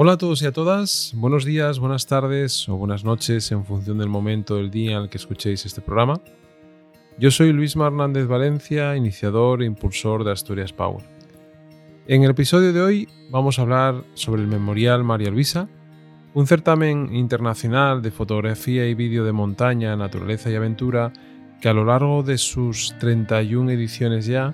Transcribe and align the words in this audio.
Hola 0.00 0.12
a 0.12 0.16
todos 0.16 0.42
y 0.42 0.46
a 0.46 0.52
todas, 0.52 1.12
buenos 1.16 1.44
días, 1.44 1.80
buenas 1.80 2.06
tardes 2.06 2.68
o 2.68 2.76
buenas 2.76 3.02
noches 3.02 3.50
en 3.50 3.64
función 3.64 3.98
del 3.98 4.08
momento 4.08 4.54
del 4.54 4.70
día 4.70 4.92
en 4.92 5.02
el 5.02 5.08
que 5.08 5.18
escuchéis 5.18 5.66
este 5.66 5.80
programa. 5.80 6.20
Yo 7.18 7.32
soy 7.32 7.52
Luis 7.52 7.74
Hernández 7.74 8.28
Valencia, 8.28 8.94
iniciador 8.94 9.60
e 9.60 9.66
impulsor 9.66 10.22
de 10.22 10.30
Asturias 10.30 10.72
Power. 10.72 11.04
En 12.06 12.22
el 12.22 12.30
episodio 12.30 12.72
de 12.72 12.80
hoy 12.80 13.08
vamos 13.32 13.58
a 13.58 13.62
hablar 13.62 14.04
sobre 14.14 14.40
el 14.40 14.46
Memorial 14.46 15.02
María 15.02 15.32
Luisa, 15.32 15.68
un 16.32 16.46
certamen 16.46 17.12
internacional 17.12 18.00
de 18.00 18.12
fotografía 18.12 18.86
y 18.86 18.94
vídeo 18.94 19.24
de 19.24 19.32
montaña, 19.32 19.96
naturaleza 19.96 20.48
y 20.48 20.54
aventura 20.54 21.12
que 21.60 21.70
a 21.70 21.74
lo 21.74 21.84
largo 21.84 22.22
de 22.22 22.38
sus 22.38 22.94
31 23.00 23.72
ediciones 23.72 24.26
ya 24.26 24.52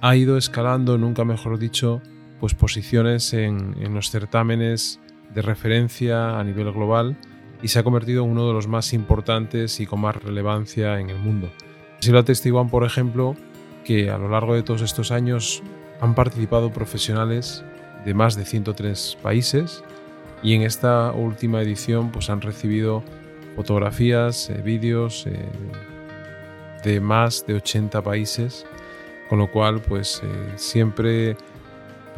ha 0.00 0.16
ido 0.16 0.38
escalando, 0.38 0.96
nunca 0.96 1.26
mejor 1.26 1.58
dicho, 1.58 2.00
pues 2.40 2.54
posiciones 2.54 3.32
en, 3.34 3.74
los 3.94 4.10
certámenes 4.10 4.98
de 5.32 5.42
referencia 5.42 6.40
a 6.40 6.44
nivel 6.44 6.72
global 6.72 7.16
y 7.62 7.68
se 7.68 7.78
ha 7.78 7.84
convertido 7.84 8.24
en 8.24 8.30
uno 8.30 8.48
de 8.48 8.54
los 8.54 8.66
más 8.66 8.92
importantes 8.94 9.78
y 9.78 9.86
con 9.86 10.00
más 10.00 10.16
relevancia 10.16 10.98
en 10.98 11.10
el 11.10 11.18
mundo. 11.18 11.52
Así 11.98 12.10
lo 12.10 12.18
atestiguan, 12.18 12.70
por 12.70 12.84
ejemplo, 12.84 13.36
que 13.84 14.10
a 14.10 14.18
lo 14.18 14.30
largo 14.30 14.54
de 14.54 14.62
todos 14.62 14.80
estos 14.80 15.12
años 15.12 15.62
han 16.00 16.14
participado 16.14 16.72
profesionales 16.72 17.62
de 18.04 18.14
más 18.14 18.34
de 18.34 18.46
103 18.46 19.18
países 19.22 19.84
y 20.42 20.54
en 20.54 20.62
esta 20.62 21.12
última 21.12 21.60
edición 21.60 22.10
pues 22.10 22.30
han 22.30 22.40
recibido 22.40 23.04
fotografías, 23.56 24.48
eh, 24.48 24.62
vídeos 24.62 25.26
eh, 25.26 25.48
de 26.82 27.00
más 27.00 27.44
de 27.46 27.54
80 27.54 28.00
países, 28.02 28.64
con 29.28 29.38
lo 29.38 29.50
cual 29.50 29.82
pues 29.82 30.22
eh, 30.24 30.52
siempre 30.56 31.36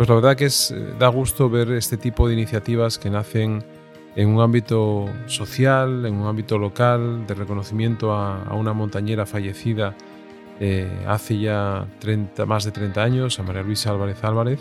pues 0.02 0.08
la 0.08 0.16
verdad 0.16 0.34
que 0.34 0.46
es, 0.46 0.72
eh, 0.72 0.94
da 0.98 1.06
gusto 1.06 1.48
ver 1.48 1.70
este 1.70 1.96
tipo 1.96 2.26
de 2.26 2.34
iniciativas 2.34 2.98
que 2.98 3.08
nacen 3.08 3.62
en 4.16 4.30
un 4.30 4.40
ámbito 4.40 5.08
social, 5.26 6.04
en 6.04 6.14
un 6.14 6.26
ámbito 6.26 6.58
local, 6.58 7.24
de 7.24 7.34
reconocimiento 7.34 8.12
a, 8.12 8.52
una 8.52 8.72
montañera 8.72 9.26
fallecida 9.26 9.94
eh, 10.58 10.90
hace 11.06 11.38
ya 11.38 11.86
30, 12.00 12.46
más 12.46 12.64
de 12.64 12.72
30 12.72 13.00
años, 13.00 13.38
a 13.38 13.44
María 13.44 13.62
Luisa 13.62 13.90
Álvarez 13.90 14.24
Álvarez, 14.24 14.58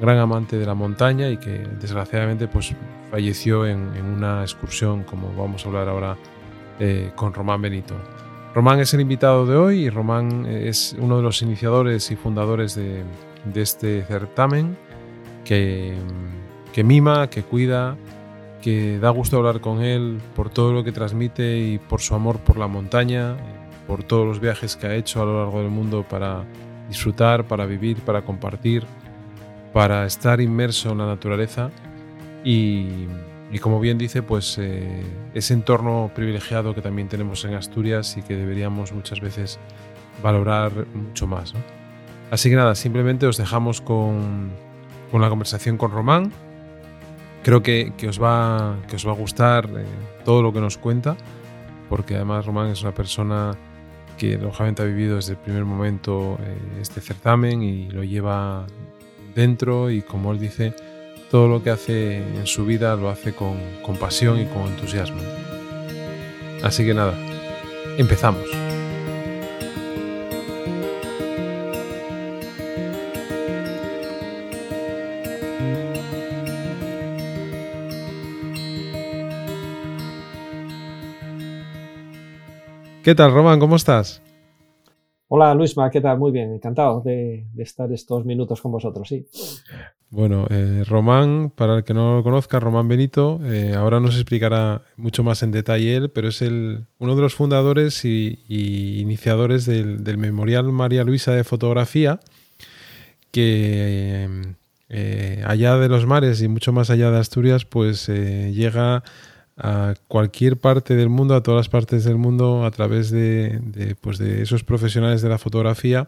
gran 0.00 0.18
amante 0.18 0.58
de 0.58 0.66
la 0.66 0.74
montaña 0.74 1.28
y 1.28 1.36
que 1.36 1.68
desgraciadamente 1.80 2.48
pues, 2.48 2.74
falleció 3.08 3.68
en, 3.68 4.04
una 4.04 4.42
excursión, 4.42 5.04
como 5.04 5.32
vamos 5.32 5.64
a 5.64 5.68
hablar 5.68 5.88
ahora 5.88 6.16
eh, 6.80 7.12
con 7.14 7.32
Román 7.32 7.62
Benito. 7.62 7.94
Román 8.52 8.80
es 8.80 8.92
el 8.94 9.00
invitado 9.00 9.46
de 9.46 9.54
hoy 9.54 9.84
y 9.84 9.90
Román 9.90 10.44
es 10.44 10.96
uno 10.98 11.18
de 11.18 11.22
los 11.22 11.40
iniciadores 11.40 12.10
y 12.10 12.16
fundadores 12.16 12.74
de, 12.74 13.04
de 13.44 13.62
este 13.62 14.02
certamen 14.04 14.76
que, 15.44 15.94
que 16.72 16.84
mima, 16.84 17.30
que 17.30 17.42
cuida, 17.42 17.96
que 18.60 18.98
da 18.98 19.10
gusto 19.10 19.38
hablar 19.38 19.60
con 19.60 19.82
él 19.82 20.20
por 20.36 20.50
todo 20.50 20.72
lo 20.72 20.84
que 20.84 20.92
transmite 20.92 21.58
y 21.58 21.78
por 21.78 22.00
su 22.00 22.14
amor 22.14 22.38
por 22.40 22.56
la 22.58 22.66
montaña, 22.66 23.36
por 23.86 24.04
todos 24.04 24.26
los 24.26 24.40
viajes 24.40 24.76
que 24.76 24.86
ha 24.86 24.94
hecho 24.94 25.22
a 25.22 25.24
lo 25.24 25.42
largo 25.42 25.60
del 25.60 25.70
mundo 25.70 26.04
para 26.08 26.44
disfrutar, 26.88 27.44
para 27.44 27.66
vivir, 27.66 27.98
para 28.00 28.22
compartir, 28.22 28.84
para 29.72 30.06
estar 30.06 30.40
inmerso 30.40 30.90
en 30.90 30.98
la 30.98 31.06
naturaleza 31.06 31.70
y, 32.44 33.06
como 33.60 33.80
bien 33.80 33.98
dice, 33.98 34.22
pues 34.22 34.58
eh, 34.58 35.02
ese 35.34 35.54
entorno 35.54 36.10
privilegiado 36.14 36.74
que 36.74 36.82
también 36.82 37.08
tenemos 37.08 37.44
en 37.44 37.54
Asturias 37.54 38.16
y 38.16 38.22
que 38.22 38.36
deberíamos 38.36 38.92
muchas 38.92 39.20
veces 39.20 39.58
valorar 40.22 40.72
mucho 40.94 41.26
más. 41.26 41.54
Así 42.30 42.48
que 42.48 42.56
nada, 42.56 42.74
simplemente 42.74 43.26
os 43.26 43.36
dejamos 43.36 43.80
con, 43.80 44.50
la 45.12 45.28
conversación 45.28 45.76
con 45.76 45.90
Román. 45.90 46.32
Creo 47.42 47.62
que, 47.62 47.92
os, 48.08 48.22
va, 48.22 48.76
que 48.88 48.96
os 48.96 49.06
va 49.06 49.12
a 49.12 49.14
gustar 49.14 49.68
eh, 49.76 49.84
todo 50.24 50.42
lo 50.42 50.52
que 50.52 50.60
nos 50.60 50.76
cuenta, 50.76 51.16
porque 51.88 52.14
además 52.14 52.46
Román 52.46 52.68
es 52.68 52.82
una 52.82 52.92
persona 52.92 53.56
que 54.18 54.36
lógicamente 54.36 54.82
ha 54.82 54.84
vivido 54.84 55.16
desde 55.16 55.32
el 55.32 55.38
primer 55.38 55.64
momento 55.64 56.38
eh, 56.42 56.58
este 56.82 57.00
certamen 57.00 57.62
y 57.62 57.88
lo 57.88 58.04
lleva 58.04 58.66
dentro 59.34 59.90
y 59.90 60.02
como 60.02 60.32
él 60.32 60.38
dice, 60.38 60.74
todo 61.30 61.48
lo 61.48 61.62
que 61.62 61.70
hace 61.70 62.18
en 62.18 62.46
su 62.46 62.66
vida 62.66 62.94
lo 62.96 63.08
hace 63.08 63.32
con, 63.32 63.56
con 63.82 63.96
pasión 63.96 64.38
y 64.38 64.44
con 64.44 64.62
entusiasmo. 64.64 65.20
Así 66.62 66.84
que 66.84 66.92
nada, 66.92 67.14
empezamos. 67.96 68.59
¿Qué 83.02 83.14
tal, 83.14 83.32
Román? 83.32 83.58
¿Cómo 83.58 83.76
estás? 83.76 84.20
Hola, 85.28 85.54
Luisma, 85.54 85.90
¿qué 85.90 86.02
tal? 86.02 86.18
Muy 86.18 86.32
bien, 86.32 86.52
encantado 86.52 87.00
de, 87.00 87.46
estar 87.56 87.90
estos 87.92 88.26
minutos 88.26 88.60
con 88.60 88.72
vosotros, 88.72 89.08
sí. 89.08 89.26
Bueno, 90.10 90.46
eh, 90.50 90.84
Román, 90.86 91.48
para 91.48 91.78
el 91.78 91.84
que 91.84 91.94
no 91.94 92.16
lo 92.16 92.22
conozca, 92.22 92.60
Román 92.60 92.88
Benito, 92.88 93.40
eh, 93.44 93.72
ahora 93.74 94.00
nos 94.00 94.16
explicará 94.16 94.82
mucho 94.98 95.24
más 95.24 95.42
en 95.42 95.50
detalle 95.50 95.96
él, 95.96 96.10
pero 96.10 96.28
es 96.28 96.42
el, 96.42 96.84
uno 96.98 97.16
de 97.16 97.22
los 97.22 97.34
fundadores 97.34 98.04
y, 98.04 98.38
iniciadores 98.48 99.64
del, 99.64 100.18
Memorial 100.18 100.70
María 100.70 101.02
Luisa 101.02 101.32
de 101.32 101.44
Fotografía, 101.44 102.20
que 103.30 104.28
eh, 104.90 105.42
allá 105.46 105.78
de 105.78 105.88
los 105.88 106.04
mares 106.04 106.42
y 106.42 106.48
mucho 106.48 106.74
más 106.74 106.90
allá 106.90 107.10
de 107.10 107.18
Asturias, 107.18 107.64
pues 107.64 108.08
llega 108.08 109.04
a 109.62 109.94
cualquier 110.08 110.56
parte 110.56 110.96
del 110.96 111.10
mundo, 111.10 111.34
a 111.34 111.42
todas 111.42 111.58
las 111.58 111.68
partes 111.68 112.04
del 112.04 112.16
mundo, 112.16 112.64
a 112.64 112.70
través 112.70 113.10
de, 113.10 113.94
pues 114.00 114.18
de 114.18 114.42
esos 114.42 114.64
profesionales 114.64 115.20
de 115.22 115.28
la 115.28 115.38
fotografía 115.38 116.06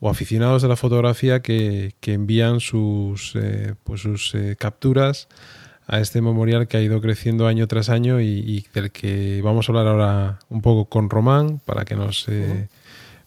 o 0.00 0.10
aficionados 0.10 0.62
de 0.62 0.68
la 0.68 0.76
fotografía 0.76 1.40
que, 1.40 1.94
envían 2.02 2.60
sus, 2.60 3.34
eh, 3.36 3.74
pues 3.84 4.02
sus 4.02 4.34
eh, 4.34 4.56
capturas 4.58 5.28
a 5.86 6.00
este 6.00 6.20
memorial 6.20 6.66
que 6.66 6.76
ha 6.76 6.82
ido 6.82 7.00
creciendo 7.00 7.46
año 7.46 7.68
tras 7.68 7.88
año 7.88 8.20
y, 8.20 8.66
del 8.74 8.90
que 8.90 9.40
vamos 9.42 9.68
a 9.68 9.72
hablar 9.72 9.86
ahora 9.86 10.38
un 10.48 10.60
poco 10.60 10.86
con 10.86 11.08
Román 11.08 11.60
para 11.64 11.84
que 11.84 11.94
nos 11.94 12.28
eh, 12.28 12.68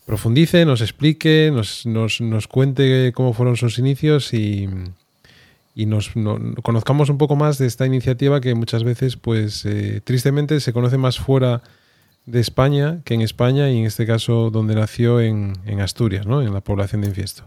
profundice, 0.06 0.66
nos 0.66 0.82
explique, 0.82 1.50
nos, 1.54 1.86
nos, 1.86 2.20
nos 2.20 2.48
cuente 2.48 3.14
cómo 3.16 3.34
fueron 3.34 3.56
sus 3.56 3.80
inicios 3.80 4.34
y, 4.34 4.68
y 5.76 5.86
nos, 5.86 6.12
conozcamos 6.64 7.10
un 7.10 7.18
poco 7.18 7.36
más 7.36 7.58
de 7.58 7.68
esta 7.68 7.86
iniciativa 7.86 8.42
que 8.42 8.56
muchas 8.56 8.84
veces, 8.84 9.16
pues 9.16 9.66
eh, 9.66 10.02
tristemente, 10.04 10.60
se 10.60 10.74
conoce 10.74 10.98
más 10.98 11.20
fuera 11.20 11.62
de 12.26 12.40
España 12.40 13.02
que 13.06 13.14
en 13.14 13.22
España 13.22 13.70
y 13.70 13.80
en 13.80 13.86
este 13.86 14.06
caso 14.06 14.52
donde 14.52 14.76
nació 14.76 15.20
en, 15.20 15.56
Asturias, 15.82 16.26
¿no? 16.26 16.42
en 16.42 16.54
la 16.54 16.62
población 16.62 17.02
de 17.02 17.08
Infiesto. 17.08 17.44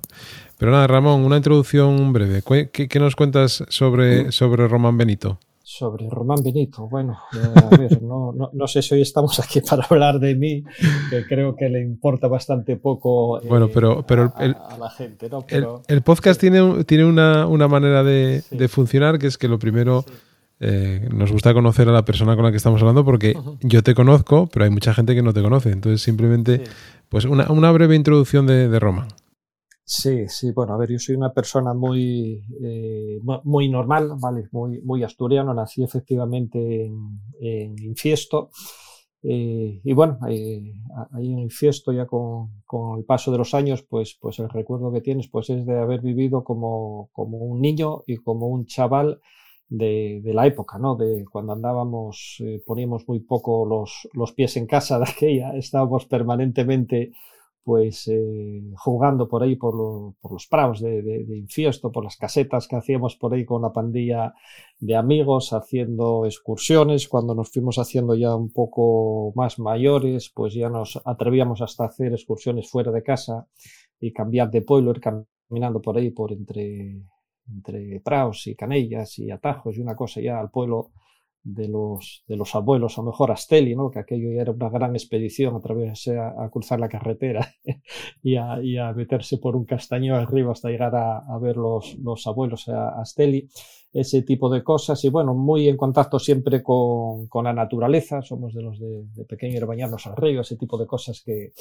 Pero 0.58 0.72
nada, 0.72 0.86
Ramón, 0.86 1.24
una 1.24 1.36
introducción 1.36 2.12
breve. 2.12 2.42
¿Qué, 2.72 2.98
nos 2.98 3.16
cuentas 3.16 3.64
sobre, 3.68 4.32
sobre 4.32 4.66
Román 4.68 4.96
Benito? 4.96 5.38
Sobre 5.72 6.08
Román 6.10 6.42
Benito. 6.44 6.86
Bueno, 6.86 7.18
a 7.32 7.76
ver, 7.76 8.02
no, 8.02 8.32
no, 8.52 8.66
sé 8.66 8.82
si 8.82 8.94
hoy 8.94 9.02
estamos 9.02 9.40
aquí 9.40 9.60
para 9.68 9.84
hablar 9.84 10.20
de 10.20 10.34
mí, 10.34 10.62
que 11.08 11.24
creo 11.26 11.56
que 11.56 11.68
le 11.68 11.80
importa 11.80 12.28
bastante 12.28 12.76
poco 12.76 13.40
eh, 13.40 13.46
bueno, 13.48 13.68
pero, 13.68 14.04
pero 14.06 14.34
el, 14.38 14.54
a, 14.54 14.76
la 14.76 14.90
gente. 14.90 15.30
¿no? 15.30 15.44
Pero, 15.48 15.82
el, 15.88 16.02
podcast 16.02 16.38
tiene, 16.38 16.84
tiene 16.84 17.06
una, 17.06 17.46
una 17.46 17.68
manera 17.68 18.04
de, 18.04 18.42
de, 18.50 18.68
funcionar 18.68 19.18
que 19.18 19.26
es 19.26 19.38
que 19.38 19.48
lo 19.48 19.58
primero... 19.58 20.04
Eh, 20.64 21.08
nos 21.12 21.32
gusta 21.32 21.52
conocer 21.52 21.88
a 21.88 21.92
la 21.92 22.04
persona 22.04 22.36
con 22.36 22.44
la 22.44 22.52
que 22.52 22.56
estamos 22.56 22.80
hablando 22.80 23.04
porque 23.04 23.36
yo 23.62 23.82
te 23.82 23.96
conozco, 23.96 24.46
pero 24.46 24.64
hay 24.64 24.70
mucha 24.70 24.94
gente 24.94 25.12
que 25.12 25.20
no 25.20 25.32
te 25.32 25.42
conoce. 25.42 25.72
Entonces, 25.72 26.00
simplemente, 26.02 26.62
pues 27.08 27.24
una, 27.24 27.50
una 27.50 27.72
breve 27.72 27.96
introducción 27.96 28.46
de, 28.46 28.68
de 28.68 28.78
Román. 28.78 29.08
Sí, 29.84 30.28
sí, 30.28 30.52
bueno, 30.52 30.74
a 30.74 30.76
ver, 30.78 30.90
yo 30.90 30.98
soy 30.98 31.16
una 31.16 31.32
persona 31.34 31.74
muy, 31.74 32.44
eh, 32.62 33.18
muy 33.44 33.68
normal, 33.68 34.12
¿vale? 34.18 34.48
Muy, 34.52 34.80
muy 34.80 35.02
asturiano, 35.02 35.52
nací 35.52 35.82
efectivamente 35.82 36.86
en, 36.86 37.20
en 37.40 37.76
Infiesto. 37.82 38.50
Eh, 39.24 39.80
y 39.84 39.92
bueno, 39.92 40.18
eh, 40.28 40.72
ahí 41.12 41.32
en 41.32 41.40
Infiesto 41.40 41.92
ya 41.92 42.06
con, 42.06 42.62
con, 42.64 42.98
el 42.98 43.04
paso 43.04 43.32
de 43.32 43.38
los 43.38 43.54
años, 43.54 43.82
pues, 43.82 44.16
pues 44.20 44.38
el 44.38 44.48
recuerdo 44.48 44.92
que 44.92 45.00
tienes 45.00 45.28
pues 45.28 45.50
es 45.50 45.64
de 45.66 45.78
haber 45.78 46.00
vivido 46.00 46.42
como, 46.44 47.10
como 47.12 47.38
un 47.38 47.60
niño 47.60 48.02
y 48.06 48.16
como 48.18 48.48
un 48.48 48.66
chaval 48.66 49.20
de, 49.68 50.22
la 50.24 50.46
época, 50.46 50.78
¿no? 50.78 50.96
De 50.96 51.24
cuando 51.30 51.52
andábamos, 51.52 52.42
poníamos 52.66 53.06
muy 53.08 53.20
poco 53.20 53.66
los, 53.66 54.08
los 54.14 54.32
pies 54.32 54.56
en 54.56 54.66
casa 54.66 54.98
de 55.00 55.06
aquella, 55.08 55.56
estábamos 55.56 56.06
permanentemente 56.06 57.12
pues 57.64 58.08
eh, 58.08 58.62
jugando 58.76 59.28
por 59.28 59.42
ahí 59.42 59.56
por, 59.56 59.74
los 60.30 60.46
prados 60.48 60.80
de, 60.80 61.24
infiesto, 61.36 61.92
por 61.92 62.04
las 62.04 62.16
casetas 62.16 62.66
que 62.66 62.76
hacíamos 62.76 63.16
por 63.16 63.34
ahí 63.34 63.44
con 63.44 63.62
la 63.62 63.72
pandilla 63.72 64.34
de 64.78 64.96
amigos, 64.96 65.52
haciendo 65.52 66.26
excursiones. 66.26 67.08
Cuando 67.08 67.34
nos 67.34 67.50
fuimos 67.50 67.78
haciendo 67.78 68.14
ya 68.14 68.34
un 68.34 68.52
poco 68.52 69.32
más 69.36 69.58
mayores, 69.58 70.30
pues 70.34 70.54
ya 70.54 70.68
nos 70.68 71.00
atrevíamos 71.04 71.62
hasta 71.62 71.84
hacer 71.84 72.12
excursiones 72.12 72.70
fuera 72.70 72.90
de 72.90 73.02
casa 73.02 73.46
y 74.00 74.12
cambiar 74.12 74.50
de 74.50 74.62
pueblo, 74.62 74.90
ir 74.90 75.00
caminando 75.00 75.80
por 75.80 75.96
ahí, 75.96 76.10
por 76.10 76.32
entre 76.32 77.02
entre 77.48 78.00
praos 78.00 78.46
y 78.46 78.54
canellas 78.54 79.18
y 79.18 79.30
atajos 79.30 79.76
y 79.76 79.80
una 79.80 79.96
cosa 79.96 80.20
ya 80.20 80.38
al 80.38 80.50
pueblo 80.50 80.92
de 81.44 81.68
los, 81.68 82.24
de 82.26 82.36
los 82.36 82.54
abuelos, 82.54 82.96
lo 82.96 83.04
mejor 83.04 83.30
Asteli, 83.30 83.74
¿no? 83.74 83.90
que 83.90 83.98
aquello 83.98 84.30
ya 84.32 84.42
era 84.42 84.52
una 84.52 84.70
gran 84.70 84.94
expedición 84.94 85.56
a 85.56 85.60
través 85.60 86.08
a, 86.08 86.48
cruzar 86.50 86.78
la 86.80 86.88
carretera 86.88 87.48
y, 88.22 88.36
a, 88.36 88.62
y, 88.62 88.78
a, 88.78 88.92
meterse 88.92 89.38
por 89.38 89.56
un 89.56 89.64
castaño 89.64 90.14
arriba 90.14 90.52
hasta 90.52 90.70
llegar 90.70 90.94
a, 90.94 91.18
a 91.18 91.38
ver 91.38 91.56
los, 91.56 91.96
los 91.98 92.26
abuelos 92.26 92.68
a 92.68 93.00
Asteli, 93.00 93.48
ese 93.92 94.22
tipo 94.22 94.48
de 94.48 94.62
cosas 94.62 95.04
y 95.04 95.10
bueno, 95.10 95.34
muy 95.34 95.68
en 95.68 95.76
contacto 95.76 96.18
siempre 96.18 96.62
con, 96.62 97.26
con 97.26 97.44
la 97.44 97.52
naturaleza, 97.52 98.22
somos 98.22 98.54
de 98.54 98.62
los 98.62 98.78
de, 98.78 99.04
de 99.14 99.24
pequeño 99.24 99.56
ir 99.56 99.66
bañarnos 99.66 100.06
al 100.06 100.16
río, 100.16 100.40
ese 100.40 100.56
tipo 100.56 100.78
de 100.78 100.86
cosas 100.86 101.22
que, 101.24 101.52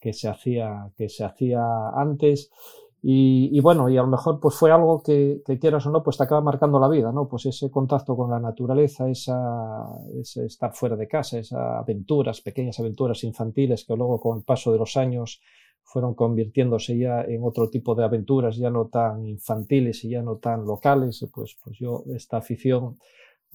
que 0.00 0.12
se 0.12 0.28
hacía, 0.28 0.90
que 0.96 1.08
se 1.08 1.24
hacía 1.24 1.60
antes 1.94 2.50
y, 3.02 3.60
bueno, 3.60 3.88
y 3.88 3.96
a 3.96 4.02
lo 4.02 4.08
mejor 4.08 4.40
pues 4.40 4.56
fue 4.56 4.72
algo 4.72 5.00
que, 5.02 5.40
que, 5.46 5.58
quieras 5.58 5.86
o 5.86 5.90
no, 5.90 6.02
pues 6.02 6.16
te 6.16 6.24
acaba 6.24 6.40
marcando 6.40 6.80
la 6.80 6.88
vida, 6.88 7.12
¿no? 7.12 7.28
Pues 7.28 7.46
ese 7.46 7.70
contacto 7.70 8.16
con 8.16 8.30
la 8.30 8.40
naturaleza, 8.40 9.08
esa, 9.08 9.84
ese 10.18 10.46
estar 10.46 10.74
fuera 10.74 10.96
de 10.96 11.06
casa, 11.06 11.38
esas 11.38 11.60
aventuras, 11.60 12.40
pequeñas 12.40 12.80
aventuras 12.80 13.22
infantiles 13.22 13.84
que 13.84 13.94
luego 13.94 14.18
con 14.18 14.38
el 14.38 14.44
paso 14.44 14.72
de 14.72 14.78
los 14.78 14.96
años 14.96 15.40
fueron 15.84 16.14
convirtiéndose 16.14 16.98
ya 16.98 17.20
en 17.22 17.44
otro 17.44 17.70
tipo 17.70 17.94
de 17.94 18.04
aventuras, 18.04 18.56
ya 18.56 18.70
no 18.70 18.88
tan 18.88 19.24
infantiles 19.24 20.02
y 20.04 20.10
ya 20.10 20.22
no 20.22 20.38
tan 20.38 20.64
locales, 20.64 21.24
pues, 21.32 21.56
pues 21.62 21.78
yo 21.78 22.02
esta 22.12 22.38
afición 22.38 22.96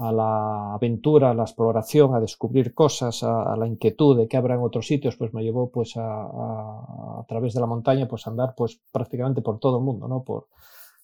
a 0.02 0.12
la 0.12 0.74
aventura, 0.74 1.30
a 1.30 1.34
la 1.36 1.44
exploración, 1.44 2.16
a 2.16 2.20
descubrir 2.20 2.74
cosas, 2.74 3.22
a, 3.22 3.56
la 3.56 3.68
inquietud 3.68 4.18
de 4.18 4.28
qué 4.28 4.36
habrá 4.36 4.60
otros 4.60 4.88
sitios, 4.88 5.16
pues 5.16 5.32
me 5.32 5.44
llevó 5.44 5.70
pues 5.70 5.94
a, 5.96 7.24
través 7.28 7.54
de 7.54 7.60
la 7.60 7.68
montaña 7.68 8.08
pues 8.08 8.26
a 8.26 8.32
andar 8.32 8.56
pues 8.58 8.82
prácticamente 8.92 9.42
por 9.44 9.60
todo 9.60 9.78
el 9.78 9.84
mundo, 9.84 10.08
¿no? 10.08 10.24
Por, 10.24 10.48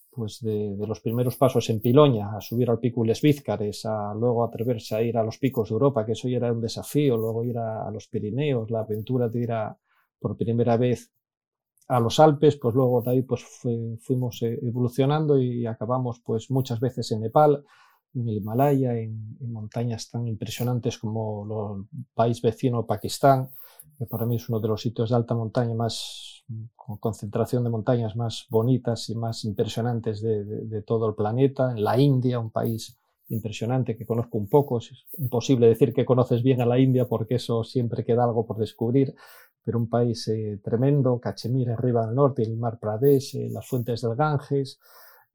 pues 0.10 0.42
de, 0.42 0.76
de, 0.76 0.88
los 0.88 1.00
primeros 1.00 1.38
pasos 1.38 1.70
en 1.70 1.80
Piloña, 1.80 2.36
a 2.36 2.42
subir 2.42 2.72
al 2.72 2.80
pico 2.80 3.06
Les 3.06 3.22
Vízcares, 3.22 3.86
a 3.86 4.16
luego 4.16 4.44
atreverse 4.44 4.96
a 4.96 5.02
ir 5.04 5.16
a 5.16 5.24
los 5.24 5.38
picos 5.38 5.70
de 5.70 5.74
Europa, 5.74 6.04
que 6.04 6.14
eso 6.14 6.28
ya 6.28 6.38
era 6.38 6.52
un 6.52 6.62
desafío, 6.62 7.18
luego 7.18 7.44
ir 7.44 7.60
a, 7.60 7.92
los 7.92 8.08
Pirineos, 8.08 8.72
la 8.72 8.80
aventura 8.80 9.30
de 9.30 9.40
ir 9.40 9.52
a, 9.52 9.78
por 10.20 10.36
primera 10.36 10.76
vez 10.76 11.12
a 11.88 12.00
los 12.00 12.20
Alpes, 12.20 12.58
pues 12.58 12.74
luego 12.74 13.04
de 13.04 13.12
ahí 13.12 13.22
pues 13.22 13.44
fuimos 14.00 14.42
eh, 14.42 14.58
evolucionando 14.64 15.38
y 15.40 15.68
acabamos 15.68 16.20
pues 16.26 16.50
muchas 16.50 16.80
veces 16.80 17.12
en 17.12 17.22
Nepal, 17.22 17.64
en 18.14 18.30
el 18.30 18.38
Himalaya, 18.38 18.98
en, 18.98 19.38
montañas 19.52 20.10
tan 20.10 20.28
impresionantes 20.28 20.98
como 20.98 21.86
el 21.90 22.06
país 22.14 22.42
vecino 22.42 22.86
Pakistán, 22.86 23.50
que 23.98 24.06
para 24.06 24.26
mí 24.26 24.36
es 24.36 24.50
uno 24.50 24.60
de 24.60 24.68
los 24.68 24.82
sitios 24.82 25.10
de 25.10 25.16
alta 25.16 25.34
montaña 25.34 25.74
más, 25.74 26.44
con 26.76 26.98
concentración 26.98 27.64
de 27.64 27.70
montañas 27.70 28.16
más 28.16 28.46
bonitas 28.50 29.10
y 29.10 29.16
más 29.16 29.44
impresionantes 29.46 30.22
de, 30.22 30.44
de, 30.44 30.82
todo 30.82 31.10
el 31.10 31.16
planeta, 31.16 31.72
en 31.72 31.84
la 31.84 32.00
India, 32.00 32.40
un 32.40 32.52
país 32.52 32.98
impresionante 33.30 33.98
que 33.98 34.06
conozco 34.06 34.38
un 34.38 34.48
poco, 34.48 34.78
es 34.78 34.92
imposible 35.18 35.68
decir 35.68 35.94
que 35.94 36.06
conoces 36.06 36.44
bien 36.44 36.62
a 36.62 36.66
la 36.66 36.80
India 36.80 37.08
porque 37.08 37.36
eso 37.36 37.64
siempre 37.64 38.06
queda 38.06 38.24
algo 38.24 38.46
por 38.46 38.58
descubrir, 38.58 39.16
pero 39.64 39.80
un 39.80 39.90
país 39.90 40.26
eh, 40.30 40.62
tremendo, 40.64 41.20
Cachemira 41.20 41.74
arriba 41.74 42.06
al 42.06 42.16
norte, 42.16 42.42
el 42.42 42.56
mar 42.56 42.80
Pradesh, 42.80 43.36
eh, 43.36 43.50
las 43.52 43.68
fuentes 43.68 44.02
del 44.02 44.16
Ganges, 44.16 44.80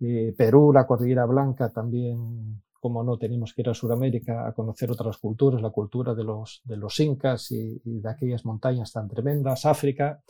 eh, 0.03 0.35
Perú, 0.37 0.73
la 0.73 0.87
Cordillera 0.87 1.27
Blanca 1.27 1.71
también 1.71 2.61
como 2.83 3.05
no 3.05 3.17
tenemos 3.17 3.55
que 3.55 3.63
ir 3.63 3.69
a 3.69 3.75
Sudamérica 3.75 4.45
a 4.45 4.53
conocer 4.53 4.91
otras 4.91 5.17
culturas, 5.17 5.63
la 5.63 5.71
cultura 5.71 6.17
de 6.17 6.25
los, 6.25 6.63
de 6.65 6.77
los 6.77 6.99
incas 6.99 7.53
y, 7.53 7.81
de 7.85 8.11
aquellas 8.11 8.45
montañas 8.45 8.91
tan 8.91 9.09
tremendas, 9.09 9.65
África, 9.67 10.21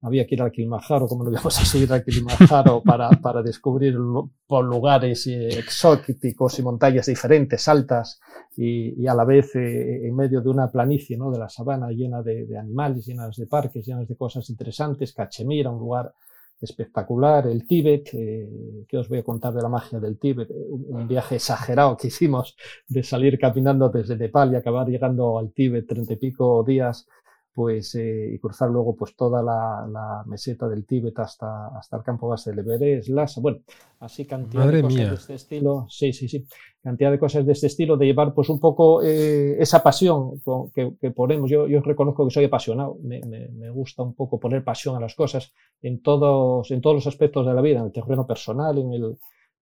había 0.00 0.26
que 0.26 0.34
ir 0.34 0.40
al 0.40 0.50
Kilimanjaro, 0.50 1.06
como 1.06 1.24
no 1.24 1.30
íbamos 1.30 1.60
a 1.60 1.64
subir 1.66 1.92
al 1.92 2.02
Kilimanjaro 2.02 2.82
para, 2.86 3.10
para 3.10 3.42
descubrir 3.42 3.92
lugares 3.92 5.26
eh, 5.26 5.48
exóticos 5.58 6.58
y 6.58 6.62
montañas 6.62 7.04
diferentes, 7.04 7.68
altas 7.68 8.18
y, 8.56 9.02
y 9.02 9.06
a 9.06 9.12
la 9.12 9.26
vez 9.26 9.54
eh, 9.56 10.06
en 10.06 10.16
medio 10.16 10.40
de 10.40 10.48
una 10.48 10.70
planicie, 10.70 11.18
¿no? 11.18 11.30
de 11.30 11.38
la 11.38 11.50
sabana 11.50 11.90
llena 11.90 12.22
de, 12.22 12.46
de, 12.46 12.56
animales, 12.56 13.04
llenas 13.04 13.36
de 13.36 13.46
parques, 13.46 13.84
llenas 13.84 14.08
de 14.08 14.16
cosas 14.16 14.48
interesantes, 14.48 15.12
Cachemira, 15.12 15.68
un 15.68 15.80
lugar 15.80 16.14
espectacular, 16.60 17.46
el 17.46 17.66
Tíbet, 17.66 18.10
eh, 18.12 18.84
que 18.88 18.98
os 18.98 19.08
voy 19.08 19.18
a 19.18 19.22
contar 19.22 19.52
de 19.54 19.62
la 19.62 19.68
magia 19.68 19.98
del 19.98 20.18
Tíbet, 20.18 20.50
eh, 20.50 20.54
un, 20.70 21.08
viaje 21.08 21.36
exagerado 21.36 21.96
que 21.96 22.08
hicimos 22.08 22.56
de 22.86 23.02
salir 23.02 23.38
caminando 23.38 23.88
desde 23.88 24.16
Nepal 24.16 24.52
y 24.52 24.56
acabar 24.56 24.86
llegando 24.88 25.38
al 25.38 25.52
Tíbet 25.52 25.86
treinta 25.86 26.12
y 26.12 26.16
pico 26.16 26.62
días 26.66 27.06
pues 27.52 27.94
eh, 27.96 28.30
y 28.32 28.38
cruzar 28.38 28.70
luego 28.70 28.94
pues 28.94 29.16
toda 29.16 29.42
la, 29.42 29.86
la, 29.90 30.22
meseta 30.26 30.68
del 30.68 30.86
Tíbet 30.86 31.18
hasta, 31.18 31.68
hasta 31.76 31.96
el 31.96 32.02
campo 32.02 32.28
base 32.28 32.50
del 32.50 32.60
Everest, 32.60 33.08
Lhasa, 33.08 33.40
bueno, 33.40 33.58
así 33.98 34.24
cantidad 34.24 34.70
de 34.70 34.82
cosas 34.82 35.08
de 35.10 35.14
este 35.14 35.34
estilo, 35.34 35.86
sí, 35.88 36.12
sí, 36.12 36.28
sí, 36.28 36.46
cantidad 36.82 37.10
de 37.10 37.18
cosas 37.18 37.44
de 37.44 37.52
este 37.52 37.66
estilo, 37.66 37.96
de 37.96 38.06
llevar 38.06 38.32
pues 38.34 38.48
un 38.48 38.60
poco 38.60 39.02
eh, 39.02 39.56
esa 39.60 39.82
pasión 39.82 40.40
que, 40.72 40.94
que, 41.00 41.10
ponemos, 41.10 41.50
yo, 41.50 41.66
yo 41.66 41.80
reconozco 41.80 42.24
que 42.24 42.32
soy 42.32 42.44
apasionado, 42.44 42.98
me, 43.02 43.20
me, 43.26 43.48
me, 43.48 43.70
gusta 43.70 44.02
un 44.02 44.14
poco 44.14 44.38
poner 44.38 44.62
pasión 44.62 44.96
a 44.96 45.00
las 45.00 45.14
cosas 45.14 45.52
en 45.82 46.02
todos, 46.02 46.70
en 46.70 46.80
todos 46.80 46.96
los 46.96 47.06
aspectos 47.06 47.46
de 47.46 47.54
la 47.54 47.60
vida, 47.60 47.80
en 47.80 47.86
el 47.86 47.92
terreno 47.92 48.26
personal, 48.26 48.78
en 48.78 48.92
el, 48.92 49.18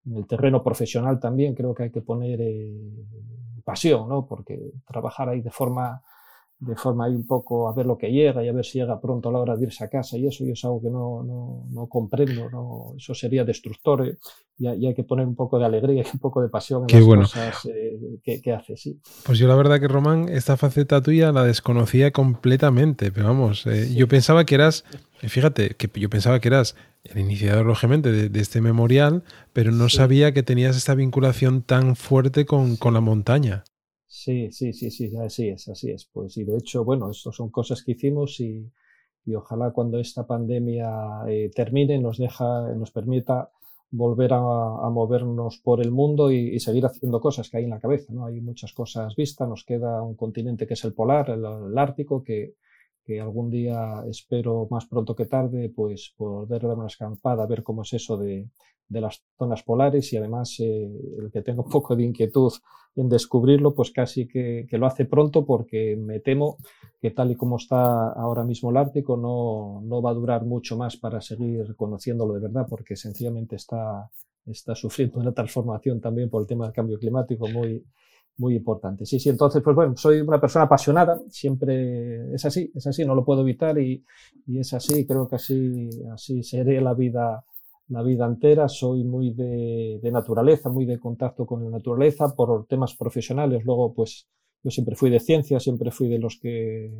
en 0.07 0.17
el 0.17 0.27
terreno 0.27 0.63
profesional 0.63 1.19
también, 1.19 1.55
creo 1.55 1.75
que 1.75 1.85
hay 1.85 1.91
que 1.91 2.03
poner 2.03 2.39
eh, 2.43 2.75
pasión, 3.65 4.09
¿no? 4.09 4.27
Porque 4.27 4.73
trabajar 4.87 5.29
ahí 5.29 5.41
de 5.41 5.51
forma 5.51 6.03
de 6.61 6.75
forma 6.75 7.05
ahí 7.05 7.15
un 7.15 7.27
poco 7.27 7.69
a 7.69 7.73
ver 7.73 7.87
lo 7.87 7.97
que 7.97 8.11
llega 8.11 8.43
y 8.45 8.49
a 8.49 8.53
ver 8.53 8.65
si 8.65 8.79
llega 8.79 9.01
pronto 9.01 9.29
a 9.29 9.33
la 9.33 9.39
hora 9.39 9.57
de 9.57 9.65
irse 9.65 9.85
a 9.85 9.89
casa 9.89 10.17
y 10.17 10.27
eso 10.27 10.45
yo 10.45 10.55
es 10.55 10.65
algo 10.65 10.83
que 10.83 10.91
no, 10.91 11.23
no, 11.23 11.67
no 11.71 11.87
comprendo, 11.87 12.51
no, 12.51 12.95
eso 12.97 13.15
sería 13.15 13.45
destructor 13.45 14.07
eh, 14.09 14.19
y, 14.59 14.67
y, 14.69 14.87
hay 14.89 14.95
que 14.95 15.05
poner 15.05 15.25
un 15.25 15.37
poco 15.37 15.57
de 15.59 15.67
alegría 15.67 16.03
y 16.03 16.07
un 16.13 16.19
poco 16.19 16.43
de 16.43 16.49
pasión 16.49 16.83
en 16.83 16.87
Qué 16.89 16.97
las 16.97 17.05
bueno. 17.07 17.23
cosas 17.23 17.65
eh, 17.67 18.19
que, 18.25 18.43
que, 18.43 18.53
hace, 18.53 18.77
sí. 18.77 19.01
Pues 19.25 19.39
yo 19.39 19.47
la 19.47 19.55
verdad 19.55 19.79
que 19.79 19.87
Román, 19.87 20.29
esta 20.29 20.57
faceta 20.57 21.01
tuya 21.01 21.31
la 21.31 21.45
desconocía 21.45 22.11
completamente, 22.11 23.13
pero 23.13 23.29
vamos, 23.29 23.65
eh, 23.67 23.85
sí. 23.87 23.95
yo 23.95 24.09
pensaba 24.09 24.45
que 24.45 24.57
eras, 24.57 24.85
fíjate, 25.19 25.77
que 25.77 25.89
yo 26.01 26.11
pensaba 26.11 26.41
que 26.41 26.49
eras 26.49 26.75
el 27.05 27.21
iniciador, 27.21 27.67
lógicamente, 27.67 28.11
de, 28.11 28.29
de 28.31 28.41
este 28.41 28.61
memorial, 28.61 29.23
pero 29.53 29.71
no 29.71 29.89
sí. 29.89 29.99
sabía 29.99 30.35
que 30.35 30.43
tenías 30.43 30.77
esta 30.77 30.97
vinculación 30.97 31.63
tan 31.63 31.95
fuerte 31.95 32.45
con, 32.45 32.77
con 32.77 32.95
la 32.95 33.01
montaña. 33.01 33.63
Sí, 34.09 34.51
sí, 34.51 34.73
sí, 34.73 34.91
sí, 34.91 35.11
así 35.19 35.49
es, 35.49 35.69
así 35.69 35.91
es. 35.91 36.07
Pues 36.13 36.37
y 36.39 36.45
de 36.45 36.57
hecho, 36.57 36.85
bueno, 36.85 37.11
esto 37.11 37.31
son 37.33 37.51
cosas 37.51 37.83
que 37.85 37.93
hicimos 37.93 38.41
y, 38.41 38.71
y 39.25 39.35
ojalá 39.35 39.71
cuando 39.73 39.99
esta 40.01 40.27
pandemia 40.27 40.91
eh, 41.29 41.51
termine 41.55 41.99
nos 41.99 42.19
deja, 42.19 42.73
nos 42.75 42.91
permita 42.91 43.51
volver 43.91 44.33
a, 44.35 44.39
a 44.39 44.91
movernos 44.91 45.59
por 45.59 45.81
el 45.83 45.91
mundo 45.91 46.31
y, 46.33 46.55
y, 46.55 46.61
seguir 46.61 46.87
haciendo 46.87 47.21
cosas 47.21 47.49
que 47.51 47.59
hay 47.59 47.65
en 47.65 47.71
la 47.71 47.81
cabeza, 47.81 48.13
¿no? 48.13 48.27
Hay 48.27 48.41
muchas 48.41 48.73
cosas 48.73 49.15
vistas, 49.17 49.49
nos 49.49 49.65
queda 49.65 50.03
un 50.03 50.15
continente 50.17 50.67
que 50.67 50.75
es 50.75 50.85
el 50.85 50.95
polar, 50.95 51.31
el, 51.31 51.45
el 51.45 51.79
Ártico, 51.79 52.23
que, 52.23 52.55
que 53.05 53.21
algún 53.21 53.51
día 53.51 54.05
espero 54.09 54.69
más 54.71 54.87
pronto 54.87 55.15
que 55.17 55.27
tarde, 55.27 55.71
pues 55.75 56.15
poder 56.17 56.63
dar 56.63 56.77
una 56.79 56.87
escampada, 56.89 57.47
ver 57.47 57.63
cómo 57.63 57.83
es 57.83 57.93
eso 57.95 58.17
de, 58.19 58.49
de 58.89 59.01
las 59.01 59.23
zonas 59.39 59.63
polares 59.63 60.13
y 60.13 60.17
además 60.17 60.57
eh, 60.61 60.91
el 61.19 61.31
que 61.31 61.43
tenga 61.43 61.63
un 61.65 61.71
poco 61.71 61.97
de 61.97 62.05
inquietud 62.05 62.53
en 62.97 63.09
descubrirlo, 63.09 63.75
pues 63.75 63.93
casi 63.93 64.27
que, 64.27 64.67
que, 64.69 64.77
lo 64.77 64.87
hace 64.87 65.05
pronto 65.05 65.47
porque 65.47 65.97
me 65.97 66.19
temo 66.19 66.57
que 67.01 67.13
tal 67.13 67.31
y 67.31 67.37
como 67.37 67.57
está 67.57 68.11
ahora 68.11 68.43
mismo 68.43 68.71
el 68.71 68.77
Ártico 68.77 69.17
no, 69.17 69.81
no 69.85 70.03
va 70.03 70.11
a 70.11 70.15
durar 70.15 70.45
mucho 70.45 70.77
más 70.77 70.97
para 70.97 71.21
seguir 71.21 71.77
conociéndolo 71.77 72.35
de 72.35 72.41
verdad 72.41 72.67
porque 72.69 72.97
sencillamente 72.97 73.55
está, 73.55 74.11
está 74.47 74.75
sufriendo 74.75 75.21
una 75.21 75.33
transformación 75.33 76.01
también 76.01 76.29
por 76.29 76.43
el 76.43 76.49
tema 76.49 76.65
del 76.65 76.75
cambio 76.75 76.99
climático 76.99 77.47
muy, 77.47 77.85
muy 78.39 78.57
importante. 78.57 79.05
Sí, 79.05 79.21
sí, 79.21 79.29
entonces, 79.29 79.63
pues 79.63 79.77
bueno, 79.77 79.97
soy 79.97 80.21
una 80.21 80.41
persona 80.41 80.65
apasionada, 80.65 81.21
siempre 81.29 82.35
es 82.35 82.45
así, 82.45 82.73
es 82.75 82.87
así, 82.87 83.05
no 83.05 83.15
lo 83.15 83.25
puedo 83.25 83.43
evitar 83.43 83.79
y, 83.79 84.05
y 84.47 84.59
es 84.59 84.73
así, 84.73 85.07
creo 85.07 85.29
que 85.29 85.37
así, 85.37 85.89
así 86.13 86.43
seré 86.43 86.81
la 86.81 86.95
vida 86.95 87.45
la 87.89 88.03
vida 88.03 88.27
entera, 88.27 88.69
soy 88.69 89.05
muy 89.05 89.33
de, 89.33 89.99
de, 90.03 90.11
naturaleza, 90.13 90.69
muy 90.71 90.85
de 90.85 90.99
contacto 90.99 91.47
con 91.47 91.65
la 91.65 91.71
naturaleza 91.71 92.35
por 92.35 92.67
temas 92.67 92.95
profesionales. 92.95 93.65
Luego, 93.65 93.95
pues 93.95 94.27
yo 94.63 94.71
siempre 94.71 94.97
fui 94.97 95.09
de 95.09 95.21
ciencia, 95.21 95.61
siempre 95.61 95.91
fui 95.91 96.09
de 96.09 96.19
los 96.19 96.39
que 96.41 96.91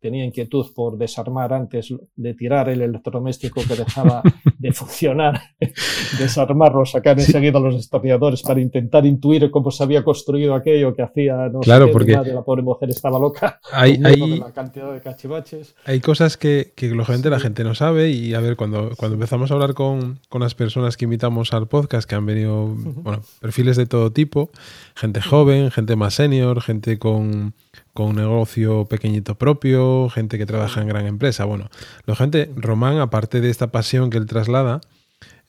tenía 0.00 0.24
inquietud 0.24 0.66
por 0.74 0.98
desarmar 0.98 1.52
antes 1.52 1.94
de 2.16 2.34
tirar 2.34 2.68
el 2.68 2.82
electrodoméstico 2.82 3.62
que 3.66 3.76
dejaba 3.76 4.22
de 4.58 4.72
funcionar, 4.72 5.40
desarmarlo, 6.18 6.84
sacar 6.84 7.18
enseguida 7.18 7.60
los 7.60 7.76
destornilladores 7.76 8.42
para 8.42 8.60
intentar 8.60 9.06
intuir 9.06 9.50
cómo 9.50 9.70
se 9.70 9.84
había 9.84 10.02
construido 10.02 10.54
aquello 10.54 10.94
que 10.94 11.02
hacía, 11.02 11.48
no 11.48 11.60
claro, 11.60 11.86
sé 11.86 11.92
porque 11.92 12.16
madre, 12.16 12.34
la 12.34 12.42
pobre 12.42 12.62
mujer 12.62 12.90
estaba 12.90 13.18
loca, 13.18 13.60
hay, 13.72 14.00
hay, 14.04 14.38
la 14.38 14.52
cantidad 14.52 14.92
de 14.92 15.00
cachivaches. 15.00 15.76
Hay 15.84 16.00
cosas 16.00 16.36
que, 16.36 16.72
que 16.74 16.88
lógicamente 16.88 17.28
sí. 17.28 17.32
la 17.32 17.40
gente 17.40 17.62
no 17.62 17.74
sabe 17.76 18.10
y 18.10 18.34
a 18.34 18.40
ver, 18.40 18.56
cuando, 18.56 18.90
cuando 18.96 19.14
empezamos 19.14 19.50
a 19.50 19.54
hablar 19.54 19.74
con, 19.74 20.18
con 20.28 20.40
las 20.40 20.54
personas 20.54 20.96
que 20.96 21.04
invitamos 21.04 21.52
al 21.52 21.68
podcast, 21.68 22.08
que 22.08 22.16
han 22.16 22.26
venido, 22.26 22.64
uh 22.64 22.74
-huh. 22.74 23.02
bueno, 23.02 23.22
perfiles 23.40 23.76
de 23.76 23.86
todo 23.86 24.10
tipo, 24.10 24.50
gente 24.96 25.20
joven, 25.20 25.70
gente 25.70 25.94
más 25.94 26.14
senior, 26.14 26.60
gente 26.60 26.87
con, 26.96 27.52
con, 27.92 28.06
un 28.06 28.16
negocio 28.16 28.86
pequeñito 28.86 29.34
propio, 29.34 30.08
gente 30.08 30.38
que 30.38 30.46
trabaja 30.46 30.80
en 30.80 30.88
gran 30.88 31.06
empresa. 31.06 31.44
Bueno, 31.44 31.68
la 32.06 32.14
gente, 32.14 32.50
Román, 32.56 32.98
aparte 32.98 33.40
de 33.40 33.50
esta 33.50 33.66
pasión 33.66 34.08
que 34.08 34.16
él 34.16 34.26
traslada, 34.26 34.80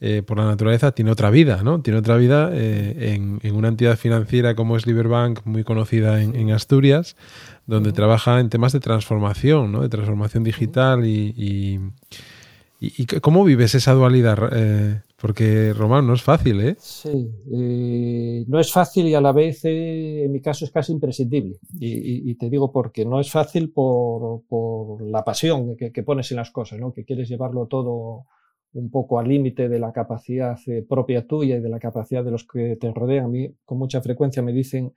eh, 0.01 0.23
por 0.25 0.37
la 0.37 0.45
naturaleza, 0.45 0.93
tiene 0.93 1.11
otra 1.11 1.29
vida, 1.29 1.61
¿no? 1.61 1.81
Tiene 1.81 1.99
otra 1.99 2.15
vida 2.15 2.49
eh, 2.53 3.15
en, 3.43 3.53
una 3.53 3.67
entidad 3.67 3.97
financiera 3.97 4.55
como 4.55 4.77
es 4.77 4.87
Liberbank, 4.87 5.41
muy 5.43 5.65
conocida 5.65 6.21
en, 6.21 6.51
Asturias, 6.51 7.17
donde 7.67 7.91
trabaja 7.91 8.39
en 8.39 8.47
temas 8.47 8.71
de 8.71 8.79
transformación, 8.79 9.73
¿no? 9.73 9.81
De 9.81 9.89
transformación 9.89 10.45
digital 10.45 11.05
y, 11.05 11.81
y, 12.79 13.05
¿cómo 13.19 13.43
vives 13.43 13.75
esa 13.75 13.91
dualidad? 13.91 14.39
Eh, 14.53 15.01
porque, 15.21 15.73
Román, 15.73 16.07
no 16.07 16.13
es 16.13 16.21
fácil, 16.21 16.61
¿eh? 16.61 16.75
Sí, 16.79 17.29
no 18.47 18.59
es 18.59 18.71
fácil 18.71 19.07
y 19.07 19.15
a 19.15 19.21
la 19.21 19.31
vez, 19.31 19.65
en 19.65 20.31
mi 20.31 20.41
caso, 20.41 20.65
es 20.65 20.71
casi 20.71 20.91
imprescindible. 20.91 21.57
Y, 21.79 22.35
te 22.35 22.49
digo 22.49 22.71
porque 22.71 23.05
no 23.05 23.19
es 23.19 23.31
fácil 23.31 23.71
por, 23.71 24.43
por 24.47 25.01
la 25.01 25.23
pasión 25.23 25.75
que, 25.75 25.91
que, 25.91 26.03
pones 26.03 26.31
en 26.31 26.37
las 26.37 26.51
cosas, 26.51 26.79
¿no? 26.79 26.93
Que 26.93 27.03
quieres 27.03 27.27
llevarlo 27.27 27.67
todo 27.67 28.27
un 28.73 28.89
poco 28.91 29.19
al 29.19 29.27
límite 29.27 29.67
de 29.67 29.79
la 29.79 29.91
capacidad 29.91 30.57
eh, 30.67 30.85
propia 30.87 31.25
tuya 31.25 31.57
y 31.57 31.61
de 31.61 31.69
la 31.69 31.79
capacidad 31.79 32.23
de 32.23 32.31
los 32.31 32.45
que 32.45 32.75
te 32.75 32.91
rodean. 32.91 33.25
A 33.25 33.27
mí 33.27 33.51
con 33.65 33.77
mucha 33.77 34.01
frecuencia 34.01 34.41
me 34.41 34.53
dicen 34.53 34.93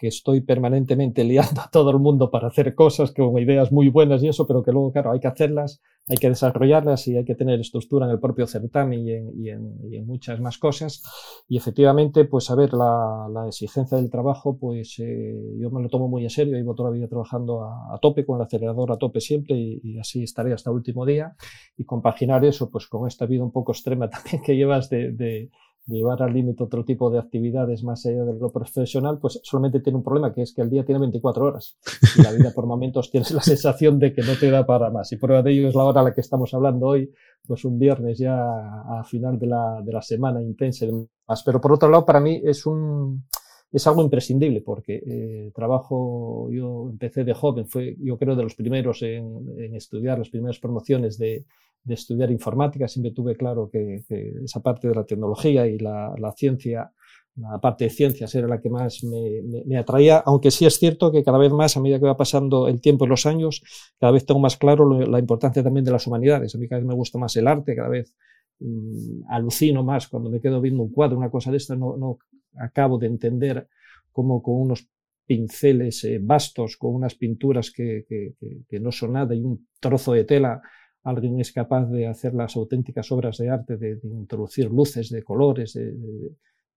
que 0.00 0.08
estoy 0.08 0.40
permanentemente 0.40 1.24
liando 1.24 1.60
a 1.60 1.68
todo 1.70 1.90
el 1.90 1.98
mundo 1.98 2.30
para 2.30 2.48
hacer 2.48 2.74
cosas 2.74 3.12
con 3.12 3.36
ideas 3.38 3.70
muy 3.70 3.90
buenas 3.90 4.22
y 4.22 4.28
eso, 4.28 4.46
pero 4.46 4.62
que 4.62 4.72
luego, 4.72 4.90
claro, 4.92 5.12
hay 5.12 5.20
que 5.20 5.28
hacerlas, 5.28 5.82
hay 6.08 6.16
que 6.16 6.30
desarrollarlas 6.30 7.06
y 7.06 7.18
hay 7.18 7.24
que 7.26 7.34
tener 7.34 7.60
estructura 7.60 8.06
en 8.06 8.12
el 8.12 8.18
propio 8.18 8.46
certamen 8.46 9.06
y 9.06 9.12
en, 9.12 9.30
y 9.36 9.50
en, 9.50 9.78
y 9.92 9.96
en 9.96 10.06
muchas 10.06 10.40
más 10.40 10.56
cosas. 10.56 11.02
Y 11.50 11.58
efectivamente, 11.58 12.24
pues 12.24 12.50
a 12.50 12.54
ver, 12.54 12.72
la, 12.72 13.28
la 13.30 13.46
exigencia 13.46 13.98
del 13.98 14.08
trabajo, 14.08 14.56
pues 14.56 14.98
eh, 15.00 15.36
yo 15.58 15.70
me 15.70 15.82
lo 15.82 15.90
tomo 15.90 16.08
muy 16.08 16.24
en 16.24 16.30
serio, 16.30 16.56
llevo 16.56 16.74
toda 16.74 16.88
la 16.88 16.96
vida 16.96 17.06
trabajando 17.06 17.62
a, 17.62 17.94
a 17.94 17.98
tope, 17.98 18.24
con 18.24 18.36
el 18.36 18.46
acelerador 18.46 18.92
a 18.92 18.96
tope 18.96 19.20
siempre 19.20 19.54
y, 19.54 19.80
y, 19.84 19.98
así 19.98 20.22
estaré 20.22 20.54
hasta 20.54 20.70
el 20.70 20.76
último 20.76 21.04
día. 21.04 21.36
Y 21.76 21.84
compaginar 21.84 22.42
eso, 22.46 22.70
pues 22.70 22.86
con 22.86 23.06
esta 23.06 23.26
vida 23.26 23.44
un 23.44 23.52
poco 23.52 23.72
extrema 23.72 24.08
también 24.10 24.42
que 24.42 24.56
llevas 24.56 24.88
de, 24.88 25.12
de 25.12 25.50
llevar 25.86 26.22
al 26.22 26.32
límite 26.32 26.62
otro 26.62 26.84
tipo 26.84 27.10
de 27.10 27.18
actividades 27.18 27.82
más 27.82 28.04
allá 28.06 28.24
de 28.24 28.38
lo 28.38 28.50
profesional, 28.50 29.18
pues 29.18 29.40
solamente 29.42 29.80
tiene 29.80 29.98
un 29.98 30.04
problema, 30.04 30.32
que 30.32 30.42
es 30.42 30.54
que 30.54 30.62
el 30.62 30.70
día 30.70 30.84
tiene 30.84 31.00
24 31.00 31.44
horas. 31.44 31.76
Y 32.16 32.22
la 32.22 32.32
vida 32.32 32.52
por 32.54 32.66
momentos 32.66 33.10
tienes 33.10 33.30
la 33.32 33.42
sensación 33.42 33.98
de 33.98 34.12
que 34.12 34.22
no 34.22 34.34
te 34.38 34.50
da 34.50 34.64
para 34.64 34.90
más. 34.90 35.10
Y 35.12 35.16
prueba 35.16 35.42
de 35.42 35.52
ello 35.52 35.68
es 35.68 35.74
la 35.74 35.84
hora 35.84 36.00
a 36.00 36.04
la 36.04 36.14
que 36.14 36.20
estamos 36.20 36.54
hablando 36.54 36.86
hoy, 36.86 37.12
pues 37.46 37.64
un 37.64 37.78
viernes 37.78 38.18
ya 38.18 38.38
a 38.38 39.04
final 39.04 39.38
de 39.38 39.46
la, 39.46 39.80
de 39.82 39.92
la 39.92 40.02
semana 40.02 40.42
intensa 40.42 40.84
y 40.84 40.88
demás. 40.88 41.42
Pero 41.44 41.60
por 41.60 41.72
otro 41.72 41.88
lado, 41.88 42.04
para 42.04 42.20
mí 42.20 42.40
es 42.44 42.66
un, 42.66 43.24
es 43.72 43.86
algo 43.86 44.02
imprescindible 44.02 44.62
porque 44.62 45.02
eh, 45.06 45.52
trabajo, 45.54 46.48
yo 46.50 46.88
empecé 46.90 47.24
de 47.24 47.34
joven, 47.34 47.66
fue 47.66 47.96
yo 48.00 48.18
creo 48.18 48.36
de 48.36 48.42
los 48.42 48.54
primeros 48.54 49.02
en, 49.02 49.46
en 49.58 49.74
estudiar, 49.74 50.18
las 50.18 50.30
primeras 50.30 50.58
promociones 50.58 51.18
de, 51.18 51.44
de, 51.84 51.94
estudiar 51.94 52.30
informática, 52.30 52.88
siempre 52.88 53.12
tuve 53.12 53.36
claro 53.36 53.68
que, 53.70 54.02
esa 54.44 54.60
parte 54.60 54.88
de 54.88 54.94
la 54.94 55.04
tecnología 55.04 55.66
y 55.66 55.78
la, 55.78 56.32
ciencia, 56.36 56.92
la 57.36 57.60
parte 57.60 57.84
de 57.84 57.90
ciencias 57.90 58.34
era 58.34 58.46
la 58.46 58.60
que 58.60 58.70
más 58.70 59.02
me, 59.04 59.76
atraía, 59.76 60.18
aunque 60.18 60.50
sí 60.50 60.66
es 60.66 60.78
cierto 60.78 61.10
que 61.10 61.22
cada 61.22 61.38
vez 61.38 61.52
más, 61.52 61.76
a 61.76 61.80
medida 61.80 61.98
que 61.98 62.06
va 62.06 62.16
pasando 62.16 62.68
el 62.68 62.80
tiempo 62.80 63.04
y 63.04 63.08
los 63.08 63.26
años, 63.26 63.62
cada 63.98 64.12
vez 64.12 64.26
tengo 64.26 64.40
más 64.40 64.56
claro 64.56 64.88
la 64.88 65.18
importancia 65.18 65.62
también 65.62 65.84
de 65.84 65.92
las 65.92 66.06
humanidades. 66.06 66.54
A 66.54 66.58
mí 66.58 66.68
cada 66.68 66.80
vez 66.80 66.88
me 66.88 66.94
gusta 66.94 67.18
más 67.18 67.36
el 67.36 67.46
arte, 67.46 67.74
cada 67.74 67.88
vez 67.88 68.14
mmm, 68.58 69.22
alucino 69.28 69.82
más 69.82 70.08
cuando 70.08 70.30
me 70.30 70.40
quedo 70.40 70.60
viendo 70.60 70.82
un 70.82 70.92
cuadro, 70.92 71.16
una 71.16 71.30
cosa 71.30 71.50
de 71.50 71.56
esta, 71.56 71.76
no, 71.76 71.96
no 71.96 72.18
acabo 72.58 72.98
de 72.98 73.06
entender 73.06 73.68
cómo 74.12 74.42
con 74.42 74.60
unos 74.60 74.88
pinceles 75.30 76.02
eh, 76.04 76.18
vastos, 76.20 76.76
con 76.76 76.92
unas 76.92 77.14
pinturas 77.14 77.70
que, 77.70 78.04
que, 78.08 78.80
no 78.80 78.90
son 78.90 79.12
nada 79.12 79.32
y 79.32 79.40
un 79.40 79.68
trozo 79.78 80.12
de 80.12 80.24
tela, 80.24 80.60
alguien 81.02 81.40
es 81.40 81.52
capaz 81.52 81.86
de 81.86 82.06
hacer 82.06 82.34
las 82.34 82.56
auténticas 82.56 83.10
obras 83.12 83.38
de 83.38 83.48
arte, 83.48 83.76
de, 83.76 83.96
de 83.96 84.08
introducir 84.08 84.70
luces, 84.70 85.10
de 85.10 85.22
colores, 85.22 85.72
de, 85.74 85.94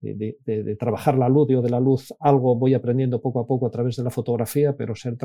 de, 0.00 0.36
de, 0.44 0.76
trabajar 0.76 1.16
la 1.16 1.28
luz. 1.28 1.48
Yo 1.48 1.62
de 1.62 1.70
la 1.70 1.80
luz 1.80 2.12
algo 2.20 2.56
voy 2.56 2.74
aprendiendo 2.74 3.20
poco 3.20 3.40
a 3.40 3.46
poco 3.46 3.66
a 3.66 3.70
través 3.70 3.96
de 3.96 4.04
la 4.04 4.10
fotografía, 4.10 4.76
pero 4.76 4.94
ser 4.94 5.16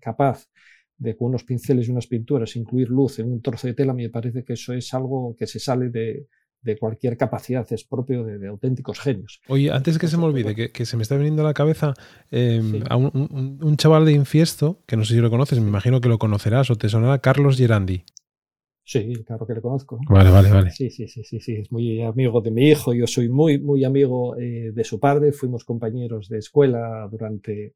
capaz 0.00 0.48
de 0.96 1.16
con 1.16 1.28
unos 1.28 1.44
pinceles 1.44 1.88
y 1.88 1.90
unas 1.90 2.06
pinturas 2.06 2.54
incluir 2.56 2.88
luz 2.88 3.18
en 3.18 3.30
un 3.30 3.42
trozo 3.42 3.66
de 3.66 3.74
tela, 3.74 3.92
me 3.92 4.08
parece 4.10 4.44
que 4.44 4.52
eso 4.52 4.72
es 4.72 4.94
algo 4.94 5.34
que 5.36 5.46
se 5.46 5.58
sale 5.58 5.90
de, 5.90 6.28
de 6.62 6.78
cualquier 6.78 7.16
capacidad, 7.16 7.66
es 7.72 7.84
propio 7.84 8.24
de, 8.24 8.38
de 8.38 8.48
auténticos 8.48 9.00
genios. 9.00 9.40
Oye, 9.48 9.70
antes 9.70 9.98
que 9.98 10.08
se 10.08 10.16
me 10.16 10.24
olvide, 10.24 10.54
que, 10.54 10.70
que 10.70 10.86
se 10.86 10.96
me 10.96 11.02
está 11.02 11.16
viniendo 11.16 11.42
a 11.42 11.46
la 11.46 11.54
cabeza 11.54 11.94
eh, 12.30 12.60
sí. 12.62 12.82
a 12.88 12.96
un, 12.96 13.10
un, 13.12 13.58
un, 13.60 13.76
chaval 13.76 14.04
de 14.04 14.12
Infiesto, 14.12 14.82
que 14.86 14.96
no 14.96 15.04
sé 15.04 15.14
si 15.14 15.20
lo 15.20 15.30
conoces, 15.30 15.60
me 15.60 15.68
imagino 15.68 16.00
que 16.00 16.08
lo 16.08 16.18
conocerás 16.18 16.70
o 16.70 16.76
te 16.76 16.88
sonará, 16.88 17.18
Carlos 17.18 17.58
Gerandi. 17.58 18.04
Sí, 18.84 19.14
claro 19.24 19.46
que 19.46 19.54
lo 19.54 19.62
conozco. 19.62 19.98
Vale, 20.08 20.30
vale, 20.30 20.50
vale. 20.50 20.70
Sí, 20.70 20.90
sí, 20.90 21.08
sí, 21.08 21.24
sí, 21.24 21.40
sí, 21.40 21.54
es 21.54 21.72
muy 21.72 22.02
amigo 22.02 22.42
de 22.42 22.50
mi 22.50 22.68
hijo, 22.68 22.92
yo 22.92 23.06
soy 23.06 23.30
muy, 23.30 23.58
muy 23.58 23.82
amigo 23.82 24.36
eh, 24.36 24.72
de 24.74 24.84
su 24.84 25.00
padre, 25.00 25.32
fuimos 25.32 25.64
compañeros 25.64 26.28
de 26.28 26.38
escuela 26.38 27.08
durante 27.10 27.74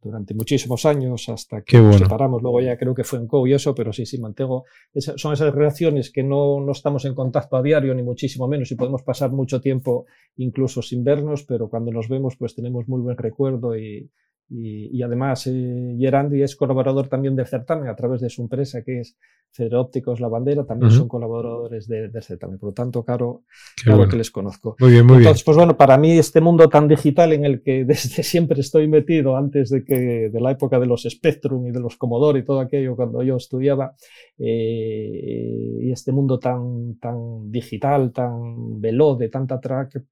durante 0.00 0.32
muchísimos 0.32 0.86
años 0.86 1.28
hasta 1.28 1.62
que 1.62 1.76
bueno. 1.76 1.90
nos 1.90 2.00
separamos. 2.00 2.40
Luego 2.42 2.60
ya 2.60 2.76
creo 2.76 2.94
que 2.94 3.04
fue 3.04 3.18
en 3.18 3.26
Co 3.26 3.46
y 3.46 3.54
eso, 3.54 3.74
pero 3.74 3.92
sí, 3.92 4.06
sí, 4.06 4.20
mantengo. 4.20 4.64
Esa, 4.94 5.18
son 5.18 5.32
esas 5.32 5.52
relaciones 5.52 6.12
que 6.12 6.22
no, 6.22 6.60
no 6.60 6.72
estamos 6.72 7.04
en 7.04 7.14
contacto 7.14 7.56
a 7.56 7.62
diario, 7.62 7.94
ni 7.94 8.02
muchísimo 8.02 8.46
menos, 8.46 8.70
y 8.70 8.76
podemos 8.76 9.02
pasar 9.02 9.32
mucho 9.32 9.60
tiempo 9.60 10.06
incluso 10.36 10.82
sin 10.82 11.02
vernos, 11.02 11.44
pero 11.44 11.68
cuando 11.68 11.90
nos 11.90 12.08
vemos, 12.08 12.36
pues 12.36 12.54
tenemos 12.54 12.86
muy 12.88 13.00
buen 13.00 13.16
recuerdo 13.16 13.76
y, 13.76 14.08
y, 14.50 14.96
y 14.96 15.02
además 15.02 15.46
eh, 15.46 15.96
Gerandi 15.98 16.42
es 16.42 16.56
colaborador 16.56 17.08
también 17.08 17.36
del 17.36 17.46
certamen 17.46 17.88
a 17.88 17.96
través 17.96 18.20
de 18.20 18.30
su 18.30 18.42
empresa 18.42 18.82
que 18.82 19.00
es 19.00 19.16
Federópticos 19.50 20.20
La 20.20 20.28
Bandera, 20.28 20.64
también 20.64 20.90
uh 20.90 20.94
-huh. 20.94 20.98
son 20.98 21.08
colaboradores 21.08 21.88
del 21.88 22.12
de 22.12 22.22
certamen. 22.22 22.58
Por 22.58 22.68
lo 22.68 22.74
tanto, 22.74 23.02
claro, 23.02 23.42
claro 23.82 23.98
bueno. 23.98 24.10
que 24.10 24.16
les 24.18 24.30
conozco. 24.30 24.76
Muy 24.78 24.90
bien, 24.90 25.06
muy 25.06 25.18
Entonces, 25.18 25.42
bien. 25.42 25.44
pues 25.46 25.56
bueno, 25.56 25.76
para 25.76 25.96
mí 25.96 26.18
este 26.18 26.40
mundo 26.40 26.68
tan 26.68 26.86
digital 26.86 27.32
en 27.32 27.44
el 27.44 27.62
que 27.62 27.84
desde 27.86 28.22
siempre 28.22 28.60
estoy 28.60 28.88
metido, 28.88 29.36
antes 29.36 29.70
de 29.70 29.84
que 29.84 30.30
de 30.30 30.40
la 30.40 30.52
época 30.52 30.78
de 30.78 30.86
los 30.86 31.02
Spectrum 31.02 31.66
y 31.66 31.70
de 31.70 31.80
los 31.80 31.96
Commodore 31.96 32.40
y 32.40 32.44
todo 32.44 32.60
aquello 32.60 32.94
cuando 32.94 33.22
yo 33.22 33.36
estudiaba, 33.36 33.94
eh, 34.38 35.78
y 35.82 35.90
este 35.90 36.12
mundo 36.12 36.38
tan, 36.38 36.98
tan 36.98 37.50
digital, 37.50 38.12
tan 38.12 38.80
veloz, 38.80 39.18
de 39.18 39.28
tanta 39.28 39.58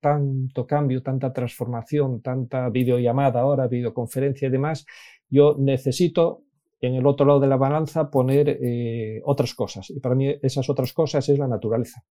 tanto 0.01 0.67
cambio, 0.67 1.03
tanta 1.03 1.33
transformación, 1.33 2.21
tanta 2.21 2.69
videollamada 2.71 3.41
ahora, 3.41 3.69
videoconferencia 3.69 4.26
y 4.35 4.49
demás, 4.49 4.87
yo 5.29 5.57
necesito 5.59 6.43
en 6.81 6.95
el 6.95 7.07
otro 7.07 7.27
lado 7.27 7.41
de 7.41 7.47
la 7.47 7.57
balanza 7.57 8.11
poner 8.11 8.59
eh, 8.61 9.21
otras 9.25 9.55
cosas. 9.55 9.91
Y 9.91 10.01
para 10.01 10.15
mí 10.15 10.35
esas 10.43 10.69
otras 10.69 10.93
cosas 10.93 11.29
es 11.29 11.39
la 11.39 11.49
naturaleza. 11.49 12.03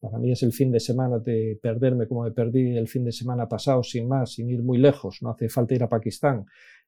Para 0.00 0.18
mí 0.18 0.30
es 0.30 0.42
el 0.42 0.52
fin 0.52 0.70
de 0.70 0.80
semana 0.80 1.18
de 1.18 1.58
perderme 1.60 2.06
como 2.06 2.22
me 2.22 2.30
perdí 2.30 2.76
el 2.76 2.88
fin 2.88 3.04
de 3.04 3.12
semana 3.12 3.48
pasado 3.48 3.82
sin 3.82 4.06
más, 4.08 4.32
sin 4.34 4.48
ir 4.48 4.62
muy 4.62 4.78
lejos. 4.78 5.18
No 5.22 5.30
hace 5.30 5.48
falta 5.48 5.74
ir 5.74 5.82
a 5.82 5.88
Pakistán. 5.88 6.46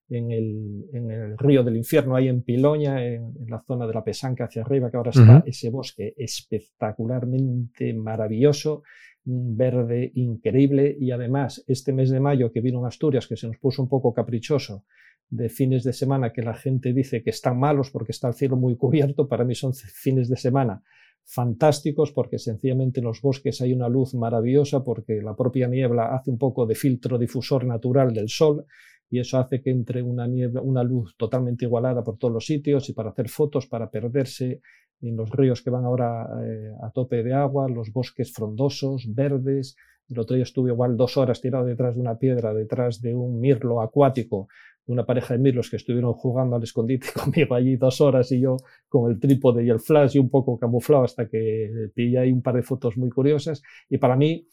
En 0.09 0.29
el, 0.29 0.85
en 0.91 1.09
el 1.09 1.37
río 1.37 1.63
del 1.63 1.77
infierno, 1.77 2.17
ahí 2.17 2.27
en 2.27 2.41
Piloña, 2.41 3.01
en, 3.05 3.33
en, 3.39 3.49
la 3.49 3.61
zona 3.61 3.87
de 3.87 3.93
la 3.93 4.03
Pesanca 4.03 4.43
hacia 4.43 4.61
arriba, 4.61 4.91
que 4.91 4.97
ahora 4.97 5.11
está 5.11 5.21
uh 5.21 5.39
-huh. 5.39 5.43
ese 5.45 5.69
bosque 5.69 6.13
espectacularmente 6.17 7.93
maravilloso, 7.93 8.83
un 9.25 9.55
verde 9.55 10.11
increíble 10.15 10.97
y 10.99 11.11
además 11.11 11.63
este 11.67 11.93
mes 11.93 12.09
de 12.09 12.19
mayo 12.19 12.51
que 12.51 12.61
vino 12.61 12.79
en 12.79 12.85
Asturias, 12.85 13.27
que 13.27 13.35
se 13.35 13.47
nos 13.47 13.57
puso 13.57 13.81
un 13.81 13.89
poco 13.89 14.13
caprichoso, 14.13 14.83
de 15.29 15.47
fines 15.47 15.83
de 15.83 15.93
semana 15.93 16.33
que 16.33 16.41
la 16.41 16.53
gente 16.53 16.93
dice 16.93 17.23
que 17.23 17.29
están 17.29 17.57
malos 17.57 17.89
porque 17.89 18.11
está 18.11 18.27
el 18.27 18.33
cielo 18.33 18.57
muy 18.57 18.75
cubierto, 18.75 19.27
para 19.27 19.45
mí 19.45 19.55
son 19.55 19.73
fines 19.73 20.27
de 20.27 20.35
semana 20.35 20.83
fantásticos 21.23 22.11
porque 22.11 22.37
sencillamente 22.37 22.99
en 22.99 23.05
los 23.05 23.21
bosques 23.21 23.61
hay 23.61 23.73
una 23.73 23.87
luz 23.87 24.13
maravillosa 24.13 24.83
porque 24.83 25.21
la 25.21 25.35
propia 25.35 25.67
niebla 25.67 26.13
hace 26.13 26.31
un 26.31 26.37
poco 26.37 26.65
de 26.65 26.75
filtro 26.75 27.17
difusor 27.17 27.65
natural 27.65 28.13
del 28.13 28.27
sol 28.27 28.65
y 29.11 29.19
eso 29.19 29.37
hace 29.37 29.61
que 29.61 29.69
entre 29.69 30.01
una 30.01 30.25
niebla, 30.25 30.61
una 30.61 30.83
luz 30.83 31.15
totalmente 31.17 31.65
igualada 31.65 32.01
por 32.01 32.17
todos 32.17 32.33
los 32.33 32.45
sitios 32.45 32.87
y 32.89 32.93
para 32.93 33.09
hacer 33.09 33.27
fotos, 33.27 33.67
para 33.67 33.91
perderse 33.91 34.61
en 35.01 35.17
los 35.17 35.29
ríos 35.31 35.61
que 35.61 35.69
van 35.69 35.83
ahora 35.83 36.27
eh, 36.45 36.71
a 36.81 36.91
tope 36.91 37.21
de 37.21 37.33
agua, 37.33 37.67
los 37.67 37.91
bosques 37.91 38.31
frondosos, 38.31 39.13
verdes. 39.13 39.75
El 40.07 40.19
otro 40.19 40.35
día 40.35 40.43
estuve 40.43 40.71
igual 40.71 40.95
dos 40.95 41.17
horas 41.17 41.41
tirado 41.41 41.65
detrás 41.65 41.95
de 41.95 42.01
una 42.01 42.17
piedra, 42.17 42.53
detrás 42.53 43.01
de 43.01 43.13
un 43.13 43.37
mirlo 43.39 43.81
acuático, 43.81 44.47
una 44.85 45.05
pareja 45.05 45.33
de 45.33 45.41
mirlos 45.41 45.69
que 45.69 45.75
estuvieron 45.75 46.13
jugando 46.13 46.55
al 46.55 46.63
escondite 46.63 47.07
conmigo 47.13 47.55
allí 47.55 47.75
dos 47.75 47.99
horas 47.99 48.31
y 48.31 48.39
yo 48.39 48.55
con 48.87 49.11
el 49.11 49.19
trípode 49.19 49.65
y 49.65 49.69
el 49.69 49.81
flash 49.81 50.15
y 50.15 50.19
un 50.19 50.29
poco 50.29 50.57
camuflado 50.57 51.03
hasta 51.03 51.27
que 51.27 51.89
pillé 51.93 52.17
ahí 52.19 52.31
un 52.31 52.41
par 52.41 52.55
de 52.55 52.63
fotos 52.63 52.95
muy 52.95 53.09
curiosas. 53.09 53.61
Y 53.89 53.97
para 53.97 54.15
mí, 54.15 54.47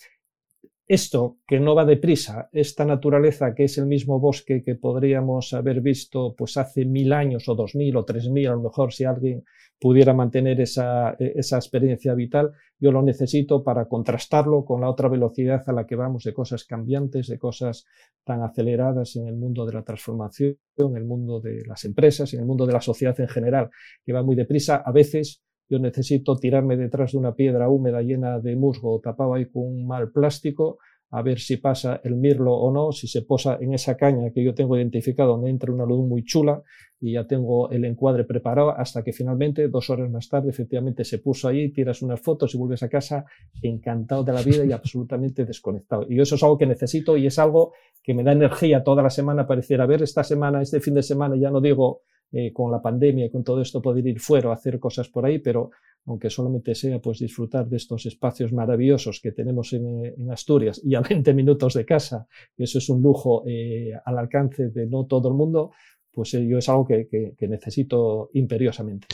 esto 0.89 1.37
que 1.47 1.61
no 1.61 1.75
va 1.75 1.85
deprisa, 1.85 2.49
esta 2.51 2.87
naturaleza 2.87 3.55
que 3.55 3.65
es 3.65 3.77
el 3.77 3.87
mismo 3.87 4.19
bosque 4.19 4.63
que 4.63 4.75
podríamos 4.75 5.53
haber 5.53 5.83
visto 5.83 6.35
pues 6.35 6.57
hace 6.57 6.87
mil 6.87 7.13
años 7.13 7.47
o 7.49 7.55
dos 7.55 7.75
mil 7.75 7.95
o 7.97 8.07
tres 8.07 8.31
mil, 8.31 8.49
a 8.49 8.53
lo 8.53 8.63
mejor 8.63 8.95
si 8.95 9.05
alguien 9.05 9.45
pudiera 9.79 10.15
mantener 10.15 10.61
esa, 10.63 11.15
esa 11.19 11.57
experiencia 11.57 12.15
vital, 12.15 12.53
yo 12.81 12.91
lo 12.91 13.03
necesito 13.03 13.63
para 13.63 13.85
contrastarlo 13.87 14.65
con 14.65 14.81
la 14.81 14.89
otra 14.89 15.09
velocidad 15.09 15.63
a 15.67 15.73
la 15.73 15.87
que 15.87 15.95
vamos 15.95 16.25
de 16.25 16.33
cosas 16.33 16.65
cambiantes, 16.65 17.29
de 17.29 17.39
cosas 17.39 17.85
tan 18.25 18.43
aceleradas 18.43 19.15
en 19.17 19.29
el 19.29 19.37
mundo 19.37 19.67
de 19.67 19.75
la 19.75 19.83
transformación, 19.83 20.57
en 20.79 20.97
el 20.97 21.05
mundo 21.05 21.41
de 21.41 21.65
las 21.67 21.85
empresas, 21.85 22.33
en 22.33 22.41
el 22.41 22.47
mundo 22.47 22.67
de 22.67 22.73
la 22.73 22.81
sociedad 22.81 23.19
en 23.21 23.29
general, 23.29 23.69
que 24.05 24.13
va 24.13 24.23
muy 24.23 24.37
deprisa, 24.37 24.77
a 24.77 24.91
veces 24.91 25.43
yo 25.69 25.79
necesito 25.79 26.37
tirarme 26.37 26.77
detrás 26.77 27.13
de 27.13 27.19
una 27.19 27.35
piedra 27.35 27.69
húmeda 27.69 28.03
llena 28.03 28.39
de 28.41 28.57
musgo 28.57 29.01
tapado 29.01 29.35
ahí 29.35 29.47
con 29.47 29.65
un 29.65 29.87
mal 29.87 30.11
plástico, 30.11 30.79
a 31.11 31.23
ver 31.23 31.39
si 31.39 31.57
pasa 31.57 32.01
el 32.05 32.17
mirlo 32.17 32.53
o 32.55 32.71
no, 32.71 32.93
si 32.93 33.07
se 33.07 33.23
posa 33.23 33.57
en 33.61 33.73
esa 33.73 33.97
caña 33.97 34.31
que 34.31 34.45
yo 34.45 34.55
tengo 34.55 34.77
identificado 34.77 35.33
donde 35.33 35.51
entra 35.51 35.73
una 35.73 35.87
luz 35.87 36.07
muy 36.07 36.23
chula 36.23 36.63
y 37.01 37.13
ya 37.13 37.27
tengo 37.27 37.71
el 37.71 37.85
encuadre 37.85 38.25
preparado 38.25 38.71
hasta 38.71 39.03
que 39.03 39.13
finalmente, 39.13 39.69
dos 39.69 39.89
horas 39.89 40.11
más 40.11 40.29
tarde, 40.29 40.51
efectivamente 40.51 41.05
se 41.05 41.19
puso 41.19 41.49
ahí, 41.49 41.73
tiras 41.73 42.03
unas 42.03 42.21
fotos 42.21 42.55
y 42.55 42.59
vuelves 42.59 42.83
a 42.83 42.89
casa 42.89 43.25
encantado 43.63 44.23
de 44.25 44.33
la 44.33 44.43
vida 44.43 44.65
y 44.65 44.73
absolutamente 44.73 45.45
desconectado. 45.45 46.07
Y 46.09 46.21
eso 46.21 46.35
es 46.35 46.43
algo 46.43 46.59
que 46.59 46.67
necesito 46.67 47.17
y 47.17 47.27
es 47.27 47.39
algo 47.39 47.73
que 48.03 48.15
me 48.15 48.23
da 48.23 48.33
energía 48.33 48.83
toda 48.83 49.03
la 49.03 49.11
semana 49.11 49.47
para 49.47 49.61
decir, 49.61 49.81
a 49.81 49.87
ver, 49.87 50.03
esta 50.03 50.25
semana, 50.25 50.61
este 50.61 50.81
fin 50.81 50.95
de 50.95 51.03
semana, 51.03 51.37
ya 51.37 51.51
no 51.51 51.61
digo 51.61 52.03
eh, 52.31 52.53
con 52.53 52.71
la 52.71 52.83
pandemia 52.83 53.25
y 53.25 53.31
con 53.31 53.43
todo 53.43 53.63
esto 53.63 53.81
poder 53.81 54.07
ir 54.07 54.21
fuera 54.21 54.53
hacer 54.53 54.79
cosas 54.79 55.09
por 55.09 55.25
ahí, 55.25 55.39
pero 55.39 55.71
aunque 56.05 56.29
solamente 56.29 56.75
sea 56.75 57.01
pues 57.01 57.21
disfrutar 57.21 57.67
de 57.67 57.79
estos 57.79 58.05
espacios 58.05 58.53
maravillosos 58.53 59.21
que 59.23 59.33
tenemos 59.33 59.73
en, 59.73 60.05
eh, 60.05 60.15
Asturias 60.31 60.79
y 60.85 60.95
a 60.95 61.01
20 61.01 61.33
minutos 61.33 61.73
de 61.73 61.87
casa, 61.87 62.27
eso 62.57 62.79
es 62.79 62.89
un 62.91 63.01
lujo 63.01 63.45
eh, 63.47 63.93
al 64.05 64.19
alcance 64.19 64.69
de 64.69 64.87
no 64.87 65.07
todo 65.07 65.29
el 65.29 65.35
mundo, 65.35 65.73
pues 66.13 66.33
yo 66.33 66.59
es 66.59 66.69
algo 66.69 66.87
que, 66.87 67.35
necesito 67.49 68.29
imperiosamente. 68.35 69.07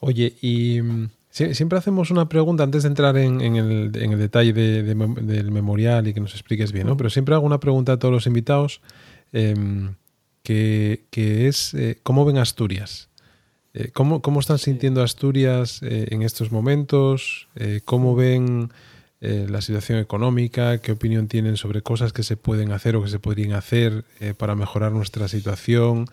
Oye, 0.00 0.32
y 0.40 0.80
mm, 0.82 1.08
siempre 1.30 1.78
hacemos 1.78 2.10
una 2.10 2.28
pregunta 2.28 2.64
antes 2.64 2.82
de 2.82 2.88
entrar 2.88 3.16
en, 3.16 3.40
el, 3.40 3.92
detalle 3.92 4.52
del 4.52 5.50
memorial 5.52 6.08
y 6.08 6.14
que 6.14 6.20
nos 6.20 6.32
expliques 6.32 6.72
bien, 6.72 6.86
¿no? 6.86 6.96
Pero 6.96 7.10
siempre 7.10 7.34
hago 7.34 7.46
una 7.46 7.60
pregunta 7.60 7.92
a 7.92 7.98
todos 7.98 8.12
los 8.12 8.26
invitados. 8.26 8.80
Em, 9.32 9.94
que, 10.46 11.48
es 11.48 11.74
eh, 11.74 11.98
cómo 12.02 12.24
ven 12.24 12.38
Asturias. 12.38 13.08
Eh, 13.74 13.90
¿cómo, 13.92 14.40
están 14.40 14.58
sintiendo 14.58 15.02
Asturias 15.02 15.82
eh, 15.82 16.06
en 16.10 16.22
estos 16.22 16.52
momentos? 16.52 17.48
¿Cómo 17.84 18.14
ven 18.14 18.70
la 19.20 19.60
situación 19.60 19.98
económica? 19.98 20.78
¿Qué 20.78 20.92
opinión 20.92 21.26
tienen 21.26 21.56
sobre 21.56 21.82
cosas 21.82 22.12
que 22.12 22.22
se 22.22 22.36
pueden 22.36 22.70
hacer 22.70 22.94
o 22.94 23.02
que 23.02 23.10
se 23.10 23.18
podrían 23.18 23.52
hacer 23.52 24.04
para 24.38 24.54
mejorar 24.54 24.92
nuestra 24.92 25.26
situación? 25.26 26.06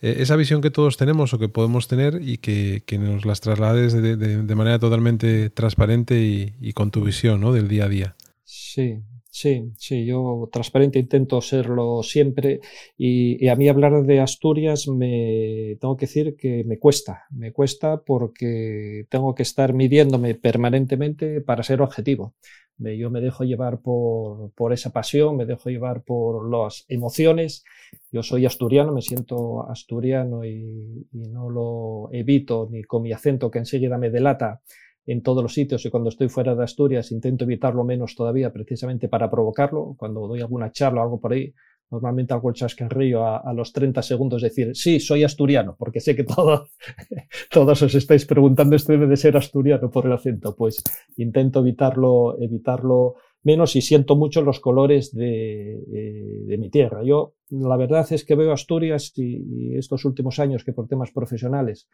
esa 0.00 0.34
visión 0.34 0.62
que 0.62 0.70
todos 0.70 0.96
tenemos 0.96 1.32
o 1.32 1.38
que 1.38 1.48
podemos 1.48 1.86
tener 1.86 2.20
y 2.22 2.38
que, 2.38 2.82
nos 2.98 3.24
las 3.24 3.40
traslades 3.40 3.92
de, 3.92 4.54
manera 4.54 4.78
totalmente 4.78 5.48
transparente 5.50 6.20
y, 6.20 6.54
y, 6.60 6.72
con 6.72 6.90
tu 6.90 7.04
visión 7.04 7.40
¿no? 7.40 7.52
del 7.52 7.68
día 7.68 7.84
a 7.84 7.88
día. 7.88 8.16
Sí, 8.44 9.00
Sí, 9.34 9.72
sí, 9.78 10.04
yo 10.04 10.50
transparente 10.52 10.98
intento 10.98 11.40
serlo 11.40 12.02
siempre 12.02 12.60
y, 12.98 13.48
a 13.48 13.56
mí 13.56 13.66
hablar 13.66 14.04
de 14.04 14.20
Asturias 14.20 14.88
me 14.88 15.78
tengo 15.80 15.96
que 15.96 16.04
decir 16.04 16.36
que 16.36 16.64
me 16.64 16.78
cuesta, 16.78 17.24
me 17.30 17.50
cuesta 17.50 18.02
porque 18.02 19.06
tengo 19.08 19.34
que 19.34 19.42
estar 19.42 19.72
midiéndome 19.72 20.34
permanentemente 20.34 21.40
para 21.40 21.62
ser 21.62 21.80
objetivo. 21.80 22.34
yo 22.78 23.10
me 23.10 23.22
dejo 23.22 23.44
llevar 23.44 23.80
por, 23.80 24.52
por, 24.52 24.74
esa 24.74 24.90
pasión, 24.92 25.36
me 25.38 25.46
dejo 25.46 25.70
llevar 25.70 26.02
por 26.04 26.50
las 26.50 26.84
emociones. 26.88 27.64
Yo 28.12 28.22
soy 28.22 28.44
asturiano, 28.44 28.92
me 28.92 29.00
siento 29.02 29.66
asturiano 29.70 30.44
y, 30.44 31.06
y 31.10 31.28
no 31.30 31.48
lo 31.48 32.10
evito 32.12 32.68
ni 32.70 32.82
con 32.84 33.02
mi 33.02 33.12
acento 33.12 33.50
que 33.50 33.60
enseguida 33.60 33.96
me 33.98 34.10
delata 34.10 34.60
en 35.06 35.22
todos 35.22 35.42
los 35.42 35.54
sitios 35.54 35.84
y 35.84 35.90
cuando 35.90 36.10
estoy 36.10 36.28
fuera 36.28 36.54
de 36.54 36.62
Asturias 36.62 37.10
intento 37.10 37.44
evitarlo 37.44 37.84
menos 37.84 38.14
todavía 38.14 38.52
precisamente 38.52 39.08
para 39.08 39.30
provocarlo. 39.30 39.94
Cuando 39.98 40.26
doy 40.28 40.40
alguna 40.40 40.70
charla 40.70 41.00
o 41.00 41.04
algo 41.04 41.20
por 41.20 41.32
ahí, 41.32 41.52
normalmente 41.90 42.32
hago 42.32 42.48
el 42.48 42.54
chascarrillo 42.54 43.24
a, 43.24 43.38
a 43.38 43.52
los 43.52 43.72
30 43.72 44.02
segundos 44.02 44.42
decir, 44.42 44.74
sí, 44.74 45.00
soy 45.00 45.24
asturiano, 45.24 45.76
porque 45.78 46.00
sé 46.00 46.16
que 46.16 46.24
todos, 46.24 46.70
todos 47.50 47.82
os 47.82 47.94
estáis 47.94 48.24
preguntando, 48.24 48.76
esto 48.76 48.92
debe 48.92 49.06
de 49.06 49.16
ser 49.16 49.36
asturiano 49.36 49.90
por 49.90 50.06
el 50.06 50.12
acento. 50.12 50.54
Pues 50.56 50.82
intento 51.16 51.60
evitarlo, 51.60 52.40
evitarlo 52.40 53.16
menos 53.42 53.74
y 53.76 53.82
siento 53.82 54.16
mucho 54.16 54.40
los 54.42 54.60
colores 54.60 55.12
de, 55.14 55.74
eh, 55.74 56.44
de 56.46 56.58
mi 56.58 56.70
tierra. 56.70 57.02
Yo, 57.04 57.34
la 57.50 57.76
verdad 57.76 58.06
es 58.10 58.24
que 58.24 58.36
veo 58.36 58.52
Asturias 58.52 59.12
y 59.16 59.76
estos 59.76 60.04
últimos 60.04 60.38
años 60.38 60.64
que 60.64 60.72
por 60.72 60.86
temas 60.86 61.10
profesionales 61.10 61.88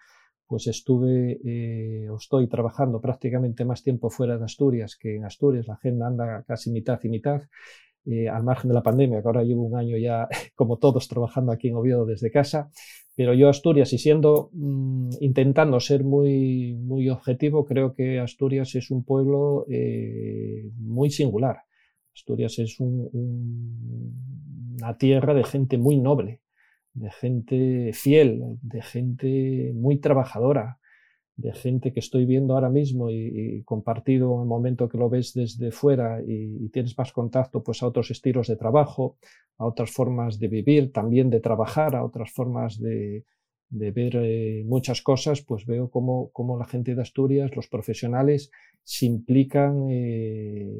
pues 0.49 0.67
estuve 0.67 1.39
eh, 1.45 2.09
o 2.09 2.17
estoy 2.17 2.49
trabajando 2.49 3.01
prácticamente 3.01 3.67
más 3.67 3.83
tiempo 3.83 4.09
fuera 4.09 4.39
de 4.39 4.45
Asturias 4.45 4.97
que 4.97 5.17
en 5.17 5.25
Asturias. 5.25 5.67
La 5.69 5.75
agenda 5.75 6.07
anda 6.07 6.43
casi 6.45 6.71
mitad 6.71 6.99
y 7.03 7.11
mitad, 7.11 7.43
eh, 8.07 8.29
al 8.29 8.43
margen 8.43 8.69
de 8.69 8.75
la 8.75 8.83
pandemia, 8.83 9.21
que 9.21 9.29
ahora 9.29 9.45
llevo 9.45 9.65
un 9.65 9.77
año 9.77 9.99
ya, 9.99 10.27
como 10.57 10.79
todos, 10.79 11.07
trabajando 11.07 11.53
aquí 11.53 11.69
en 11.69 11.77
Oviedo 11.77 12.07
desde 12.07 12.31
casa. 12.31 12.71
Pero 13.15 13.35
yo 13.35 13.51
Asturias, 13.51 13.93
y 13.93 13.99
siendo, 13.99 14.49
mm, 14.55 15.11
intentando 15.21 15.81
ser 15.81 16.03
muy, 16.05 16.75
muy 16.77 17.11
objetivo, 17.11 17.67
creo 17.67 17.93
que 17.93 18.19
Asturias 18.19 18.75
es 18.75 18.91
un 18.91 19.05
pueblo 19.05 19.67
eh, 19.69 20.71
muy 20.79 21.11
singular. 21.11 21.59
Asturias 22.15 22.59
es 22.59 22.81
una 22.81 23.13
tierra 24.99 25.35
de 25.35 25.45
gente 25.45 25.77
muy 25.77 25.99
noble, 25.99 26.41
de 26.99 27.11
gente 27.11 27.93
fiel, 27.93 28.59
de 28.63 28.83
gente 28.83 29.73
muy 29.75 29.99
trabajadora, 29.99 30.79
de 31.37 31.53
gente 31.53 31.93
que 31.93 32.01
estoy 32.01 32.27
viendo 32.27 32.55
ahora 32.55 32.69
mismo 32.69 33.11
y, 33.11 33.63
compartido 33.65 34.35
en 34.35 34.41
el 34.41 34.47
momento 34.47 34.89
que 34.89 34.99
lo 34.99 35.09
ves 35.09 35.33
desde 35.35 35.71
fuera 35.71 36.21
y, 36.27 36.69
tienes 36.71 36.99
más 36.99 37.13
contacto 37.13 37.63
pues 37.63 37.83
a 37.83 37.87
otros 37.87 38.11
estilos 38.11 38.49
de 38.49 38.57
trabajo, 38.57 39.17
a 39.57 39.67
otras 39.67 39.91
formas 39.93 40.39
de 40.41 40.49
vivir, 40.49 40.93
también 40.93 41.31
de 41.31 41.41
trabajar, 41.41 41.95
a 41.95 42.05
otras 42.05 42.33
formas 42.33 42.81
de, 42.81 43.25
ver 43.71 44.17
eh, 44.17 44.65
muchas 44.67 45.01
cosas, 45.01 45.41
pues 45.43 45.65
veo 45.65 45.91
cómo, 45.91 46.59
la 46.59 46.67
gente 46.67 46.97
de 46.97 47.03
Asturias, 47.03 47.55
los 47.55 47.69
profesionales, 47.69 48.51
se 48.83 49.07
implican 49.07 49.87
eh, 49.91 50.73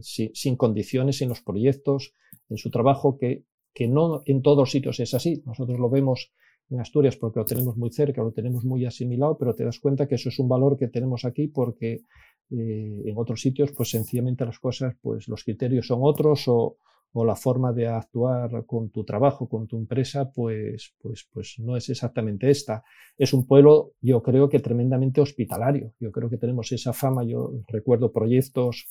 sin 0.00 0.56
condiciones 0.56 1.22
en 1.22 1.28
los 1.28 1.42
proyectos, 1.42 2.12
en 2.48 2.56
su 2.56 2.70
trabajo, 2.70 3.18
que 3.18 3.44
que 3.74 3.88
no 3.88 4.22
en 4.26 4.42
todos 4.42 4.70
sitios 4.70 5.00
es 5.00 5.14
así. 5.14 5.42
Nosotros 5.46 5.78
lo 5.78 5.90
vemos 5.90 6.32
en 6.70 6.80
Asturias 6.80 7.16
porque 7.16 7.40
lo 7.40 7.46
tenemos 7.46 7.76
muy 7.76 7.90
cerca, 7.90 8.22
lo 8.22 8.32
tenemos 8.32 8.64
muy 8.64 8.84
asimilado, 8.84 9.36
pero 9.38 9.54
te 9.54 9.64
das 9.64 9.78
cuenta 9.78 10.06
que 10.06 10.14
eso 10.14 10.28
es 10.28 10.38
un 10.38 10.48
valor 10.48 10.76
que 10.76 10.88
tenemos 10.88 11.24
aquí 11.24 11.48
porque 11.48 12.02
eh, 12.50 13.02
en 13.04 13.14
otros 13.16 13.40
sitios, 13.40 13.72
pues 13.72 13.90
sencillamente 13.90 14.44
las 14.44 14.58
cosas, 14.58 14.94
pues 15.00 15.28
los 15.28 15.44
criterios 15.44 15.86
son 15.86 16.00
otros 16.02 16.48
o, 16.48 16.76
o, 17.12 17.24
la 17.24 17.36
forma 17.36 17.72
de 17.72 17.86
actuar 17.86 18.64
con 18.66 18.90
tu 18.90 19.04
trabajo, 19.04 19.48
con 19.48 19.66
tu 19.66 19.76
empresa, 19.76 20.30
pues, 20.30 20.94
pues, 21.00 21.28
pues 21.32 21.56
no 21.58 21.76
es 21.76 21.88
exactamente 21.88 22.50
esta. 22.50 22.84
Es 23.16 23.32
un 23.32 23.46
pueblo, 23.46 23.92
yo 24.00 24.22
creo 24.22 24.48
que 24.48 24.60
tremendamente 24.60 25.20
hospitalario. 25.20 25.94
Yo 25.98 26.10
creo 26.10 26.28
que 26.28 26.38
tenemos 26.38 26.72
esa 26.72 26.92
fama. 26.92 27.24
Yo 27.24 27.52
recuerdo 27.68 28.12
proyectos 28.12 28.86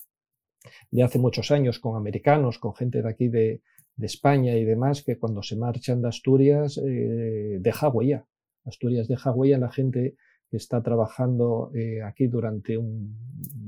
de 0.92 1.04
hace 1.04 1.20
muchos 1.20 1.52
años 1.52 1.80
con 1.80 1.96
americanos, 1.96 2.60
con 2.60 2.76
gente 2.76 3.02
de 3.02 3.10
aquí 3.10 3.28
de, 3.28 3.62
de 3.96 4.06
España 4.06 4.56
y 4.56 4.66
demás, 4.66 5.04
que 5.04 5.18
cuando 5.18 5.44
se 5.44 5.56
marchan 5.56 6.02
de 6.02 6.08
Asturias 6.08 6.78
eh, 6.78 7.58
deja 7.60 7.90
huella. 7.90 8.26
Asturias 8.66 9.08
deja 9.08 9.32
huella 9.32 9.56
en 9.56 9.62
la 9.62 9.72
gente 9.72 10.16
que 10.50 10.58
está 10.58 10.82
trabajando 10.84 11.72
eh, 11.74 12.02
aquí 12.04 12.28
durante 12.28 12.78
un 12.78 13.16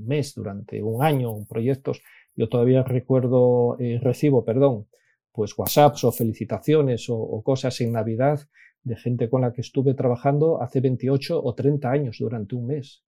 mes, 0.05 0.33
durante 0.35 0.83
un 0.83 1.03
año, 1.03 1.37
en 1.37 1.45
proyectos. 1.45 2.01
Yo 2.35 2.49
todavía 2.49 2.83
recuerdo, 2.83 3.77
eh, 3.79 3.99
recibo, 4.01 4.43
perdón, 4.43 4.87
pues 5.31 5.57
WhatsApps 5.57 6.03
o 6.03 6.11
felicitaciones 6.11 7.05
o, 7.09 7.41
cosas 7.43 7.79
en 7.81 7.93
Navidad 7.93 8.39
de 8.83 8.95
gente 8.97 9.29
con 9.29 9.41
la 9.41 9.53
que 9.53 9.61
estuve 9.61 9.93
trabajando 9.93 10.61
hace 10.61 10.81
28 10.81 11.41
o 11.41 11.55
30 11.55 11.89
años 11.89 12.17
durante 12.19 12.55
un 12.55 12.67
mes. 12.67 13.03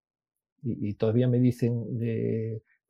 Y, 0.63 0.89
y 0.89 0.93
todavía 0.93 1.27
me 1.27 1.39
dicen 1.39 1.85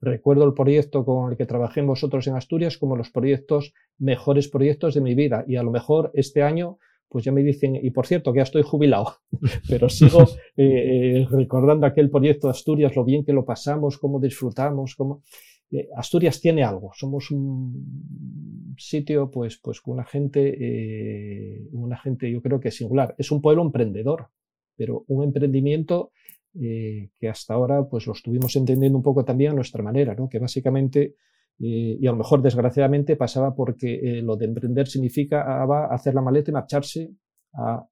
Recuerdo 0.01 0.45
el 0.45 0.53
proyecto 0.53 1.05
con 1.05 1.31
el 1.31 1.37
que 1.37 1.45
trabajé 1.45 1.81
vosotros 1.81 2.27
en 2.27 2.35
Asturias 2.35 2.77
como 2.77 2.95
los 2.95 3.11
proyectos, 3.11 3.73
mejores 3.97 4.47
proyectos 4.47 4.93
de 4.93 5.01
mi 5.01 5.15
vida. 5.15 5.45
Y 5.47 5.55
a 5.55 5.63
lo 5.63 5.71
mejor 5.71 6.11
este 6.13 6.43
año, 6.43 6.77
pues 7.07 7.23
ya 7.23 7.31
me 7.31 7.43
dicen, 7.43 7.75
y 7.75 7.91
por 7.91 8.05
cierto, 8.05 8.33
que 8.33 8.37
ya 8.37 8.43
estoy 8.43 8.63
jubilado, 8.63 9.17
pero 9.69 9.89
sigo 9.89 10.23
eh, 10.57 11.21
eh, 11.21 11.27
recordando 11.29 11.85
aquel 11.85 12.09
proyecto 12.09 12.47
de 12.47 12.51
Asturias, 12.51 12.95
lo 12.95 13.05
bien 13.05 13.23
que 13.23 13.33
lo 13.33 13.45
pasamos, 13.45 13.97
cómo 13.97 14.19
disfrutamos, 14.19 14.95
cómo... 14.95 15.23
Eh, 15.71 15.87
Asturias 15.95 16.39
tiene 16.39 16.63
algo, 16.63 16.91
somos 16.93 17.31
un 17.31 18.75
sitio 18.77 19.31
pues, 19.31 19.57
pues 19.57 19.81
con 19.81 19.95
una 19.95 20.05
gente, 20.05 21.67
una 21.71 21.97
gente 21.97 22.29
yo 22.29 22.41
creo 22.41 22.59
que 22.59 22.69
singular. 22.69 23.15
Es 23.17 23.31
un 23.31 23.41
pueblo 23.41 23.63
emprendedor, 23.63 24.27
pero 24.75 25.05
un 25.07 25.23
emprendimiento 25.23 26.11
eh, 26.57 27.09
que 27.19 27.27
hasta 27.27 27.53
ahora 27.53 27.83
pues 27.83 28.07
lo 28.07 28.13
estuvimos 28.13 28.55
entendiendo 28.55 28.97
un 28.97 29.03
poco 29.03 29.25
también 29.25 29.51
a 29.51 29.55
nuestra 29.55 29.83
manera, 29.83 30.15
¿no? 30.15 30.29
que 30.29 30.39
básicamente, 30.39 31.15
eh, 31.59 31.97
y 31.99 32.07
a 32.07 32.11
lo 32.11 32.17
mejor 32.17 32.41
desgraciadamente 32.41 33.17
pasaba 33.17 33.53
porque 33.53 33.95
eh, 33.95 34.21
lo 34.21 34.37
de 34.37 34.45
emprender 34.45 34.87
significa 34.87 35.63
hacer 35.91 36.13
la 36.13 36.21
maleta 36.21 36.51
y 36.51 36.53
marcharse 36.53 37.11
a 37.53 37.85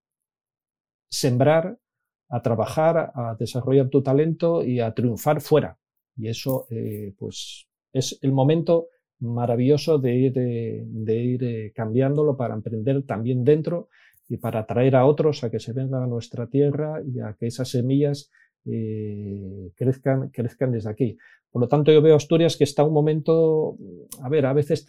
sembrar, 1.10 1.78
a 2.30 2.42
trabajar, 2.42 3.12
a 3.14 3.36
desarrollar 3.38 3.90
tu 3.90 4.02
talento 4.02 4.64
y 4.64 4.80
a 4.80 4.94
triunfar 4.94 5.42
fuera. 5.42 5.78
Y 6.16 6.30
eso 6.30 6.68
pues 7.18 7.68
es 7.92 8.18
el 8.22 8.32
momento 8.32 8.88
maravilloso 9.20 9.98
de 9.98 10.16
ir, 10.16 10.34
de 10.34 11.16
ir 11.18 11.74
cambiándolo 11.74 12.38
para 12.38 12.54
emprender 12.54 13.04
también 13.04 13.44
dentro 13.44 13.90
y 14.30 14.38
para 14.38 14.62
atraer 14.62 14.96
a 14.96 15.06
otros 15.06 15.44
a 15.44 15.52
que 15.52 15.60
se 15.60 15.74
vengan 15.74 16.04
a 16.04 16.08
nuestra 16.08 16.48
tierra 16.48 17.02
y 17.06 17.20
a 17.20 17.36
que 17.38 17.48
esas 17.48 17.70
semillas 17.70 18.32
eh, 18.66 19.72
crezcan, 19.76 20.30
crezcan 20.30 20.72
desde 20.72 20.90
aquí. 20.90 21.18
Por 21.52 21.62
lo 21.62 21.68
tanto, 21.68 21.92
yo 21.92 22.02
veo 22.02 22.16
Asturias 22.16 22.58
que 22.58 22.64
está 22.64 22.84
un 22.84 22.94
momento, 22.94 23.78
a 24.22 24.30
ver, 24.30 24.46
a 24.46 24.54
veces 24.54 24.86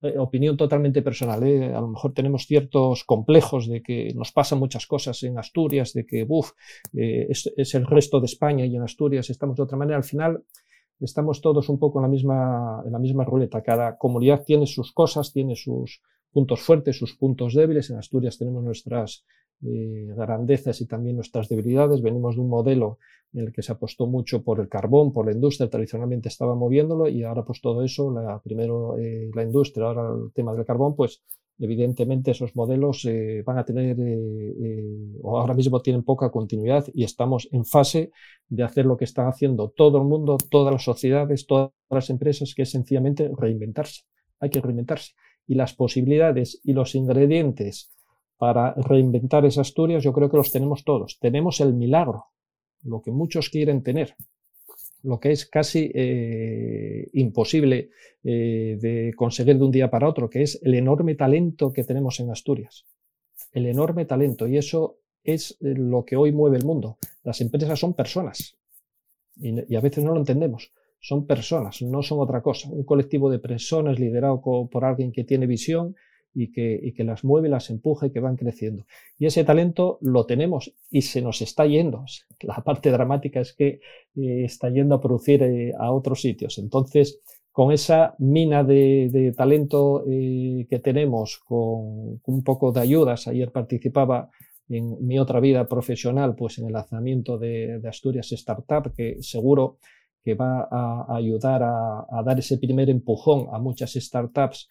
eh, 0.00 0.16
opinión 0.16 0.56
totalmente 0.56 1.02
personal. 1.02 1.42
¿eh? 1.42 1.74
A 1.74 1.80
lo 1.80 1.88
mejor 1.88 2.14
tenemos 2.14 2.46
ciertos 2.46 3.02
complejos 3.02 3.68
de 3.68 3.82
que 3.82 4.12
nos 4.14 4.30
pasan 4.30 4.60
muchas 4.60 4.86
cosas 4.86 5.20
en 5.24 5.38
Asturias, 5.38 5.92
de 5.92 6.06
que 6.06 6.24
uf, 6.28 6.52
eh, 6.96 7.26
es, 7.28 7.52
es, 7.56 7.74
el 7.74 7.84
resto 7.84 8.20
de 8.20 8.26
España 8.26 8.64
y 8.64 8.76
en 8.76 8.82
Asturias 8.82 9.28
estamos 9.28 9.56
de 9.56 9.64
otra 9.64 9.76
manera. 9.76 9.96
Al 9.96 10.04
final 10.04 10.44
estamos 11.00 11.40
todos 11.40 11.68
un 11.68 11.80
poco 11.80 11.98
en 11.98 12.02
la 12.02 12.08
misma, 12.08 12.80
en 12.86 12.92
la 12.92 13.00
misma 13.00 13.24
ruleta. 13.24 13.60
Cada 13.60 13.98
comunidad 13.98 14.44
tiene 14.44 14.66
sus 14.66 14.92
cosas, 14.92 15.32
tiene 15.32 15.56
sus 15.56 16.00
puntos 16.30 16.60
fuertes, 16.60 16.96
sus 16.96 17.16
puntos 17.16 17.54
débiles. 17.54 17.90
En 17.90 17.96
Asturias 17.98 18.38
tenemos 18.38 18.62
nuestras 18.62 19.24
eh, 19.64 20.06
grandezas 20.16 20.80
y 20.80 20.86
también 20.86 21.16
nuestras 21.16 21.48
debilidades. 21.48 22.00
Venimos 22.00 22.36
de 22.36 22.42
un 22.42 22.48
modelo 22.48 22.98
en 23.32 23.46
el 23.46 23.52
que 23.52 23.62
se 23.62 23.72
apostó 23.72 24.06
mucho 24.06 24.42
por 24.42 24.60
el 24.60 24.68
carbón, 24.68 25.12
por 25.12 25.26
la 25.26 25.32
industria, 25.32 25.68
tradicionalmente 25.68 26.28
estaba 26.28 26.54
moviéndolo 26.54 27.08
y 27.08 27.24
ahora 27.24 27.44
pues 27.44 27.60
todo 27.60 27.82
eso, 27.82 28.10
la, 28.10 28.40
primero 28.40 28.96
eh, 28.98 29.30
la 29.34 29.42
industria, 29.42 29.86
ahora 29.86 30.14
el 30.14 30.32
tema 30.32 30.54
del 30.54 30.64
carbón, 30.64 30.94
pues 30.94 31.22
evidentemente 31.58 32.30
esos 32.30 32.54
modelos 32.54 33.04
eh, 33.04 33.42
van 33.44 33.58
a 33.58 33.64
tener 33.64 33.96
o 35.22 35.38
ahora 35.38 35.54
mismo 35.54 35.82
tienen 35.82 36.04
poca 36.04 36.30
continuidad 36.30 36.86
y 36.94 37.02
estamos 37.02 37.48
en 37.50 37.64
fase 37.64 38.12
de 38.48 38.62
hacer 38.62 38.86
lo 38.86 38.96
que 38.96 39.04
están 39.04 39.26
haciendo 39.26 39.70
todo 39.70 39.98
el 39.98 40.04
mundo, 40.04 40.38
todas 40.50 40.72
las 40.72 40.84
sociedades, 40.84 41.46
todas 41.46 41.70
las 41.90 42.10
empresas, 42.10 42.54
que 42.54 42.62
es 42.62 42.70
sencillamente 42.70 43.28
reinventarse. 43.36 44.02
Hay 44.38 44.50
que 44.50 44.60
reinventarse. 44.60 45.14
Y 45.48 45.54
las 45.56 45.74
posibilidades 45.74 46.60
y 46.62 46.74
los 46.74 46.94
ingredientes 46.94 47.90
para 48.38 48.72
reinventar 48.74 49.44
esas 49.44 49.68
Asturias 49.68 50.02
yo 50.02 50.12
creo 50.12 50.30
que 50.30 50.36
los 50.36 50.52
tenemos 50.52 50.84
todos. 50.84 51.18
Tenemos 51.20 51.60
el 51.60 51.74
milagro, 51.74 52.26
lo 52.84 53.02
que 53.02 53.10
muchos 53.10 53.50
quieren 53.50 53.82
tener, 53.82 54.14
lo 55.02 55.18
que 55.18 55.32
es 55.32 55.46
casi 55.46 55.90
eh, 55.92 57.08
imposible 57.12 57.90
eh, 58.22 58.78
de 58.80 59.12
conseguir 59.16 59.58
de 59.58 59.64
un 59.64 59.72
día 59.72 59.90
para 59.90 60.08
otro, 60.08 60.30
que 60.30 60.42
es 60.42 60.60
el 60.62 60.74
enorme 60.74 61.16
talento 61.16 61.72
que 61.72 61.84
tenemos 61.84 62.20
en 62.20 62.30
Asturias. 62.30 62.86
El 63.52 63.66
enorme 63.66 64.04
talento. 64.04 64.46
Y 64.46 64.56
eso 64.56 64.98
es 65.22 65.52
eh, 65.60 65.74
lo 65.76 66.04
que 66.04 66.16
hoy 66.16 66.32
mueve 66.32 66.58
el 66.58 66.64
mundo. 66.64 66.98
Las 67.24 67.40
empresas 67.40 67.78
son 67.78 67.94
personas. 67.94 68.56
Y 69.40 69.76
a 69.76 69.80
veces 69.80 70.02
no 70.02 70.12
lo 70.12 70.18
entendemos. 70.18 70.72
Son 70.98 71.24
personas, 71.24 71.80
no 71.80 72.02
son 72.02 72.18
otra 72.18 72.42
cosa. 72.42 72.68
Un 72.68 72.82
colectivo 72.82 73.30
de 73.30 73.38
personas 73.38 74.00
liderado 74.00 74.40
por 74.40 74.84
alguien 74.84 75.12
que 75.12 75.22
tiene 75.22 75.46
visión 75.46 75.94
y 76.34 76.52
que, 76.52 76.92
que 76.96 77.04
las 77.04 77.24
mueve, 77.24 77.48
las 77.48 77.70
empuja 77.70 78.06
y 78.06 78.10
que 78.10 78.20
van 78.20 78.36
creciendo. 78.36 78.84
Y 79.18 79.26
ese 79.26 79.44
talento 79.44 79.98
lo 80.00 80.26
tenemos 80.26 80.72
y 80.90 81.02
se 81.02 81.22
nos 81.22 81.42
está 81.42 81.66
yendo. 81.66 82.04
La 82.40 82.62
parte 82.62 82.90
dramática 82.90 83.40
es 83.40 83.52
que 83.52 83.80
eh, 84.16 84.44
está 84.44 84.70
yendo 84.70 84.94
a 84.94 85.00
producir 85.00 85.42
eh, 85.42 85.72
a 85.78 85.90
otros 85.92 86.20
sitios. 86.20 86.58
Entonces, 86.58 87.20
con 87.58 87.72
esa 87.72 88.14
mina 88.18 88.62
de, 88.62 89.34
talento 89.36 90.04
eh, 90.06 90.66
que 90.70 90.78
tenemos, 90.78 91.38
con, 91.38 92.20
un 92.24 92.44
poco 92.44 92.70
de 92.70 92.80
ayudas, 92.80 93.26
ayer 93.26 93.50
participaba 93.50 94.30
en 94.68 95.04
mi 95.04 95.18
otra 95.18 95.40
vida 95.40 95.66
profesional, 95.66 96.36
pues 96.36 96.58
en 96.58 96.66
el 96.66 96.72
lanzamiento 96.72 97.38
de, 97.38 97.80
Asturias 97.88 98.30
Startup, 98.32 98.92
que 98.94 99.16
seguro 99.22 99.78
que 100.22 100.34
va 100.34 100.68
a 100.70 101.16
ayudar 101.16 101.62
a, 101.64 102.22
dar 102.24 102.38
ese 102.38 102.58
primer 102.58 102.90
empujón 102.90 103.48
a 103.52 103.58
muchas 103.58 103.94
startups 103.94 104.68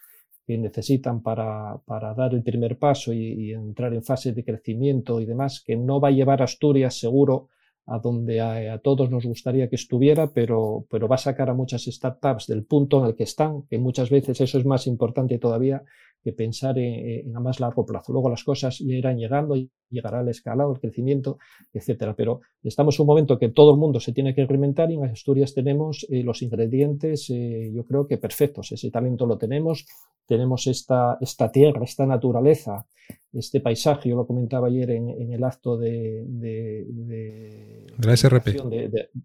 que 0.48 0.58
necesitan 0.58 1.22
para, 1.22 1.78
para 1.86 2.14
dar 2.14 2.34
el 2.34 2.42
primer 2.42 2.80
paso 2.80 3.12
y, 3.12 3.52
entrar 3.52 3.94
en 3.94 4.02
fase 4.02 4.32
de 4.32 4.46
crecimiento 4.46 5.20
y 5.20 5.26
demás, 5.26 5.62
que 5.64 5.76
no 5.76 6.00
va 6.00 6.08
a 6.08 6.12
llevar 6.12 6.42
a 6.42 6.46
Asturias 6.46 6.98
seguro 6.98 7.50
a 7.86 8.00
donde 8.00 8.40
a, 8.40 8.80
todos 8.80 9.12
nos 9.12 9.26
gustaría 9.26 9.70
que 9.70 9.76
estuviera, 9.76 10.32
pero, 10.34 10.86
pero 10.90 11.10
va 11.10 11.16
a 11.16 11.20
sacar 11.20 11.50
a 11.50 11.54
muchas 11.54 11.84
startups 11.84 12.48
del 12.48 12.66
punto 12.66 13.00
en 13.00 13.08
el 13.08 13.16
que 13.16 13.24
están, 13.24 13.64
que 13.64 13.78
muchas 13.78 14.10
veces 14.10 14.40
eso 14.40 14.58
es 14.58 14.66
más 14.66 14.88
importante 14.88 15.38
todavía 15.38 15.84
que 16.28 16.34
pensar 16.34 16.78
en, 16.78 17.34
a 17.38 17.40
más 17.40 17.62
largo 17.62 17.86
plazo. 17.86 18.12
Luego 18.12 18.30
las 18.30 18.44
cosas 18.44 18.82
irán 18.82 19.18
llegando 19.18 19.56
y 19.56 19.72
llegará 19.90 20.20
el 20.20 20.28
escalado, 20.28 20.74
el 20.74 20.80
crecimiento, 20.82 21.38
etcétera. 21.72 22.16
Pero 22.18 22.42
estamos 22.64 23.00
en 23.00 23.04
un 23.04 23.08
momento 23.08 23.40
que 23.40 23.48
todo 23.48 23.72
el 23.72 23.78
mundo 23.78 24.02
se 24.02 24.12
tiene 24.12 24.36
que 24.36 24.46
reinventar 24.46 24.92
y 24.92 24.96
en 24.96 25.06
Asturias 25.06 25.54
tenemos 25.54 26.06
eh, 26.10 26.24
los 26.24 26.42
ingredientes, 26.42 27.30
eh, 27.30 27.72
yo 27.74 27.86
creo 27.86 28.08
que 28.08 28.18
perfectos. 28.18 28.74
Ese 28.74 28.92
talento 28.92 29.26
lo 29.26 29.38
tenemos, 29.38 29.86
tenemos 30.26 30.68
esta, 30.68 31.18
esta 31.22 31.50
tierra, 31.50 31.86
esta 31.86 32.06
naturaleza, 32.06 32.86
este 33.32 33.62
paisaje, 33.62 34.10
yo 34.10 34.18
lo 34.18 34.28
comentaba 34.28 34.68
ayer 34.68 34.92
en, 34.92 35.32
el 35.32 35.44
acto 35.46 35.78
de, 35.78 36.26
de, 36.28 36.84
de, 36.90 37.86
la 38.00 38.18
SRP. 38.18 38.48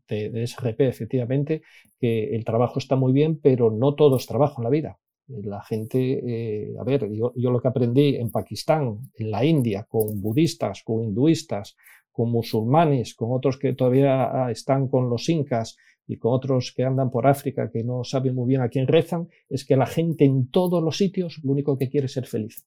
De, 0.07 0.47
SRP, 0.47 0.81
efectivamente, 0.83 1.63
que 1.99 2.37
el 2.37 2.45
trabajo 2.45 2.79
está 2.79 2.95
muy 2.95 3.13
bien, 3.13 3.41
pero 3.41 3.73
no 3.73 3.97
todo 3.97 4.19
es 4.19 4.27
trabajo 4.27 4.61
en 4.61 4.65
la 4.65 4.71
vida. 4.71 4.99
La 5.29 5.63
gente, 5.63 5.99
eh, 5.99 6.75
a 6.79 6.85
ver, 6.85 7.11
yo, 7.11 7.33
yo, 7.35 7.51
lo 7.51 7.61
que 7.61 7.69
aprendí 7.69 8.17
en 8.17 8.31
Pakistán, 8.31 8.99
en 9.15 9.31
la 9.31 9.45
India, 9.45 9.87
con 9.89 10.21
budistas, 10.21 10.83
con 10.85 11.03
hinduistas, 11.03 11.77
con 12.11 12.31
musulmanes, 12.31 13.15
con 13.15 13.33
otros 13.33 13.59
que 13.59 13.73
todavía 13.73 14.47
ah, 14.47 14.51
están 14.51 14.89
con 14.89 15.09
los 15.09 15.29
incas, 15.29 15.77
y 16.07 16.19
con 16.19 16.35
otros 16.35 16.73
que 16.77 16.85
andan 16.85 17.11
por 17.11 17.27
África 17.27 17.71
que 17.71 17.85
no 17.85 18.05
saben 18.05 18.35
muy 18.35 18.49
bien 18.49 18.61
a 18.61 18.69
quién 18.69 18.87
rezan, 18.87 19.29
es 19.49 19.65
que 19.65 19.77
la 19.77 19.87
gente 19.87 20.25
en 20.25 20.49
todos 20.49 20.83
los 20.83 20.97
sitios 20.97 21.41
lo 21.43 21.53
único 21.53 21.79
que 21.79 21.89
quiere 21.89 22.07
es 22.07 22.13
ser 22.13 22.27
feliz. 22.27 22.65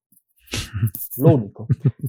Lo 1.17 1.33
único. 1.33 1.67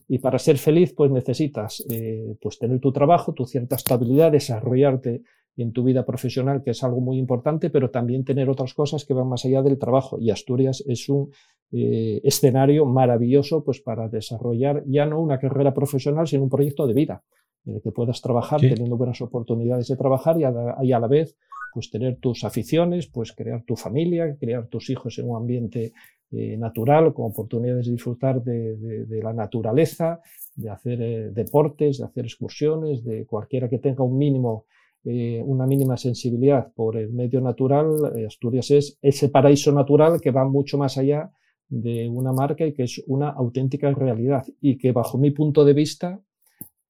Y 0.08 0.18
para 0.18 0.38
ser 0.38 0.58
feliz, 0.58 0.92
pues 0.92 1.10
necesitas 1.10 1.82
eh, 1.88 2.36
pues 2.40 2.58
tener 2.58 2.80
tu 2.80 2.92
trabajo, 2.92 3.32
tu 3.32 3.46
cierta 3.46 3.76
estabilidad, 3.76 4.30
desarrollarte 4.30 5.22
en 5.56 5.72
tu 5.72 5.82
vida 5.82 6.04
profesional, 6.04 6.62
que 6.62 6.70
es 6.70 6.84
algo 6.84 7.00
muy 7.00 7.18
importante, 7.18 7.70
pero 7.70 7.90
también 7.90 8.24
tener 8.24 8.48
otras 8.50 8.74
cosas 8.74 9.04
que 9.04 9.14
van 9.14 9.28
más 9.28 9.44
allá 9.44 9.62
del 9.62 9.78
trabajo. 9.78 10.18
Y 10.20 10.30
Asturias 10.30 10.84
es 10.86 11.08
un 11.08 11.30
eh, 11.72 12.20
escenario 12.24 12.84
maravilloso 12.84 13.64
pues 13.64 13.80
para 13.80 14.08
desarrollar 14.08 14.84
ya 14.86 15.06
no 15.06 15.20
una 15.20 15.38
carrera 15.38 15.72
profesional, 15.72 16.26
sino 16.26 16.44
un 16.44 16.50
proyecto 16.50 16.86
de 16.86 16.94
vida 16.94 17.22
en 17.66 17.76
el 17.76 17.82
que 17.82 17.90
puedas 17.90 18.22
trabajar 18.22 18.60
teniendo 18.60 18.96
buenas 18.96 19.20
oportunidades 19.20 19.88
de 19.88 19.96
trabajar 19.96 20.38
y 20.38 20.44
a, 20.44 21.00
la, 21.00 21.08
vez 21.08 21.36
pues 21.74 21.90
tener 21.90 22.16
tus 22.18 22.44
aficiones, 22.44 23.08
pues 23.08 23.32
crear 23.32 23.64
tu 23.64 23.76
familia, 23.76 24.36
crear 24.38 24.68
tus 24.68 24.88
hijos 24.88 25.18
en 25.18 25.28
un 25.28 25.36
ambiente 25.36 25.92
eh, 26.30 26.56
natural, 26.56 27.12
con 27.12 27.26
oportunidades 27.26 27.86
de 27.86 27.92
disfrutar 27.92 28.42
de, 28.42 29.20
la 29.22 29.32
naturaleza, 29.32 30.20
de 30.54 30.70
hacer 30.70 31.02
eh, 31.02 31.30
deportes, 31.32 31.98
de 31.98 32.04
hacer 32.04 32.24
excursiones, 32.24 33.04
de 33.04 33.26
cualquiera 33.26 33.68
que 33.68 33.78
tenga 33.78 34.04
un 34.04 34.16
mínimo, 34.16 34.64
eh, 35.06 35.42
una 35.44 35.66
mínima 35.66 35.96
sensibilidad 35.96 36.72
por 36.74 36.96
el 36.96 37.12
medio 37.12 37.40
natural. 37.40 38.26
Asturias 38.26 38.70
es 38.72 38.98
ese 39.00 39.28
paraíso 39.28 39.72
natural 39.72 40.20
que 40.20 40.32
va 40.32 40.44
mucho 40.44 40.76
más 40.78 40.98
allá 40.98 41.30
de 41.68 42.08
una 42.08 42.32
marca 42.32 42.66
y 42.66 42.72
que 42.72 42.84
es 42.84 43.02
una 43.06 43.30
auténtica 43.30 43.90
realidad 43.92 44.44
y 44.60 44.78
que 44.78 44.92
bajo 44.92 45.18
mi 45.18 45.30
punto 45.30 45.64
de 45.64 45.72
vista 45.72 46.20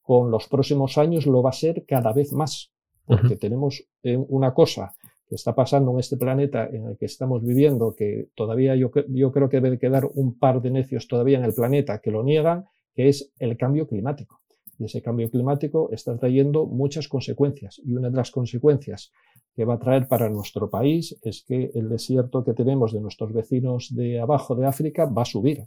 con 0.02 0.30
los 0.30 0.48
próximos 0.48 0.98
años 0.98 1.26
lo 1.26 1.42
va 1.42 1.50
a 1.50 1.54
ser 1.54 1.84
cada 1.86 2.12
vez 2.12 2.32
más, 2.32 2.72
porque 3.04 3.36
tenemos 3.36 3.84
eh, 4.02 4.16
una 4.16 4.54
cosa 4.54 4.94
que 5.28 5.34
está 5.34 5.54
pasando 5.54 5.90
en 5.90 5.98
este 5.98 6.16
planeta 6.16 6.68
en 6.68 6.86
el 6.86 6.96
que 6.96 7.06
estamos 7.06 7.42
viviendo, 7.44 7.94
que 7.94 8.28
todavía 8.36 8.76
yo, 8.76 8.90
yo 9.08 9.32
creo 9.32 9.48
que 9.48 9.60
debe 9.60 9.78
quedar 9.78 10.08
un 10.14 10.38
par 10.38 10.62
de 10.62 10.70
necios 10.70 11.08
todavía 11.08 11.38
en 11.38 11.44
el 11.44 11.54
planeta 11.54 11.98
que 11.98 12.12
lo 12.12 12.22
niegan, 12.22 12.66
que 12.94 13.08
es 13.08 13.32
el 13.40 13.56
cambio 13.56 13.88
climático. 13.88 14.40
Y 14.78 14.84
ese 14.84 15.02
cambio 15.02 15.30
climático 15.30 15.90
está 15.92 16.16
trayendo 16.16 16.66
muchas 16.66 17.08
consecuencias. 17.08 17.80
Y 17.84 17.94
una 17.94 18.10
de 18.10 18.16
las 18.16 18.30
consecuencias 18.30 19.12
que 19.54 19.64
va 19.64 19.74
a 19.74 19.78
traer 19.78 20.06
para 20.06 20.28
nuestro 20.28 20.68
país 20.68 21.18
es 21.22 21.42
que 21.42 21.70
el 21.74 21.88
desierto 21.88 22.44
que 22.44 22.52
tenemos 22.52 22.92
de 22.92 23.00
nuestros 23.00 23.32
vecinos 23.32 23.94
de 23.94 24.20
abajo 24.20 24.54
de 24.54 24.66
África 24.66 25.06
va 25.06 25.22
a 25.22 25.24
subir 25.24 25.64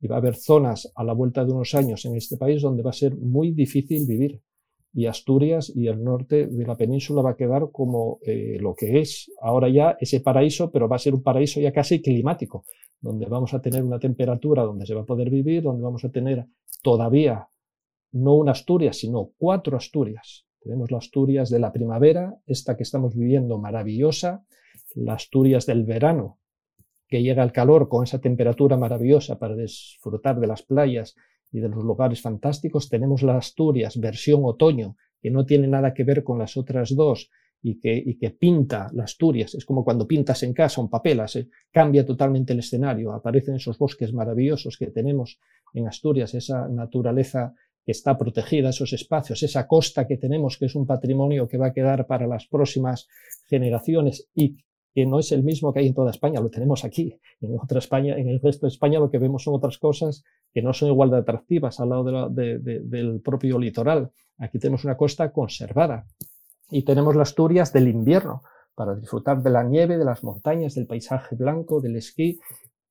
y 0.00 0.06
va 0.06 0.16
a 0.16 0.18
haber 0.18 0.36
zonas 0.36 0.92
a 0.94 1.02
la 1.02 1.14
vuelta 1.14 1.44
de 1.44 1.52
unos 1.52 1.74
años 1.74 2.04
en 2.04 2.14
este 2.14 2.36
país 2.36 2.62
donde 2.62 2.82
va 2.82 2.90
a 2.90 2.92
ser 2.92 3.16
muy 3.16 3.52
difícil 3.52 4.06
vivir. 4.06 4.40
Y 4.92 5.06
Asturias 5.06 5.72
y 5.74 5.88
el 5.88 6.04
norte 6.04 6.46
de 6.46 6.64
la 6.64 6.76
península 6.76 7.22
va 7.22 7.30
a 7.30 7.36
quedar 7.36 7.70
como 7.72 8.20
eh, 8.22 8.58
lo 8.60 8.74
que 8.76 9.00
es 9.00 9.32
ahora 9.40 9.68
ya 9.68 9.96
ese 9.98 10.20
paraíso, 10.20 10.70
pero 10.70 10.88
va 10.88 10.96
a 10.96 11.00
ser 11.00 11.14
un 11.14 11.22
paraíso 11.22 11.58
ya 11.58 11.72
casi 11.72 12.00
climático, 12.00 12.64
donde 13.00 13.26
vamos 13.26 13.54
a 13.54 13.60
tener 13.60 13.82
una 13.82 13.98
temperatura 13.98 14.62
donde 14.62 14.86
se 14.86 14.94
va 14.94 15.00
a 15.00 15.06
poder 15.06 15.30
vivir, 15.30 15.64
donde 15.64 15.82
vamos 15.82 16.04
a 16.04 16.10
tener 16.10 16.46
todavía 16.82 17.48
no 18.14 18.34
una 18.34 18.52
Asturias, 18.52 18.98
sino 18.98 19.32
cuatro 19.36 19.76
Asturias. 19.76 20.46
Tenemos 20.60 20.90
la 20.92 20.98
Asturias 20.98 21.50
de 21.50 21.58
la 21.58 21.72
primavera, 21.72 22.38
esta 22.46 22.76
que 22.76 22.84
estamos 22.84 23.16
viviendo 23.16 23.58
maravillosa, 23.58 24.46
la 24.94 25.14
Asturias 25.14 25.66
del 25.66 25.84
verano, 25.84 26.38
que 27.08 27.22
llega 27.22 27.42
el 27.42 27.50
calor 27.50 27.88
con 27.88 28.04
esa 28.04 28.20
temperatura 28.20 28.76
maravillosa 28.76 29.38
para 29.38 29.56
disfrutar 29.56 30.38
de 30.38 30.46
las 30.46 30.62
playas 30.62 31.16
y 31.50 31.58
de 31.58 31.68
los 31.68 31.82
lugares 31.82 32.22
fantásticos, 32.22 32.88
tenemos 32.88 33.22
la 33.22 33.36
Asturias 33.36 33.98
versión 33.98 34.42
otoño, 34.44 34.96
que 35.20 35.30
no 35.30 35.44
tiene 35.44 35.66
nada 35.66 35.92
que 35.92 36.04
ver 36.04 36.22
con 36.22 36.38
las 36.38 36.56
otras 36.56 36.94
dos 36.94 37.30
y 37.62 37.80
que, 37.80 37.96
y 37.96 38.16
que 38.16 38.30
pinta 38.30 38.90
las 38.92 39.12
Asturias. 39.12 39.56
Es 39.56 39.64
como 39.64 39.84
cuando 39.84 40.06
pintas 40.06 40.44
en 40.44 40.52
casa 40.52 40.80
un 40.80 40.88
papel, 40.88 41.20
cambia 41.72 42.06
totalmente 42.06 42.52
el 42.52 42.60
escenario, 42.60 43.12
aparecen 43.12 43.56
esos 43.56 43.76
bosques 43.76 44.12
maravillosos 44.12 44.76
que 44.78 44.86
tenemos 44.92 45.40
en 45.72 45.88
Asturias, 45.88 46.32
esa 46.34 46.68
naturaleza 46.68 47.54
que 47.84 47.92
está 47.92 48.16
protegida, 48.16 48.70
esos 48.70 48.92
espacios, 48.92 49.42
esa 49.42 49.66
costa 49.66 50.06
que 50.06 50.16
tenemos, 50.16 50.56
que 50.58 50.66
es 50.66 50.74
un 50.74 50.86
patrimonio 50.86 51.46
que 51.46 51.58
va 51.58 51.68
a 51.68 51.72
quedar 51.72 52.06
para 52.06 52.26
las 52.26 52.46
próximas 52.46 53.08
generaciones 53.48 54.28
y 54.34 54.56
que 54.94 55.06
no 55.06 55.18
es 55.18 55.32
el 55.32 55.42
mismo 55.42 55.72
que 55.72 55.80
hay 55.80 55.88
en 55.88 55.94
toda 55.94 56.12
España, 56.12 56.40
lo 56.40 56.50
tenemos 56.50 56.84
aquí. 56.84 57.18
En 57.40 57.58
otra 57.58 57.80
España, 57.80 58.16
en 58.16 58.28
el 58.28 58.40
resto 58.40 58.66
de 58.66 58.70
España 58.72 59.00
lo 59.00 59.10
que 59.10 59.18
vemos 59.18 59.42
son 59.42 59.54
otras 59.54 59.76
cosas 59.78 60.22
que 60.52 60.62
no 60.62 60.72
son 60.72 60.88
igual 60.88 61.10
de 61.10 61.18
atractivas 61.18 61.80
al 61.80 61.88
lado 61.88 62.30
del 62.30 63.20
propio 63.22 63.58
litoral. 63.58 64.12
Aquí 64.38 64.58
tenemos 64.58 64.84
una 64.84 64.96
costa 64.96 65.32
conservada 65.32 66.06
y 66.70 66.84
tenemos 66.84 67.16
las 67.16 67.30
Asturias 67.30 67.72
del 67.72 67.88
invierno 67.88 68.42
para 68.74 68.94
disfrutar 68.94 69.42
de 69.42 69.50
la 69.50 69.64
nieve, 69.64 69.98
de 69.98 70.04
las 70.04 70.22
montañas, 70.22 70.74
del 70.74 70.86
paisaje 70.86 71.34
blanco, 71.36 71.80
del 71.80 71.96
esquí. 71.96 72.38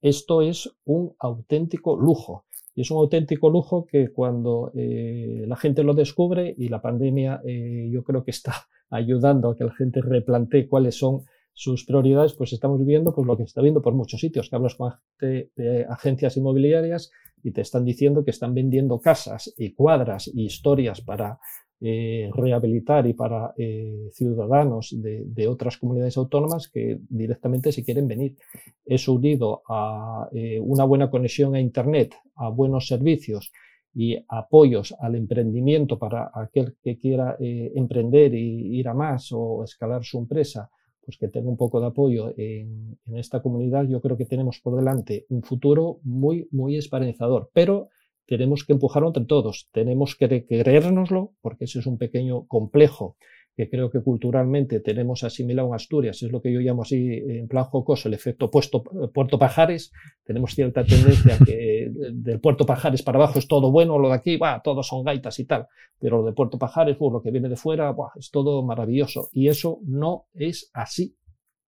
Esto 0.02 0.42
es 0.42 0.70
un 0.86 1.16
auténtico 1.20 1.96
lujo. 1.96 2.46
Y 2.76 2.82
es 2.82 2.92
un 2.92 2.98
auténtico 2.98 3.50
lujo 3.50 3.86
que 3.86 4.10
cuando 4.10 4.72
eh, 4.76 5.46
la 5.48 5.56
gente 5.56 5.84
lo 5.84 5.94
descubre 5.94 6.54
y 6.58 6.70
la 6.70 6.82
pandemia 6.82 7.42
eh, 7.46 7.90
yo 7.92 8.04
creo 8.04 8.24
que 8.24 8.32
está 8.32 8.54
ayudando 8.90 9.50
a 9.50 9.56
que 9.56 9.64
la 9.64 9.74
gente 9.74 10.02
replantee 10.02 10.68
cuáles 10.68 10.96
son 10.96 11.22
sus 11.56 11.86
prioridades, 11.86 12.34
pues 12.34 12.52
estamos 12.52 12.80
viviendo 12.80 13.14
pues, 13.14 13.28
lo 13.28 13.38
que 13.38 13.44
se 13.44 13.48
está 13.50 13.62
viendo 13.62 13.82
por 13.82 13.94
muchos 13.94 14.20
sitios, 14.20 14.50
que 14.50 14.56
hablas 14.56 14.76
con 14.76 14.94
de 15.20 15.86
agencias 15.88 16.36
inmobiliarias 16.36 17.12
y 17.44 17.52
te 17.52 17.62
están 17.62 17.86
diciendo 17.86 18.24
que 18.24 18.32
están 18.32 18.54
vendiendo 18.54 19.00
casas 19.00 19.54
y 19.58 19.74
cuadras 19.74 20.28
y 20.34 20.46
historias 20.46 21.02
para 21.02 21.40
eh, 21.86 22.32
rehabilitar 22.34 23.06
y 23.08 23.14
para 23.14 23.54
eh, 23.58 24.08
ciudadanos 24.14 24.96
de, 25.02 25.48
otras 25.50 25.78
comunidades 25.78 26.16
autónomas 26.16 26.70
que 26.70 26.98
directamente 27.10 27.74
se 27.74 27.84
quieren 27.84 28.08
venir. 28.08 28.38
Eso 28.86 29.12
unido 29.12 29.64
a 29.68 30.30
eh, 30.32 30.62
una 30.62 30.86
buena 30.86 31.10
conexión 31.10 31.56
a 31.56 31.60
Internet, 31.60 32.16
a 32.36 32.48
buenos 32.48 32.88
servicios 32.88 33.52
y 33.94 34.16
apoyos 34.30 34.96
al 34.98 35.16
emprendimiento 35.16 36.00
para 36.00 36.32
aquel 36.34 36.78
que 36.82 36.98
quiera 36.98 37.36
emprender 37.38 38.34
y 38.34 38.80
ir 38.80 38.88
a 38.88 38.94
más 38.94 39.34
o 39.34 39.66
escalar 39.66 40.06
su 40.06 40.20
empresa, 40.20 40.70
pues 41.04 41.18
que 41.18 41.28
tenga 41.28 41.50
un 41.50 41.58
poco 41.58 41.82
de 41.82 41.88
apoyo 41.88 42.34
en, 42.38 42.98
esta 43.14 43.42
comunidad, 43.42 43.90
yo 43.90 44.00
creo 44.00 44.16
que 44.16 44.24
tenemos 44.24 44.62
por 44.62 44.78
delante 44.78 45.26
un 45.28 45.44
futuro 45.44 46.00
muy, 46.04 46.48
muy 46.52 46.78
esperanzador. 46.78 47.50
Pero 47.54 47.90
tenemos 48.26 48.64
que 48.64 48.74
empujarlo 48.74 49.10
entre 49.10 49.26
todos, 49.26 49.70
tenemos 49.72 50.16
que 50.16 50.46
creérnoslo, 50.46 51.34
porque 51.42 51.66
ese 51.66 51.80
es 51.80 51.86
un 51.86 51.98
pequeño 51.98 52.46
complejo 52.48 53.18
que 53.56 53.70
creo 53.70 53.92
que 53.92 54.02
culturalmente 54.02 54.80
tenemos 54.80 55.24
asimilado 55.24 55.68
en 55.68 55.76
Asturias, 55.76 56.24
es 56.24 56.32
lo 56.32 56.42
que 56.42 56.52
yo 56.52 56.60
llamo 56.60 56.82
así 56.82 57.22
en 57.28 57.48
plan 57.48 57.66
jocoso, 57.66 58.08
el 58.08 58.16
efecto 58.16 58.50
Puerto 58.50 59.38
Pajares, 59.38 59.92
tenemos 60.24 60.56
cierta 60.56 60.84
tendencia 60.84 61.38
que 61.46 61.92
del 62.14 62.40
Puerto 62.40 62.66
Pajares 62.66 63.04
para 63.04 63.20
abajo 63.20 63.38
es 63.38 63.48
todo 63.48 63.72
bueno, 63.72 64.00
lo 64.00 64.10
de 64.10 64.16
aquí, 64.16 64.38
bah, 64.38 64.62
todos 64.64 64.88
son 64.88 65.04
gaitas 65.04 65.38
y 65.40 65.46
tal, 65.46 65.68
pero 66.00 66.22
lo 66.22 66.26
de 66.26 66.34
Puerto 66.34 66.58
Pajares, 66.58 66.98
uh, 67.00 67.12
lo 67.12 67.22
que 67.22 67.30
viene 67.30 67.48
de 67.48 67.56
fuera, 67.56 67.96
es 68.18 68.32
todo 68.32 68.64
maravilloso, 68.64 69.30
y 69.32 69.48
eso 69.48 69.80
no 69.84 70.26
es 70.34 70.72
así, 70.74 71.16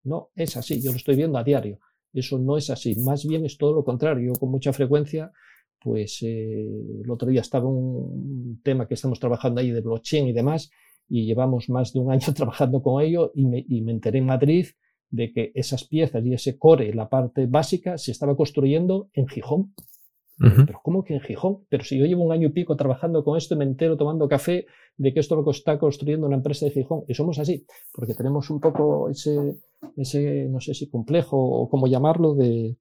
no 0.03 0.29
es 0.35 0.57
así, 0.57 0.81
yo 0.81 0.89
lo 0.89 0.97
estoy 0.97 1.15
viendo 1.15 1.37
a 1.37 1.43
diario, 1.43 1.79
eso 2.13 2.39
no 2.39 2.57
es 2.57 2.71
así, 2.71 2.95
más 2.95 3.27
bien 3.27 3.45
es 3.45 3.59
todo 3.59 3.73
lo 3.73 3.83
contrario, 3.83 4.33
con 4.39 4.49
mucha 4.49 4.73
frecuencia 4.73 5.31
pues 5.85 6.23
eh, 6.23 6.67
el 7.03 7.11
otro 7.11 7.29
día 7.29 7.41
estaba 7.41 7.69
un 7.69 8.59
tema 8.63 8.87
que 8.87 8.95
estamos 8.95 9.19
trabajando 9.19 9.61
ahí 9.61 9.69
de 9.69 9.81
blockchain 9.81 10.27
y 10.27 10.33
demás, 10.33 10.71
y 11.07 11.27
llevamos 11.27 11.69
más 11.69 11.93
de 11.93 11.99
un 11.99 12.11
año 12.11 12.25
trabajando 12.35 12.81
con 12.81 13.03
ello 13.03 13.31
y 13.35 13.45
me, 13.45 13.63
y 13.69 13.83
me 13.83 13.91
enteré 13.91 14.17
en 14.17 14.25
Madrid 14.25 14.65
de 15.11 15.31
que 15.31 15.51
esas 15.53 15.83
piezas 15.83 16.25
y 16.25 16.33
ese 16.33 16.57
core, 16.57 16.91
la 16.95 17.07
parte 17.07 17.45
básica, 17.45 17.99
se 17.99 18.11
estaba 18.11 18.35
construyendo 18.35 19.09
en 19.13 19.27
Gijón. 19.27 19.75
Pero 20.37 20.81
¿cómo 20.83 21.03
que 21.03 21.13
en 21.13 21.21
Gijón? 21.21 21.59
Pero 21.69 21.83
si 21.83 21.99
yo 21.99 22.05
llevo 22.05 22.23
un 22.23 22.31
año 22.31 22.47
y 22.47 22.51
pico 22.51 22.75
trabajando 22.75 23.23
con 23.23 23.37
esto 23.37 23.53
y 23.53 23.57
me 23.57 23.63
entero 23.63 23.95
tomando 23.95 24.27
café 24.27 24.65
de 24.97 25.13
que 25.13 25.19
esto 25.19 25.35
lo 25.35 25.49
está 25.51 25.77
construyendo 25.77 26.25
una 26.25 26.35
empresa 26.35 26.65
de 26.65 26.71
Gijón. 26.71 27.03
Y 27.07 27.13
somos 27.13 27.37
así, 27.37 27.65
porque 27.93 28.15
tenemos 28.15 28.49
un 28.49 28.59
poco 28.59 29.07
ese, 29.07 29.59
ese 29.95 30.47
no 30.49 30.59
sé 30.59 30.73
si 30.73 30.89
complejo 30.89 31.37
o 31.37 31.69
cómo 31.69 31.85
llamarlo, 31.85 32.33
de, 32.33 32.75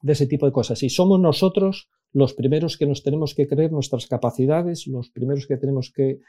de 0.00 0.12
ese 0.12 0.26
tipo 0.26 0.46
de 0.46 0.52
cosas. 0.52 0.82
Y 0.82 0.88
somos 0.88 1.20
nosotros 1.20 1.88
los 2.12 2.34
primeros 2.34 2.76
que 2.76 2.86
nos 2.86 3.02
tenemos 3.02 3.34
que 3.34 3.46
creer 3.46 3.72
nuestras 3.72 4.06
capacidades, 4.06 4.86
los 4.86 5.10
primeros 5.10 5.46
que 5.46 5.56
tenemos 5.56 5.92
que 5.92 6.20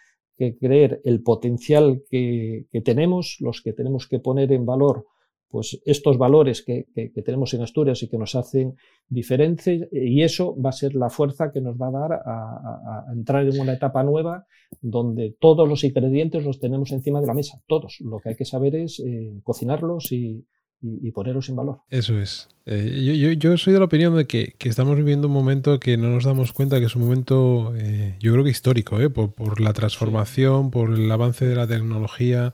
creer 0.60 1.02
el 1.04 1.22
potencial 1.22 2.04
que, 2.10 2.68
tenemos, 2.84 3.38
los 3.40 3.62
que 3.62 3.74
tenemos 3.74 4.08
que 4.08 4.20
poner 4.20 4.52
en 4.52 4.66
valor 4.66 5.06
pues 5.50 5.82
estos 5.84 6.20
valores 6.20 6.64
que, 6.64 6.86
tenemos 7.26 7.56
en 7.56 7.64
Asturias 7.64 8.04
y 8.04 8.08
que 8.08 8.20
nos 8.20 8.36
hacen 8.36 8.76
diferentes 9.08 9.88
y 9.92 10.22
eso 10.22 10.56
va 10.62 10.70
a 10.70 10.74
ser 10.74 10.94
la 10.94 11.10
fuerza 11.10 11.52
que 11.52 11.60
nos 11.60 11.76
va 11.76 11.88
a 11.88 11.92
dar 11.92 12.14
a, 12.14 13.06
entrar 13.12 13.48
en 13.48 13.60
una 13.60 13.74
etapa 13.74 14.04
nueva 14.04 14.46
donde 14.80 15.36
todos 15.40 15.68
los 15.68 15.84
ingredientes 15.84 16.46
los 16.46 16.60
tenemos 16.60 16.92
encima 16.92 17.20
de 17.20 17.26
la 17.26 17.34
mesa, 17.34 17.60
todos. 17.68 17.98
Lo 18.02 18.20
que 18.20 18.30
hay 18.30 18.36
que 18.36 18.46
saber 18.46 18.76
es 18.76 19.00
eh, 19.00 19.40
cocinarlos 19.44 20.12
y, 20.12 20.46
y, 20.82 21.12
ponerlos 21.12 21.50
en 21.50 21.56
valor. 21.56 21.82
Eso 21.90 22.20
es. 22.20 22.48
Eh, 22.66 23.36
yo, 23.38 23.58
soy 23.58 23.74
de 23.74 23.80
la 23.80 23.86
opinión 23.86 24.16
de 24.16 24.28
que, 24.28 24.56
estamos 24.60 24.96
viviendo 24.96 25.28
un 25.28 25.34
momento 25.34 25.80
que 25.80 25.98
no 25.98 26.10
nos 26.10 26.24
damos 26.24 26.54
cuenta 26.54 26.80
que 26.80 26.86
es 26.86 26.96
un 26.96 27.04
momento, 27.04 27.74
eh, 27.76 28.16
yo 28.20 28.32
creo 28.32 28.44
que 28.44 28.52
histórico, 28.52 29.00
eh, 29.02 29.10
por, 29.10 29.60
la 29.60 29.74
transformación, 29.74 30.72
por 30.72 30.94
el 30.94 31.12
avance 31.12 31.46
de 31.46 31.56
la 31.56 31.68
tecnología, 31.68 32.54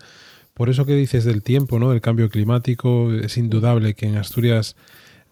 por 0.54 0.70
eso 0.70 0.86
que 0.86 0.96
dices 0.96 1.26
del 1.26 1.44
tiempo, 1.44 1.80
¿no? 1.80 1.92
del 1.92 2.02
cambio 2.02 2.30
climático. 2.30 3.14
Es 3.14 3.38
indudable 3.38 3.94
que 3.94 4.08
en 4.08 4.18
Asturias 4.18 4.76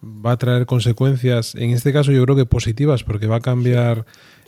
va 0.04 0.34
a 0.34 0.38
traer 0.38 0.66
consecuencias, 0.66 1.56
en 1.56 1.72
este 1.72 1.94
caso 1.94 2.12
yo 2.12 2.24
creo 2.24 2.36
que 2.36 2.46
positivas, 2.46 3.04
porque 3.04 3.28
va 3.28 3.38
a 3.38 3.42
cambiar... 3.42 4.06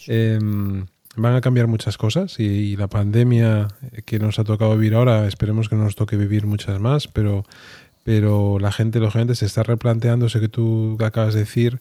Em, 0.08 0.86
van 1.18 1.34
a 1.34 1.42
cambiar 1.42 1.68
muchas 1.68 1.98
cosas 1.98 2.40
y, 2.40 2.76
la 2.76 2.88
pandemia 2.88 3.70
que 4.06 4.20
nos 4.20 4.38
ha 4.38 4.44
tocado 4.44 4.76
vivir 4.76 4.96
ahora, 4.96 5.28
esperemos 5.28 5.70
que 5.70 5.76
no 5.76 5.86
nos 5.86 5.96
toque 5.96 6.18
vivir 6.18 6.46
muchas 6.46 6.80
más, 6.80 7.08
pero 7.08 7.46
pero 8.06 8.60
la 8.60 8.72
gente, 8.72 9.00
lógicamente, 9.00 9.34
se 9.34 9.48
está 9.48 9.64
replanteando 9.64 10.28
eso 10.28 10.40
que 10.40 10.48
tú 10.48 10.96
acabas 11.04 11.34
de 11.34 11.40
decir, 11.40 11.80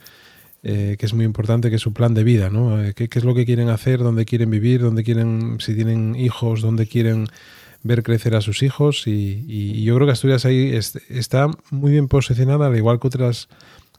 eh, 0.62 0.96
que 0.98 1.04
es 1.04 1.12
muy 1.12 1.26
importante, 1.26 1.68
que 1.68 1.76
es 1.76 1.82
su 1.82 1.92
plan 1.92 2.14
de 2.14 2.24
vida, 2.24 2.48
¿no? 2.48 2.82
Eh, 2.82 2.94
¿Qué, 2.94 3.10
es 3.12 3.24
lo 3.24 3.34
que 3.34 3.44
quieren 3.44 3.68
hacer? 3.68 3.98
¿Dónde 3.98 4.24
quieren 4.24 4.48
vivir? 4.48 4.80
¿Dónde 4.80 5.04
quieren, 5.04 5.58
si 5.60 5.74
tienen 5.74 6.16
hijos, 6.16 6.62
dónde 6.62 6.87
quieren 6.87 7.26
ver 7.82 8.02
crecer 8.02 8.37
a 8.37 8.40
sus 8.40 8.62
hijos? 8.62 9.06
Y, 9.06 9.84
yo 9.84 9.94
creo 9.96 10.06
que 10.06 10.12
Asturias 10.12 10.46
ahí 10.46 10.72
está 11.10 11.50
muy 11.70 11.92
bien 11.92 12.08
posicionada, 12.08 12.68
al 12.68 12.76
igual 12.76 13.00
que 13.00 13.08
otras 13.08 13.50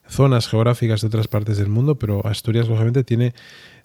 zonas 0.09 0.47
geográficas 0.47 1.01
de 1.01 1.07
otras 1.07 1.27
partes 1.27 1.59
del 1.59 1.69
mundo, 1.69 1.99
pero 1.99 2.25
Asturias, 2.25 2.67
lógicamente, 2.67 3.03
tiene, 3.03 3.35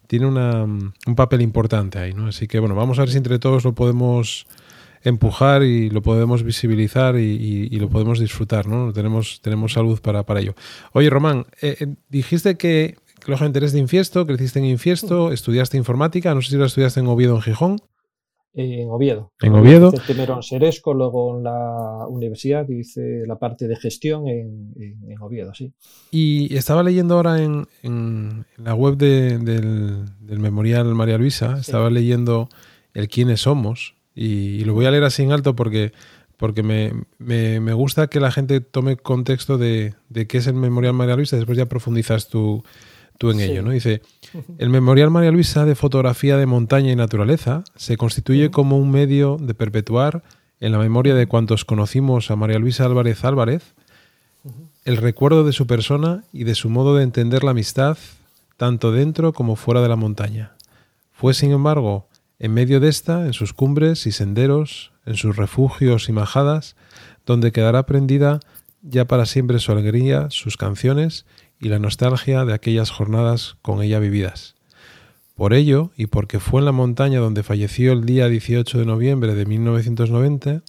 tiene 0.07 0.25
una, 0.25 0.65
un 0.65 1.15
papel 1.15 1.43
importante 1.43 1.99
ahí, 1.99 2.15
¿no? 2.15 2.29
Así 2.29 2.49
que, 2.49 2.59
bueno, 2.59 2.75
vamos 2.75 2.99
a 2.99 3.03
ver 3.03 3.11
si 3.11 3.19
entre 3.19 3.39
todos 3.39 3.65
lo 3.65 3.75
podemos 3.75 4.47
empujar 5.03 5.63
y 5.63 5.91
lo 5.91 6.03
podemos 6.03 6.43
visibilizar 6.43 7.17
y, 7.19 7.69
lo 7.79 7.89
podemos 7.89 8.19
disfrutar, 8.19 8.67
¿no? 8.67 8.93
Tenemos, 8.93 9.41
tenemos 9.41 9.73
salud 9.73 10.01
para, 10.01 10.25
para 10.25 10.41
ello. 10.41 10.55
Oye, 10.93 11.09
Román, 11.09 11.47
eh, 11.63 11.77
eh, 11.81 11.87
dijiste 12.09 12.57
que, 12.57 12.97
lógicamente 13.27 13.59
eres 13.59 13.73
de 13.73 13.79
Infiesto, 13.79 14.27
creciste 14.27 14.59
en 14.59 14.67
Infiesto, 14.67 15.33
estudiaste 15.33 15.77
informática, 15.77 16.35
no 16.35 16.43
sé 16.43 16.51
si 16.51 16.57
lo 16.57 16.67
estudiaste 16.67 17.01
en 17.01 17.07
Oviedo 17.07 17.35
o 17.35 17.37
en 17.37 17.43
Gijón. 17.43 17.77
En 18.53 18.91
Oviedo. 18.91 19.33
En 19.41 19.55
Oviedo. 19.55 19.93
primero 20.07 20.37
en 20.37 20.43
Seresco, 20.43 20.93
luego 20.93 21.37
en 21.37 21.45
la 21.45 22.07
universidad 22.09 22.69
hice 22.69 23.23
la 23.25 23.39
parte 23.39 23.69
de 23.69 23.77
gestión 23.77 24.27
en, 24.27 24.75
Oviedo, 25.21 25.55
sí. 25.55 25.73
Y 26.11 26.55
estaba 26.57 26.83
leyendo 26.83 27.15
ahora 27.15 27.43
en, 27.43 27.69
en 27.83 28.47
la 28.57 28.75
web 28.75 28.97
del, 28.97 30.05
Memorial 30.21 30.95
María 30.95 31.17
Luisa, 31.17 31.59
estaba 31.61 31.91
leyendo 31.91 32.49
el 32.93 33.09
quiénes 33.09 33.43
somos, 33.43 33.95
y, 34.23 34.65
lo 34.65 34.75
voy 34.75 34.85
a 34.85 34.91
leer 34.91 35.05
así 35.05 35.23
en 35.23 35.33
alto 35.33 35.57
porque, 35.57 35.93
porque 36.37 36.63
me, 36.63 36.93
me, 37.19 37.73
gusta 37.73 38.09
que 38.09 38.21
la 38.21 38.31
gente 38.31 38.61
tome 38.61 38.99
contexto 38.99 39.57
de, 39.57 39.95
de, 40.11 40.27
qué 40.27 40.39
es 40.39 40.47
el 40.47 40.55
Memorial 40.55 40.93
María 40.93 41.17
Luisa, 41.17 41.37
después 41.37 41.57
ya 41.57 41.65
profundizas 41.65 42.29
tú, 42.29 42.63
tú 43.17 43.31
en 43.31 43.41
ello. 43.41 43.63
¿no? 43.63 43.71
Dice, 43.71 44.03
el 44.59 44.69
Memorial 44.69 45.11
María 45.11 45.31
Luisa 45.31 45.65
de 45.65 45.75
fotografía 45.75 46.37
de 46.37 46.45
montaña 46.45 46.93
y 46.93 46.97
naturaleza 46.97 47.65
se 47.77 47.97
constituye 47.97 48.51
como 48.51 48.77
un 48.77 48.91
medio 48.91 49.39
de 49.41 49.55
perpetuar 49.55 50.23
en 50.61 50.73
la 50.73 50.79
memoria 50.79 51.15
de 51.15 51.27
cuantos 51.27 51.65
conocimos 51.65 52.31
a 52.31 52.37
María 52.37 52.59
Luisa 52.59 52.85
Álvarez 52.85 53.25
Álvarez 53.25 53.75
el 54.85 54.99
recuerdo 54.99 55.45
de 55.45 55.53
su 55.53 55.67
persona 55.67 56.25
y 56.31 56.45
de 56.45 56.55
su 56.55 56.69
modo 56.69 56.97
de 56.97 57.05
entender 57.05 57.43
la 57.43 57.53
amistad, 57.53 57.97
tanto 58.59 58.93
dentro 58.93 59.33
como 59.33 59.57
fuera 59.57 59.81
de 59.81 59.89
la 59.89 59.97
montaña. 59.97 60.53
Fue, 61.13 61.33
sin 61.33 61.53
embargo, 61.53 62.07
en 62.41 62.55
medio 62.55 62.81
de 62.81 62.89
esta, 62.89 63.27
en 63.27 63.35
sus 63.35 63.53
cumbres 63.53 64.07
y 64.07 64.13
senderos, 64.13 64.93
en 65.05 65.17
sus 65.17 65.37
refugios 65.37 66.09
y 66.09 66.13
majadas, 66.13 66.75
donde 67.27 67.53
quedará 67.53 67.85
prendida 67.85 68.41
ya 68.83 69.05
para 69.05 69.27
siempre 69.27 69.59
su 69.59 69.71
alegría, 69.73 70.29
sus 70.31 70.57
canciones 70.57 71.27
y 71.61 71.69
la 71.69 71.79
nostalgia 71.79 72.47
de 72.47 72.55
aquellas 72.55 72.91
jornadas 72.91 73.57
con 73.61 73.83
ella 73.83 73.99
vividas. 73.99 74.57
Por 75.35 75.53
ello, 75.53 75.91
y 75.97 76.07
porque 76.07 76.41
fue 76.41 76.61
en 76.61 76.65
la 76.65 76.73
montaña 76.73 77.21
donde 77.21 77.43
falleció 77.43 77.93
el 77.93 78.07
día 78.07 78.29
18 78.29 78.79
de 78.79 78.87
noviembre 78.87 79.35
de 79.35 79.45
1990, 79.45 80.63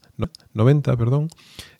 90, 0.53 0.97
perdón, 0.97 1.29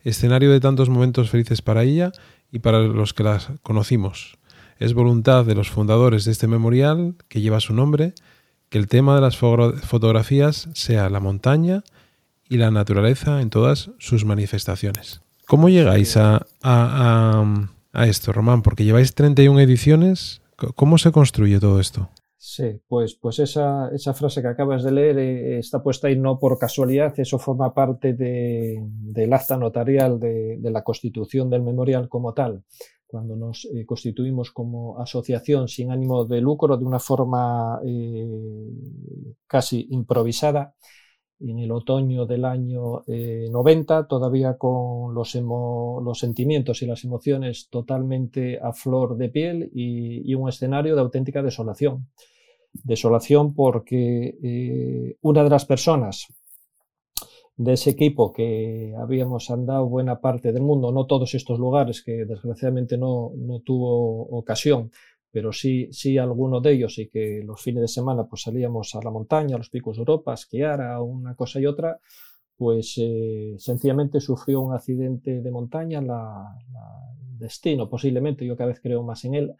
escenario 0.03 0.51
de 0.51 0.61
tantos 0.61 0.89
momentos 0.89 1.29
felices 1.29 1.61
para 1.61 1.83
ella 1.83 2.13
y 2.49 2.59
para 2.59 2.79
los 2.79 3.13
que 3.13 3.23
la 3.23 3.39
conocimos. 3.61 4.37
Es 4.79 4.93
voluntad 4.93 5.45
de 5.45 5.55
los 5.55 5.69
fundadores 5.69 6.25
de 6.25 6.31
este 6.31 6.47
memorial, 6.47 7.15
que 7.27 7.41
lleva 7.41 7.59
su 7.59 7.73
nombre, 7.73 8.13
que 8.71 8.77
el 8.77 8.87
tema 8.87 9.15
de 9.15 9.21
las 9.21 9.35
fotografías 9.35 10.69
sea 10.73 11.09
la 11.09 11.19
montaña 11.19 11.83
y 12.47 12.55
la 12.55 12.71
naturaleza 12.71 13.41
en 13.41 13.49
todas 13.49 13.91
sus 13.99 14.23
manifestaciones. 14.23 15.21
¿Cómo 15.45 15.67
llegáis 15.67 16.15
a, 16.15 16.45
esto, 17.93 18.31
Román? 18.31 18.61
Porque 18.61 18.85
lleváis 18.85 19.13
31 19.13 19.59
ediciones. 19.59 20.41
¿Cómo 20.55 20.97
se 20.97 21.11
construye 21.11 21.59
todo 21.59 21.81
esto? 21.81 22.09
Sí, 22.37 22.79
pues, 22.87 23.15
pues 23.15 23.39
esa, 23.39 23.89
esa, 23.93 24.13
frase 24.13 24.41
que 24.41 24.47
acabas 24.47 24.83
de 24.83 24.91
leer 24.91 25.19
eh, 25.19 25.59
está 25.59 25.83
puesta 25.83 26.07
ahí 26.07 26.17
no 26.17 26.39
por 26.39 26.57
casualidad, 26.57 27.13
eso 27.19 27.37
forma 27.37 27.73
parte 27.73 28.13
de, 28.13 28.79
del 28.81 29.33
acta 29.33 29.57
notarial 29.57 30.19
de, 30.19 30.57
la 30.63 30.83
constitución 30.83 31.51
del 31.51 31.61
memorial 31.61 32.09
como 32.09 32.33
tal, 32.33 32.63
cuando 33.11 33.35
nos 33.35 33.65
eh, 33.65 33.85
constituimos 33.85 34.51
como 34.51 34.97
asociación 34.99 35.67
sin 35.67 35.91
ánimo 35.91 36.23
de 36.23 36.39
lucro 36.39 36.77
de 36.77 36.85
una 36.85 36.99
forma 36.99 37.81
eh, 37.85 38.25
casi 39.45 39.85
improvisada 39.89 40.73
en 41.41 41.59
el 41.59 41.71
otoño 41.71 42.25
del 42.25 42.45
año 42.45 43.03
90, 43.07 43.99
eh, 43.99 44.03
todavía 44.07 44.57
con 44.57 45.13
los, 45.13 45.35
los, 45.35 46.19
sentimientos 46.19 46.81
y 46.81 46.85
las 46.85 47.03
emociones 47.03 47.67
totalmente 47.69 48.59
a 48.61 48.73
flor 48.73 49.17
de 49.17 49.29
piel 49.29 49.69
y, 49.73 50.33
un 50.35 50.49
escenario 50.49 50.95
de 50.95 51.01
auténtica 51.01 51.41
desolación. 51.41 52.07
Desolación 52.71 53.53
porque 53.53 54.37
eh, 54.41 55.17
una 55.21 55.43
de 55.43 55.49
las 55.49 55.65
personas 55.65 56.27
de 57.57 57.73
ese 57.73 57.91
equipo 57.91 58.33
que 58.33 58.93
habíamos 58.97 59.51
andado 59.51 59.87
buena 59.87 60.19
parte 60.19 60.51
del 60.51 60.63
mundo, 60.63 60.91
no 60.91 61.05
todos 61.05 61.33
estos 61.35 61.59
lugares 61.59 62.03
que 62.03 62.25
desgraciadamente 62.25 62.97
no, 62.97 63.31
no 63.35 63.59
tuvo 63.59 64.23
ocasión 64.29 64.91
pero 65.31 65.53
sí, 65.53 65.87
sí 65.91 66.17
alguno 66.17 66.59
de 66.59 66.73
ellos 66.73 66.99
y 66.99 67.07
que 67.07 67.41
los 67.43 67.61
fines 67.61 67.81
de 67.81 67.87
semana 67.87 68.25
pues 68.25 68.43
salíamos 68.43 68.93
a 68.95 69.01
la 69.01 69.11
montaña, 69.11 69.55
a 69.55 69.59
los 69.59 69.69
picos 69.69 69.95
de 69.95 70.01
Europa, 70.01 70.31
a 70.31 70.35
esquiar, 70.35 70.81
a 70.81 71.01
una 71.01 71.35
cosa 71.35 71.59
y 71.59 71.65
otra, 71.65 71.99
pues 72.57 72.95
eh, 72.97 73.55
sencillamente 73.57 74.19
sufrió 74.19 74.61
un 74.61 74.73
accidente 74.73 75.41
de 75.41 75.51
montaña, 75.51 76.01
la, 76.01 76.53
destino 77.39 77.89
posiblemente, 77.89 78.45
yo 78.45 78.55
cada 78.55 78.67
vez 78.69 78.79
creo 78.81 79.01
más 79.01 79.25
en 79.25 79.33
él, 79.33 79.53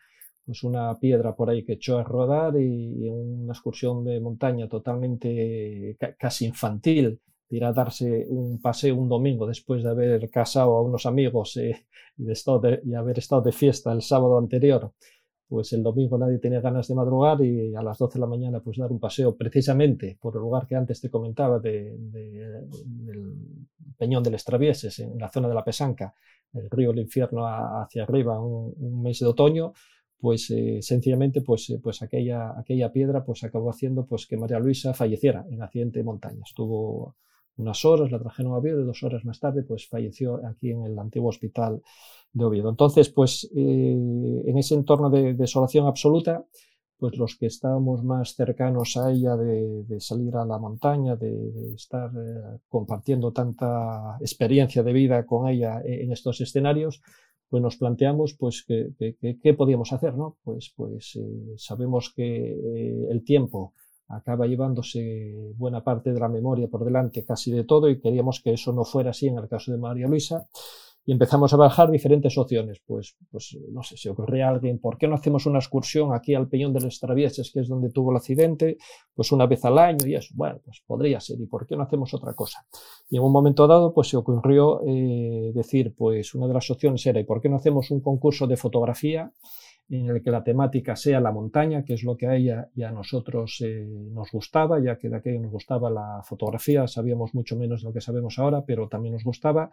pues 0.45 0.63
una 0.63 0.99
piedra 0.99 1.35
por 1.35 1.49
ahí 1.49 1.63
que 1.63 1.73
echó 1.73 1.97
a 1.97 2.03
rodar 2.03 2.59
y, 2.59 3.09
una 3.09 3.53
excursión 3.53 4.03
de 4.03 4.19
montaña 4.19 4.67
totalmente 4.67 5.97
casi 6.19 6.45
infantil, 6.45 7.19
ir 7.51 7.63
a 7.63 7.73
darse 7.73 8.25
un 8.29 8.59
paseo 8.61 8.95
un 8.95 9.09
domingo 9.09 9.45
después 9.45 9.83
de 9.83 9.89
haber 9.89 10.29
casado 10.29 10.77
a 10.77 10.81
unos 10.81 11.05
amigos 11.05 11.57
eh, 11.57 11.85
y, 12.17 12.25
de 12.25 12.81
y 12.85 12.93
haber 12.93 13.19
estado 13.19 13.41
de 13.41 13.51
fiesta 13.51 13.91
el 13.91 14.01
sábado 14.01 14.37
anterior 14.37 14.91
pues 15.51 15.73
el 15.73 15.83
domingo 15.83 16.17
nadie 16.17 16.39
tenía 16.39 16.61
ganas 16.61 16.87
de 16.87 16.95
madrugar 16.95 17.43
y 17.43 17.75
a 17.75 17.81
las 17.81 17.97
12 17.97 18.13
de 18.13 18.19
la 18.21 18.25
mañana 18.25 18.61
pues 18.61 18.77
dar 18.77 18.89
un 18.89 19.01
paseo 19.01 19.35
precisamente 19.35 20.17
por 20.21 20.33
el 20.35 20.41
lugar 20.41 20.65
que 20.65 20.77
antes 20.77 21.01
te 21.01 21.09
comentaba 21.09 21.59
de, 21.59 21.93
del 21.99 23.35
Peñón 23.97 24.23
del 24.23 24.35
Estravieses, 24.35 24.97
en 24.99 25.19
la 25.19 25.29
zona 25.29 25.49
de 25.49 25.53
la 25.53 25.63
Pesanca, 25.65 26.15
el 26.53 26.69
río 26.69 26.91
El 26.91 26.99
Infierno 26.99 27.45
hacia 27.45 28.03
arriba, 28.03 28.39
un, 28.39 29.03
mes 29.03 29.19
de 29.19 29.25
otoño, 29.25 29.73
pues 30.17 30.49
eh, 30.51 30.79
sencillamente 30.81 31.41
pues, 31.41 31.69
eh, 31.69 31.79
pues 31.83 32.01
aquella, 32.01 32.57
aquella 32.57 32.91
piedra 32.91 33.23
pues 33.23 33.43
acabó 33.43 33.69
haciendo 33.71 34.05
pues 34.05 34.25
que 34.27 34.37
María 34.37 34.57
Luisa 34.57 34.93
falleciera 34.93 35.45
en 35.51 35.61
accidente 35.61 35.99
de 35.99 36.05
montaña. 36.05 36.43
Estuvo 36.45 37.15
unas 37.61 37.85
horas, 37.85 38.11
la 38.11 38.19
trajeron 38.19 38.53
a 38.53 38.57
Oviedo 38.57 38.81
y 38.81 38.85
dos 38.85 39.03
horas 39.03 39.23
más 39.25 39.39
tarde 39.39 39.63
pues 39.63 39.87
falleció 39.87 40.45
aquí 40.45 40.71
en 40.71 40.83
el 40.83 40.97
antiguo 40.97 41.29
hospital 41.29 41.81
de 42.33 42.45
Oviedo. 42.45 42.69
Entonces, 42.69 43.09
pues 43.09 43.49
eh, 43.55 44.43
en 44.45 44.57
ese 44.57 44.75
entorno 44.75 45.09
de 45.09 45.33
desolación 45.33 45.87
absoluta, 45.87 46.45
pues 46.97 47.17
los 47.17 47.35
que 47.35 47.47
estábamos 47.47 48.03
más 48.03 48.35
cercanos 48.35 48.95
a 48.95 49.11
ella 49.11 49.35
de, 49.35 49.99
salir 49.99 50.35
a 50.35 50.45
la 50.45 50.59
montaña, 50.59 51.15
de, 51.15 51.73
estar 51.73 52.11
eh, 52.11 52.59
compartiendo 52.69 53.31
tanta 53.31 54.17
experiencia 54.19 54.83
de 54.83 54.93
vida 54.93 55.25
con 55.25 55.47
ella 55.47 55.81
en 55.83 56.11
estos 56.11 56.41
escenarios, 56.41 57.01
pues 57.49 57.61
nos 57.61 57.75
planteamos 57.75 58.35
pues 58.35 58.65
qué 58.65 59.53
podíamos 59.57 59.91
hacer, 59.91 60.15
¿no? 60.15 60.37
Pues, 60.43 60.71
pues 60.75 61.17
eh, 61.17 61.53
sabemos 61.57 62.13
que 62.15 63.07
el 63.09 63.23
tiempo 63.25 63.73
acaba 64.15 64.47
llevándose 64.47 65.53
buena 65.55 65.83
parte 65.83 66.13
de 66.13 66.19
la 66.19 66.29
memoria 66.29 66.67
por 66.67 66.83
delante 66.85 67.25
casi 67.25 67.51
de 67.51 67.63
todo 67.63 67.89
y 67.89 67.99
queríamos 67.99 68.41
que 68.41 68.53
eso 68.53 68.73
no 68.73 68.83
fuera 68.83 69.11
así 69.11 69.27
en 69.27 69.37
el 69.37 69.47
caso 69.47 69.71
de 69.71 69.77
María 69.77 70.07
Luisa 70.07 70.47
y 71.05 71.11
empezamos 71.11 71.53
a 71.53 71.57
bajar 71.57 71.89
diferentes 71.89 72.37
opciones. 72.37 72.79
Pues, 72.85 73.15
pues 73.31 73.57
no 73.71 73.81
sé, 73.83 73.97
si 73.97 74.09
ocurría 74.09 74.47
a 74.47 74.51
alguien, 74.51 74.79
¿por 74.79 74.97
qué 74.97 75.07
no 75.07 75.15
hacemos 75.15 75.45
una 75.45 75.59
excursión 75.59 76.13
aquí 76.13 76.35
al 76.35 76.47
Peñón 76.47 76.73
de 76.73 76.81
los 76.81 76.99
Travieses, 76.99 77.51
que 77.51 77.61
es 77.61 77.67
donde 77.67 77.89
tuvo 77.89 78.11
el 78.11 78.17
accidente, 78.17 78.77
pues 79.15 79.31
una 79.31 79.47
vez 79.47 79.65
al 79.65 79.77
año 79.77 80.05
y 80.05 80.15
eso? 80.15 80.33
Bueno, 80.35 80.59
pues 80.63 80.83
podría 80.85 81.19
ser, 81.19 81.39
¿y 81.39 81.47
por 81.47 81.65
qué 81.65 81.75
no 81.75 81.83
hacemos 81.83 82.13
otra 82.13 82.33
cosa? 82.33 82.65
Y 83.09 83.17
en 83.17 83.23
un 83.23 83.31
momento 83.31 83.65
dado, 83.67 83.93
pues 83.93 84.09
se 84.09 84.17
ocurrió 84.17 84.81
eh, 84.85 85.51
decir, 85.53 85.93
pues 85.97 86.35
una 86.35 86.47
de 86.47 86.53
las 86.53 86.69
opciones 86.69 87.05
era, 87.05 87.19
¿y 87.19 87.23
por 87.23 87.41
qué 87.41 87.49
no 87.49 87.55
hacemos 87.55 87.89
un 87.91 88.01
concurso 88.01 88.45
de 88.45 88.57
fotografía? 88.57 89.31
En 89.89 90.07
el 90.07 90.21
que 90.21 90.31
la 90.31 90.43
temática 90.43 90.95
sea 90.95 91.19
la 91.19 91.31
montaña, 91.31 91.83
que 91.83 91.95
es 91.95 92.03
lo 92.03 92.15
que 92.15 92.27
a 92.27 92.35
ella 92.35 92.69
y 92.73 92.83
a 92.83 92.91
nosotros 92.91 93.57
eh, 93.61 93.85
nos 93.85 94.31
gustaba, 94.31 94.81
ya 94.81 94.97
que 94.97 95.09
de 95.09 95.17
aquello 95.17 95.41
nos 95.41 95.51
gustaba 95.51 95.89
la 95.89 96.21
fotografía, 96.23 96.87
sabíamos 96.87 97.33
mucho 97.33 97.57
menos 97.57 97.81
de 97.81 97.89
lo 97.89 97.93
que 97.93 97.99
sabemos 97.99 98.39
ahora, 98.39 98.63
pero 98.65 98.87
también 98.87 99.13
nos 99.13 99.23
gustaba, 99.23 99.69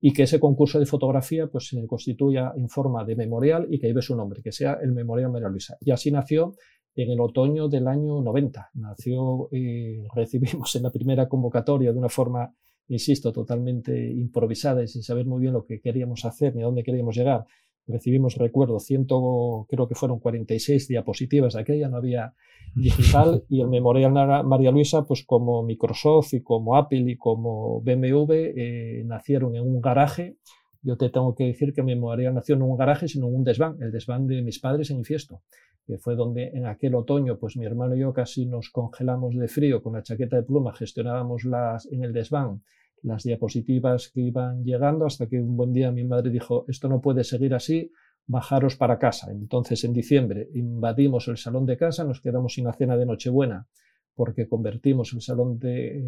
y 0.00 0.12
que 0.12 0.24
ese 0.24 0.40
concurso 0.40 0.80
de 0.80 0.86
fotografía 0.86 1.46
pues, 1.46 1.68
se 1.68 1.86
constituya 1.86 2.52
en 2.56 2.68
forma 2.68 3.04
de 3.04 3.14
memorial 3.14 3.66
y 3.70 3.78
que 3.78 3.86
lleve 3.86 4.02
su 4.02 4.16
nombre, 4.16 4.42
que 4.42 4.52
sea 4.52 4.78
el 4.82 4.92
Memorial 4.92 5.30
María 5.30 5.48
Luisa. 5.48 5.76
Y 5.80 5.92
así 5.92 6.10
nació 6.10 6.54
en 6.94 7.10
el 7.10 7.20
otoño 7.20 7.68
del 7.68 7.86
año 7.86 8.20
90. 8.20 8.70
Nació, 8.74 9.48
eh, 9.52 10.02
recibimos 10.14 10.74
en 10.74 10.82
la 10.82 10.90
primera 10.90 11.28
convocatoria 11.28 11.92
de 11.92 11.98
una 11.98 12.08
forma, 12.08 12.52
insisto, 12.88 13.32
totalmente 13.32 13.96
improvisada 14.10 14.82
y 14.82 14.88
sin 14.88 15.02
saber 15.02 15.26
muy 15.26 15.40
bien 15.40 15.52
lo 15.52 15.64
que 15.64 15.80
queríamos 15.80 16.24
hacer 16.24 16.56
ni 16.56 16.62
a 16.62 16.66
dónde 16.66 16.82
queríamos 16.82 17.16
llegar 17.16 17.46
recibimos, 17.86 18.36
recuerdo, 18.36 18.78
ciento, 18.78 19.66
creo 19.68 19.88
que 19.88 19.94
fueron 19.94 20.18
46 20.18 20.88
diapositivas 20.88 21.54
de 21.54 21.60
aquella, 21.60 21.88
no 21.88 21.96
había 21.96 22.34
digital, 22.74 23.44
y 23.48 23.60
el 23.60 23.68
Memorial 23.68 24.12
María 24.44 24.70
Luisa, 24.70 25.04
pues 25.04 25.24
como 25.24 25.62
Microsoft 25.62 26.34
y 26.34 26.42
como 26.42 26.76
Apple 26.76 27.04
y 27.10 27.16
como 27.16 27.80
BMW, 27.80 28.32
eh, 28.32 29.02
nacieron 29.06 29.56
en 29.56 29.62
un 29.62 29.80
garaje. 29.80 30.36
Yo 30.82 30.96
te 30.96 31.10
tengo 31.10 31.34
que 31.34 31.44
decir 31.44 31.74
que 31.74 31.82
Memorial 31.82 32.34
nació 32.34 32.56
no 32.56 32.64
en 32.64 32.70
un 32.70 32.78
garaje, 32.78 33.08
sino 33.08 33.28
en 33.28 33.34
un 33.34 33.44
desván, 33.44 33.76
el 33.82 33.92
desván 33.92 34.26
de 34.26 34.40
mis 34.42 34.60
padres 34.60 34.90
en 34.90 34.98
Infiesto, 34.98 35.42
que 35.86 35.98
fue 35.98 36.14
donde 36.14 36.48
en 36.54 36.66
aquel 36.66 36.94
otoño, 36.94 37.38
pues 37.38 37.56
mi 37.56 37.66
hermano 37.66 37.96
y 37.96 38.00
yo 38.00 38.12
casi 38.12 38.46
nos 38.46 38.70
congelamos 38.70 39.36
de 39.36 39.48
frío 39.48 39.82
con 39.82 39.94
la 39.94 40.02
chaqueta 40.02 40.36
de 40.36 40.42
pluma, 40.42 40.72
gestionábamos 40.72 41.44
las 41.44 41.86
en 41.92 42.04
el 42.04 42.12
desván 42.12 42.62
las 43.02 43.22
diapositivas 43.24 44.10
que 44.10 44.20
iban 44.20 44.64
llegando 44.64 45.06
hasta 45.06 45.26
que 45.26 45.40
un 45.40 45.56
buen 45.56 45.72
día 45.72 45.90
mi 45.92 46.04
madre 46.04 46.30
dijo, 46.30 46.64
esto 46.68 46.88
no 46.88 47.00
puede 47.00 47.24
seguir 47.24 47.54
así, 47.54 47.90
bajaros 48.26 48.76
para 48.76 48.98
casa. 48.98 49.30
Entonces 49.32 49.82
en 49.84 49.92
diciembre 49.92 50.48
invadimos 50.54 51.28
el 51.28 51.36
salón 51.36 51.66
de 51.66 51.76
casa, 51.76 52.04
nos 52.04 52.20
quedamos 52.20 52.54
sin 52.54 52.64
la 52.64 52.72
cena 52.72 52.96
de 52.96 53.06
Nochebuena 53.06 53.66
porque 54.14 54.48
convertimos 54.48 55.12
el 55.14 55.22
salón 55.22 55.58
de, 55.58 56.02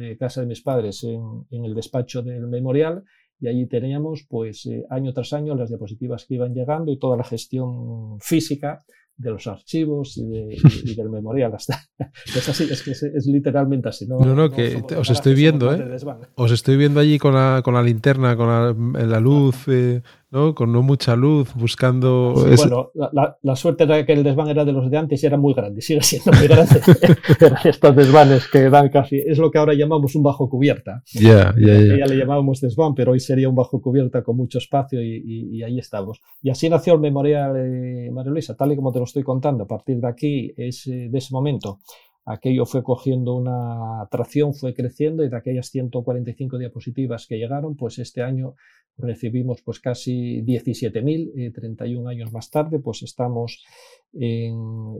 eh, 0.00 0.16
casa 0.18 0.42
de 0.42 0.46
mis 0.46 0.60
padres 0.60 1.04
en, 1.04 1.46
en, 1.50 1.64
el 1.64 1.74
despacho 1.74 2.22
del 2.22 2.46
memorial 2.48 3.04
y 3.40 3.48
allí 3.48 3.66
teníamos 3.66 4.26
pues 4.28 4.66
eh, 4.66 4.84
año 4.90 5.12
tras 5.12 5.32
año 5.32 5.54
las 5.54 5.68
diapositivas 5.68 6.26
que 6.26 6.34
iban 6.34 6.54
llegando 6.54 6.92
y 6.92 6.98
toda 6.98 7.16
la 7.16 7.24
gestión 7.24 8.18
física 8.20 8.84
de 9.16 9.30
los 9.30 9.46
archivos 9.46 10.16
y, 10.16 10.26
de, 10.26 10.56
y, 10.84 10.94
del 10.94 11.10
memorial. 11.10 11.54
Hasta. 11.54 11.80
Es 12.34 12.48
así, 12.48 12.64
es 12.64 12.82
que 12.82 12.90
es, 12.90 13.26
literalmente 13.26 13.88
así. 13.88 14.06
No, 14.06 14.18
no, 14.18 14.34
no 14.34 14.50
que 14.50 14.82
os 14.96 15.10
estoy 15.10 15.34
viendo, 15.34 15.72
¿eh? 15.74 15.96
Os 16.34 16.50
estoy 16.50 16.76
viendo 16.76 17.00
allí 17.00 17.18
con 17.18 17.34
la, 17.34 17.62
con 17.64 17.74
la 17.74 17.82
linterna, 17.82 18.36
con 18.36 18.48
la, 18.48 19.06
la 19.06 19.20
luz, 19.20 19.56
eh, 19.68 20.02
¿no? 20.34 20.54
Con 20.54 20.72
no 20.72 20.82
mucha 20.82 21.14
luz, 21.14 21.54
buscando... 21.54 22.34
Bueno, 22.34 22.90
la, 22.94 23.38
la, 23.40 23.56
suerte 23.56 23.84
era 23.84 24.04
que 24.04 24.12
el 24.12 24.24
desván 24.24 24.48
era 24.48 24.64
de 24.64 24.72
los 24.72 24.90
de 24.90 24.98
antes 24.98 25.22
y 25.22 25.26
era 25.26 25.36
muy 25.36 25.54
grande, 25.54 25.80
sigue 25.80 26.02
siendo 26.02 26.32
muy 26.32 26.48
grande. 26.48 26.80
estos 27.64 27.94
desvanes 27.94 28.48
que 28.48 28.68
dan 28.68 28.88
casi... 28.88 29.16
Es 29.16 29.38
lo 29.38 29.50
que 29.50 29.58
ahora 29.58 29.74
llamamos 29.74 30.16
un 30.16 30.24
bajo 30.24 30.50
cubierta. 30.50 31.04
Ya, 31.12 31.54
ya, 31.56 31.78
ya. 31.78 31.98
Ya 31.98 32.06
le 32.06 32.16
llamábamos 32.16 32.60
desván, 32.60 32.96
pero 32.96 33.12
hoy 33.12 33.20
sería 33.20 33.48
un 33.48 33.54
bajo 33.54 33.80
cubierta 33.80 34.24
con 34.24 34.36
mucho 34.36 34.58
espacio 34.58 35.00
y, 35.00 35.22
y, 35.24 35.58
y 35.58 35.62
ahí 35.62 35.78
estamos. 35.78 36.20
Y 36.42 36.50
así 36.50 36.68
nació 36.68 36.94
el 36.94 37.00
memorial 37.00 37.54
de 37.54 38.10
María 38.12 38.32
Luisa, 38.32 38.56
tal 38.56 38.72
y 38.72 38.76
como 38.76 38.90
te 38.92 38.98
lo 38.98 39.04
estoy 39.04 39.22
contando. 39.22 39.64
A 39.64 39.68
partir 39.68 40.00
de 40.00 40.08
aquí, 40.08 40.52
es, 40.56 40.82
de 40.86 41.16
ese 41.16 41.32
momento, 41.32 41.78
aquello 42.24 42.64
fue 42.66 42.82
cogiendo 42.82 43.34
una 43.34 44.02
atracción, 44.02 44.54
fue 44.54 44.74
creciendo 44.74 45.24
y 45.24 45.28
de 45.28 45.36
aquellas 45.36 45.68
145 45.68 46.58
diapositivas 46.58 47.26
que 47.26 47.36
llegaron, 47.36 47.76
pues 47.76 47.98
este 47.98 48.22
año 48.22 48.54
recibimos 48.96 49.60
pues 49.62 49.80
casi 49.80 50.42
17.000, 50.42 51.52
31 51.52 52.10
eh, 52.10 52.12
años 52.14 52.32
más 52.32 52.50
tarde, 52.50 52.78
pues 52.78 53.02
estamos 53.02 53.64
en 54.12 54.54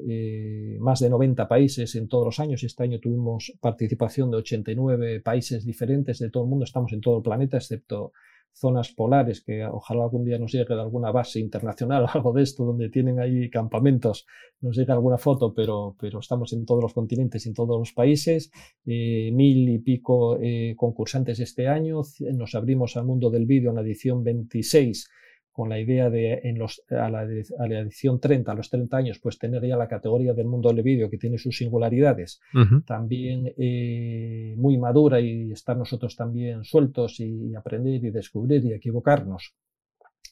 eh, 0.08 0.76
más 0.80 1.00
de 1.00 1.08
90 1.08 1.46
países 1.46 1.94
en 1.94 2.08
todos 2.08 2.24
los 2.24 2.40
años 2.40 2.64
este 2.64 2.82
año 2.82 2.98
tuvimos 2.98 3.52
participación 3.60 4.30
de 4.32 4.38
89 4.38 5.20
países 5.20 5.64
diferentes 5.64 6.18
de 6.18 6.30
todo 6.30 6.42
el 6.44 6.50
mundo, 6.50 6.64
estamos 6.64 6.92
en 6.92 7.00
todo 7.00 7.18
el 7.18 7.22
planeta 7.22 7.56
excepto 7.56 8.12
zonas 8.54 8.92
polares, 8.92 9.42
que 9.42 9.64
ojalá 9.66 10.04
algún 10.04 10.24
día 10.24 10.38
nos 10.38 10.52
llegue 10.52 10.74
de 10.74 10.80
alguna 10.80 11.10
base 11.10 11.40
internacional 11.40 12.04
o 12.04 12.08
algo 12.12 12.32
de 12.32 12.42
esto, 12.42 12.64
donde 12.64 12.88
tienen 12.88 13.20
ahí 13.20 13.50
campamentos, 13.50 14.26
nos 14.60 14.76
llegue 14.76 14.92
alguna 14.92 15.18
foto, 15.18 15.52
pero, 15.52 15.96
pero 16.00 16.20
estamos 16.20 16.52
en 16.52 16.64
todos 16.64 16.82
los 16.82 16.94
continentes, 16.94 17.46
en 17.46 17.54
todos 17.54 17.78
los 17.78 17.92
países, 17.92 18.50
eh, 18.86 19.30
mil 19.32 19.68
y 19.68 19.78
pico 19.78 20.38
eh, 20.40 20.74
concursantes 20.76 21.40
este 21.40 21.68
año, 21.68 22.00
nos 22.34 22.54
abrimos 22.54 22.96
al 22.96 23.04
mundo 23.04 23.30
del 23.30 23.46
vídeo 23.46 23.70
en 23.70 23.76
la 23.76 23.82
edición 23.82 24.22
26 24.22 25.08
con 25.54 25.68
la 25.68 25.78
idea 25.78 26.10
de 26.10 26.40
en 26.42 26.58
los, 26.58 26.82
a, 26.90 27.08
la, 27.08 27.22
edición 27.22 28.18
30, 28.18 28.50
a 28.50 28.54
los 28.56 28.70
30 28.70 28.96
años, 28.96 29.20
pues 29.20 29.38
tener 29.38 29.64
ya 29.64 29.76
la 29.76 29.86
categoría 29.86 30.34
del 30.34 30.48
mundo 30.48 30.68
del 30.70 30.82
vídeo 30.82 31.08
que 31.08 31.16
tiene 31.16 31.38
sus 31.38 31.56
singularidades, 31.56 32.40
también 32.84 33.54
eh, 33.56 34.56
muy 34.56 34.78
madura 34.78 35.20
y 35.20 35.52
estar 35.52 35.76
nosotros 35.76 36.16
también 36.16 36.64
sueltos 36.64 37.20
y, 37.20 37.54
aprender 37.54 38.04
y 38.04 38.10
descubrir 38.10 38.64
y 38.64 38.72
equivocarnos 38.72 39.54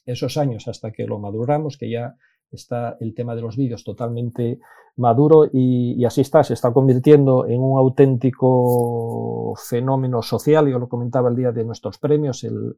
esos 0.05 0.35
años 0.35 0.67
hasta 0.67 0.91
que 0.91 1.07
lo 1.07 1.19
maduramos, 1.19 1.77
que 1.77 1.89
ya 1.89 2.15
está 2.51 2.97
el 2.99 3.15
tema 3.15 3.33
de 3.33 3.43
los 3.43 3.55
vídeos 3.55 3.85
totalmente 3.85 4.59
maduro 4.97 5.45
y, 5.45 5.93
y, 5.97 6.03
así 6.03 6.19
está, 6.19 6.43
se 6.43 6.53
está 6.53 6.73
convirtiendo 6.73 7.47
en 7.47 7.61
un 7.61 7.79
auténtico 7.79 9.55
fenómeno 9.55 10.21
social. 10.21 10.67
Yo 10.67 10.79
lo 10.79 10.89
comentaba 10.89 11.29
el 11.29 11.37
día 11.37 11.53
de 11.53 11.63
nuestros 11.63 11.97
premios, 11.97 12.43
el, 12.43 12.75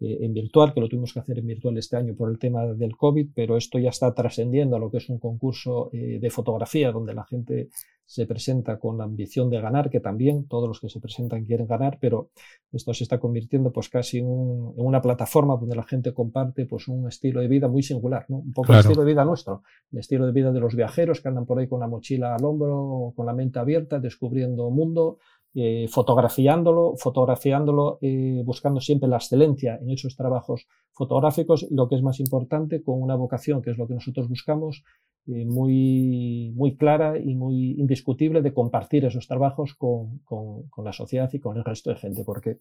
en 0.00 0.34
virtual, 0.34 0.74
que 0.74 0.80
lo 0.80 0.88
tuvimos 0.88 1.12
que 1.12 1.20
hacer 1.20 1.38
en 1.38 1.46
virtual 1.46 1.78
este 1.78 1.96
año 1.96 2.14
por 2.14 2.30
el 2.30 2.38
tema 2.38 2.66
del 2.66 2.96
COVID, 2.96 3.28
pero 3.34 3.56
esto 3.56 3.78
ya 3.78 3.90
está 3.90 4.12
trascendiendo 4.14 4.76
a 4.76 4.78
lo 4.78 4.90
que 4.90 4.98
es 4.98 5.08
un 5.08 5.18
concurso 5.18 5.90
eh, 5.92 6.18
de 6.20 6.30
fotografía 6.30 6.92
donde 6.92 7.14
la 7.14 7.24
gente 7.24 7.68
se 8.06 8.26
presenta 8.26 8.78
con 8.78 8.98
la 8.98 9.04
ambición 9.04 9.48
de 9.48 9.60
ganar, 9.60 9.88
que 9.88 10.00
también 10.00 10.46
todos 10.46 10.68
los 10.68 10.80
que 10.80 10.90
se 10.90 11.00
presentan 11.00 11.44
quieren 11.44 11.66
ganar, 11.66 11.98
pero 12.00 12.30
esto 12.70 12.92
se 12.92 13.04
está 13.04 13.18
convirtiendo 13.18 13.72
pues 13.72 13.88
casi 13.88 14.18
en, 14.18 14.26
una 14.28 15.00
plataforma 15.00 15.56
donde 15.56 15.74
la 15.74 15.84
gente 15.84 16.12
comparte 16.12 16.66
pues 16.66 16.86
un 16.88 17.08
estilo 17.08 17.40
de 17.40 17.48
vida 17.48 17.68
muy 17.68 17.82
singular, 17.82 18.26
¿no? 18.28 18.38
un 18.38 18.52
poco 18.52 18.72
el 18.72 18.80
estilo 18.80 19.00
de 19.00 19.12
vida 19.12 19.24
nuestro, 19.24 19.62
el 19.90 20.00
estilo 20.00 20.26
de 20.26 20.32
vida 20.32 20.52
de 20.52 20.60
los 20.60 20.74
viajeros 20.74 21.20
que 21.20 21.28
andan 21.28 21.46
por 21.46 21.58
ahí 21.58 21.66
con 21.66 21.80
la 21.80 21.86
mochila 21.86 22.34
al 22.34 22.44
hombro, 22.44 23.14
con 23.16 23.24
la 23.24 23.32
mente 23.32 23.58
abierta, 23.58 23.98
descubriendo 23.98 24.68
mundo, 24.70 25.18
eh, 25.56 25.86
fotografiándolo, 25.88 26.96
fotografiándolo, 26.96 27.98
eh, 28.02 28.42
buscando 28.44 28.80
siempre 28.80 29.08
la 29.08 29.18
excelencia 29.18 29.78
en 29.80 29.90
esos 29.90 30.16
trabajos 30.16 30.66
fotográficos, 30.92 31.66
lo 31.70 31.88
que 31.88 31.94
es 31.94 32.02
más 32.02 32.18
importante, 32.18 32.82
con 32.82 33.00
una 33.00 33.14
vocación, 33.14 33.62
que 33.62 33.70
es 33.70 33.78
lo 33.78 33.86
que 33.86 33.94
nosotros 33.94 34.28
buscamos, 34.28 34.82
eh, 35.26 35.46
muy, 35.46 36.52
muy 36.56 36.76
clara 36.76 37.18
y 37.18 37.36
muy 37.36 37.76
indiscutible 37.78 38.42
de 38.42 38.52
compartir 38.52 39.04
esos 39.04 39.28
trabajos 39.28 39.74
con, 39.74 40.18
con, 40.24 40.68
con, 40.68 40.84
la 40.84 40.92
sociedad 40.92 41.30
y 41.32 41.38
con 41.38 41.56
el 41.56 41.64
resto 41.64 41.90
de 41.90 41.96
gente, 41.96 42.24
porque 42.24 42.58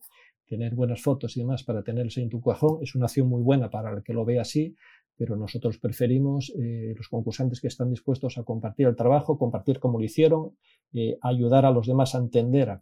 tener 0.48 0.76
buenas 0.76 1.02
fotos 1.02 1.36
y 1.36 1.41
demás 1.41 1.64
para 1.64 1.84
tenerse 1.84 2.22
en 2.22 2.30
tu 2.30 2.41
cajón 2.41 2.78
es 2.82 2.94
una 2.94 3.06
acción 3.06 3.28
muy 3.28 3.41
buena 3.41 3.70
para 3.70 3.91
el 3.91 4.04
que 4.04 4.14
lo 4.14 4.24
ve 4.24 4.39
así, 4.39 4.76
pero 5.18 5.36
nosotros 5.36 5.78
preferimos 5.78 6.51
eh, 6.57 6.93
los 6.97 7.07
concursantes 7.07 7.61
que 7.61 7.68
están 7.68 7.89
dispuestos 7.89 8.38
a 8.38 8.43
compartir 8.43 8.88
el 8.88 8.95
trabajo, 8.95 9.38
compartir 9.38 9.80
cómo 9.80 9.99
lo 9.99 10.05
hicieron, 10.05 10.57
eh, 10.93 11.18
ayudar 11.22 11.66
a 11.66 11.72
los 11.72 11.88
demás 11.88 12.16
a 12.16 12.18
entender 12.20 12.80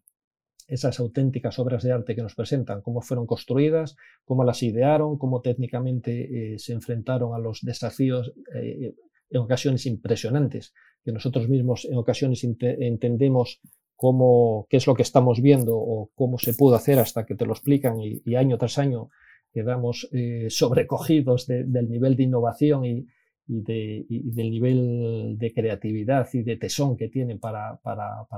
esas 0.67 0.99
auténticas 0.99 1.59
obras 1.59 1.83
de 1.83 1.91
arte 1.91 2.15
que 2.15 2.21
nos 2.21 2.35
presentan, 2.35 2.81
cómo 2.81 3.01
fueron 3.01 3.25
construidas, 3.25 3.97
cómo 4.23 4.45
las 4.45 4.63
idearon, 4.63 5.17
cómo 5.17 5.41
técnicamente 5.41 6.53
eh, 6.53 6.59
se 6.59 6.71
enfrentaron 6.71 7.35
a 7.35 7.39
los 7.39 7.59
desafíos 7.61 8.33
en 8.53 9.41
ocasiones 9.41 9.85
impresionantes, 9.85 10.73
que 11.03 11.11
nosotros 11.11 11.49
mismos 11.49 11.85
en 11.85 11.97
ocasiones 11.97 12.43
entendemos 12.43 13.59
cómo, 13.95 14.67
qué 14.69 14.77
es 14.77 14.87
lo 14.87 14.95
que 14.95 15.01
estamos 15.01 15.41
viendo 15.41 15.75
o 15.75 16.09
cómo 16.15 16.37
se 16.37 16.53
pudo 16.53 16.75
hacer 16.75 16.99
hasta 16.99 17.25
que 17.25 17.35
te 17.35 17.45
lo 17.45 17.51
explican 17.51 17.97
y 17.99 18.35
año 18.35 18.57
tras 18.57 18.77
año 18.77 19.09
quedamos 19.51 20.07
eh, 20.11 20.47
sobrecogidos 20.49 21.47
del 21.47 21.89
nivel 21.89 22.15
de 22.15 22.23
innovación 22.23 22.85
y, 22.85 23.07
del 23.47 24.49
nivel 24.49 25.35
de 25.37 25.53
creatividad 25.53 26.27
y 26.31 26.43
de 26.43 26.55
tesón 26.55 26.95
que 26.95 27.09
tienen 27.09 27.39
para, 27.39 27.79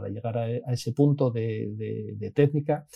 llegar 0.09 0.37
a, 0.37 0.73
ese 0.73 0.91
punto 0.93 1.29
de, 1.29 2.31
técnica. 2.33 2.87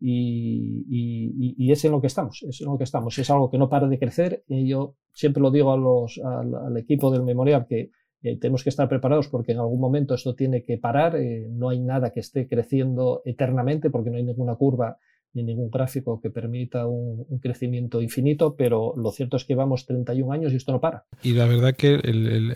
Y, 0.00 1.70
es 1.70 1.84
en 1.84 1.92
lo 1.92 2.00
que 2.00 2.06
estamos, 2.06 2.42
es 2.48 2.60
en 2.60 2.68
lo 2.68 2.78
que 2.78 2.84
estamos, 2.84 3.18
es 3.18 3.30
algo 3.30 3.50
que 3.50 3.58
no 3.58 3.68
para 3.68 3.88
de 3.88 3.98
crecer. 3.98 4.42
Y 4.48 4.68
yo 4.68 4.96
siempre 5.12 5.42
lo 5.42 5.50
digo 5.50 5.72
a 5.72 5.76
los, 5.76 6.18
al, 6.24 6.76
equipo 6.78 7.10
del 7.10 7.24
memorial 7.24 7.66
que 7.68 7.90
eh, 8.22 8.38
tenemos 8.38 8.64
que 8.64 8.70
estar 8.70 8.88
preparados 8.88 9.28
porque 9.28 9.52
en 9.52 9.58
algún 9.58 9.80
momento 9.80 10.14
esto 10.14 10.34
tiene 10.34 10.64
que 10.64 10.78
parar, 10.78 11.16
eh, 11.16 11.46
no 11.50 11.68
hay 11.68 11.80
nada 11.80 12.10
que 12.10 12.20
esté 12.20 12.48
creciendo 12.48 13.22
eternamente 13.24 13.90
porque 13.90 14.10
no 14.10 14.16
hay 14.16 14.24
ninguna 14.24 14.56
curva 14.56 14.98
ni 15.32 15.42
ningún 15.42 15.70
gráfico 15.70 16.20
que 16.20 16.30
permita 16.30 16.86
un, 16.86 17.26
crecimiento 17.40 18.00
infinito, 18.00 18.56
pero 18.56 18.94
lo 18.96 19.12
cierto 19.12 19.36
es 19.36 19.44
que 19.44 19.54
vamos 19.54 19.86
31 19.86 20.32
años 20.32 20.52
y 20.52 20.56
esto 20.56 20.72
no 20.72 20.80
para. 20.80 21.04
Y 21.22 21.32
la 21.32 21.46
verdad 21.46 21.74
que 21.74 22.00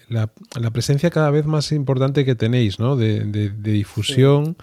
la, 0.09 0.71
presencia 0.71 1.11
cada 1.11 1.31
vez 1.31 1.45
más 1.45 1.73
importante 1.73 2.25
que 2.25 2.35
tenéis, 2.35 2.79
¿no? 2.79 2.97
De, 2.97 3.51
difusión, 3.51 4.57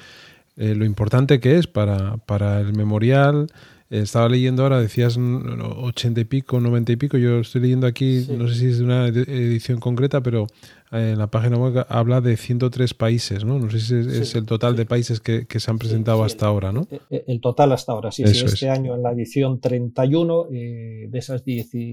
eh, 0.55 0.73
lo 0.75 0.85
importante 0.85 1.39
que 1.39 1.57
es 1.57 1.67
para, 1.67 2.17
para 2.17 2.59
el 2.59 2.73
memorial. 2.73 3.47
estaba 3.89 4.27
leyendo 4.27 4.63
ahora, 4.63 4.81
decías 4.81 5.17
80 5.17 6.19
y 6.19 6.25
pico, 6.25 6.59
90 6.59 6.91
y 6.91 6.95
pico. 6.95 7.17
Yo 7.17 7.39
estoy 7.39 7.61
leyendo 7.61 7.85
aquí, 7.85 8.25
no 8.35 8.47
sé 8.47 8.55
si 8.55 8.65
es 8.67 8.79
de 8.79 8.83
una 8.83 9.07
edición 9.07 9.79
concreta, 9.79 10.21
pero 10.21 10.47
en 10.91 11.17
la 11.17 11.27
página 11.27 11.57
web 11.57 11.85
habla 11.89 12.21
de 12.21 12.37
103 12.37 12.93
países, 12.93 13.43
¿no? 13.43 13.59
No 13.59 13.69
sé 13.69 13.79
si 13.79 13.95
es, 13.95 14.35
el 14.35 14.45
total 14.45 14.75
de 14.75 14.85
países 14.85 15.19
que, 15.19 15.45
se 15.57 15.71
han 15.71 15.79
presentado 15.79 16.23
hasta 16.23 16.45
ahora, 16.45 16.71
¿no? 16.71 16.87
El, 17.09 17.41
total 17.41 17.71
hasta 17.71 17.91
ahora, 17.91 18.11
sí. 18.11 18.25
sí 18.27 18.45
este 18.45 18.69
año 18.69 18.95
en 18.95 19.03
la 19.03 19.11
edición 19.11 19.59
31, 19.59 20.47
eh, 20.51 21.07
de 21.09 21.19
esas 21.19 21.43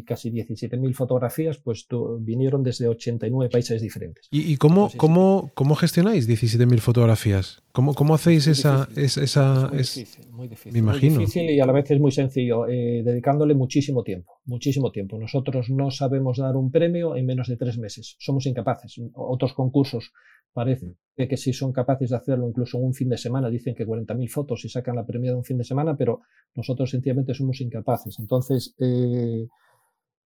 casi 0.06 0.30
17.000 0.30 0.94
fotografías, 0.94 1.58
pues 1.58 1.86
vinieron 2.20 2.62
desde 2.62 2.88
89 2.88 3.50
países 3.50 3.80
diferentes. 3.82 4.28
¿Y, 4.30 4.56
cómo, 4.56 4.90
cómo, 4.96 5.50
cómo 5.54 5.74
gestionáis 5.74 6.28
17.000 6.28 6.78
fotografías? 6.78 7.62
¿Cómo, 7.72 7.94
cómo 7.94 8.14
hacéis 8.14 8.46
esa, 8.46 8.88
esa, 8.94 9.68
muy 9.68 9.78
difícil, 9.78 10.30
muy 10.30 10.48
difícil. 10.48 10.72
Me 10.72 10.78
imagino. 10.78 11.16
Muy 11.16 11.24
difícil 11.24 11.50
y 11.50 11.58
a 11.58 11.66
la 11.66 11.72
vez 11.72 11.90
es 11.90 11.98
muy 11.98 12.12
sencillo, 12.12 12.68
eh, 12.68 13.02
dedicándole 13.04 13.54
muchísimo 13.54 14.04
tiempo, 14.04 14.40
muchísimo 14.44 14.92
tiempo. 14.92 15.18
Nosotros 15.18 15.70
no 15.70 15.90
sabemos 15.90 16.38
dar 16.38 16.56
un 16.56 16.70
premio 16.70 17.16
en 17.16 17.26
menos 17.26 17.48
de 17.48 17.56
tres 17.56 17.76
meses. 17.78 18.14
Somos 18.20 18.46
incapaces 18.46 18.83
otros 19.14 19.54
concursos 19.54 20.12
parece 20.52 20.86
mm. 21.16 21.28
que 21.28 21.36
si 21.36 21.52
son 21.52 21.72
capaces 21.72 22.10
de 22.10 22.16
hacerlo 22.16 22.48
incluso 22.48 22.78
en 22.78 22.84
un 22.84 22.94
fin 22.94 23.08
de 23.08 23.18
semana, 23.18 23.50
dicen 23.50 23.74
que 23.74 23.86
40.000 23.86 24.28
fotos 24.30 24.64
y 24.64 24.68
sacan 24.68 24.96
la 24.96 25.04
premia 25.04 25.32
de 25.32 25.36
un 25.36 25.44
fin 25.44 25.58
de 25.58 25.64
semana, 25.64 25.96
pero 25.96 26.22
nosotros 26.54 26.90
sencillamente 26.90 27.34
somos 27.34 27.60
incapaces. 27.60 28.18
Entonces, 28.18 28.74
eh, 28.78 29.46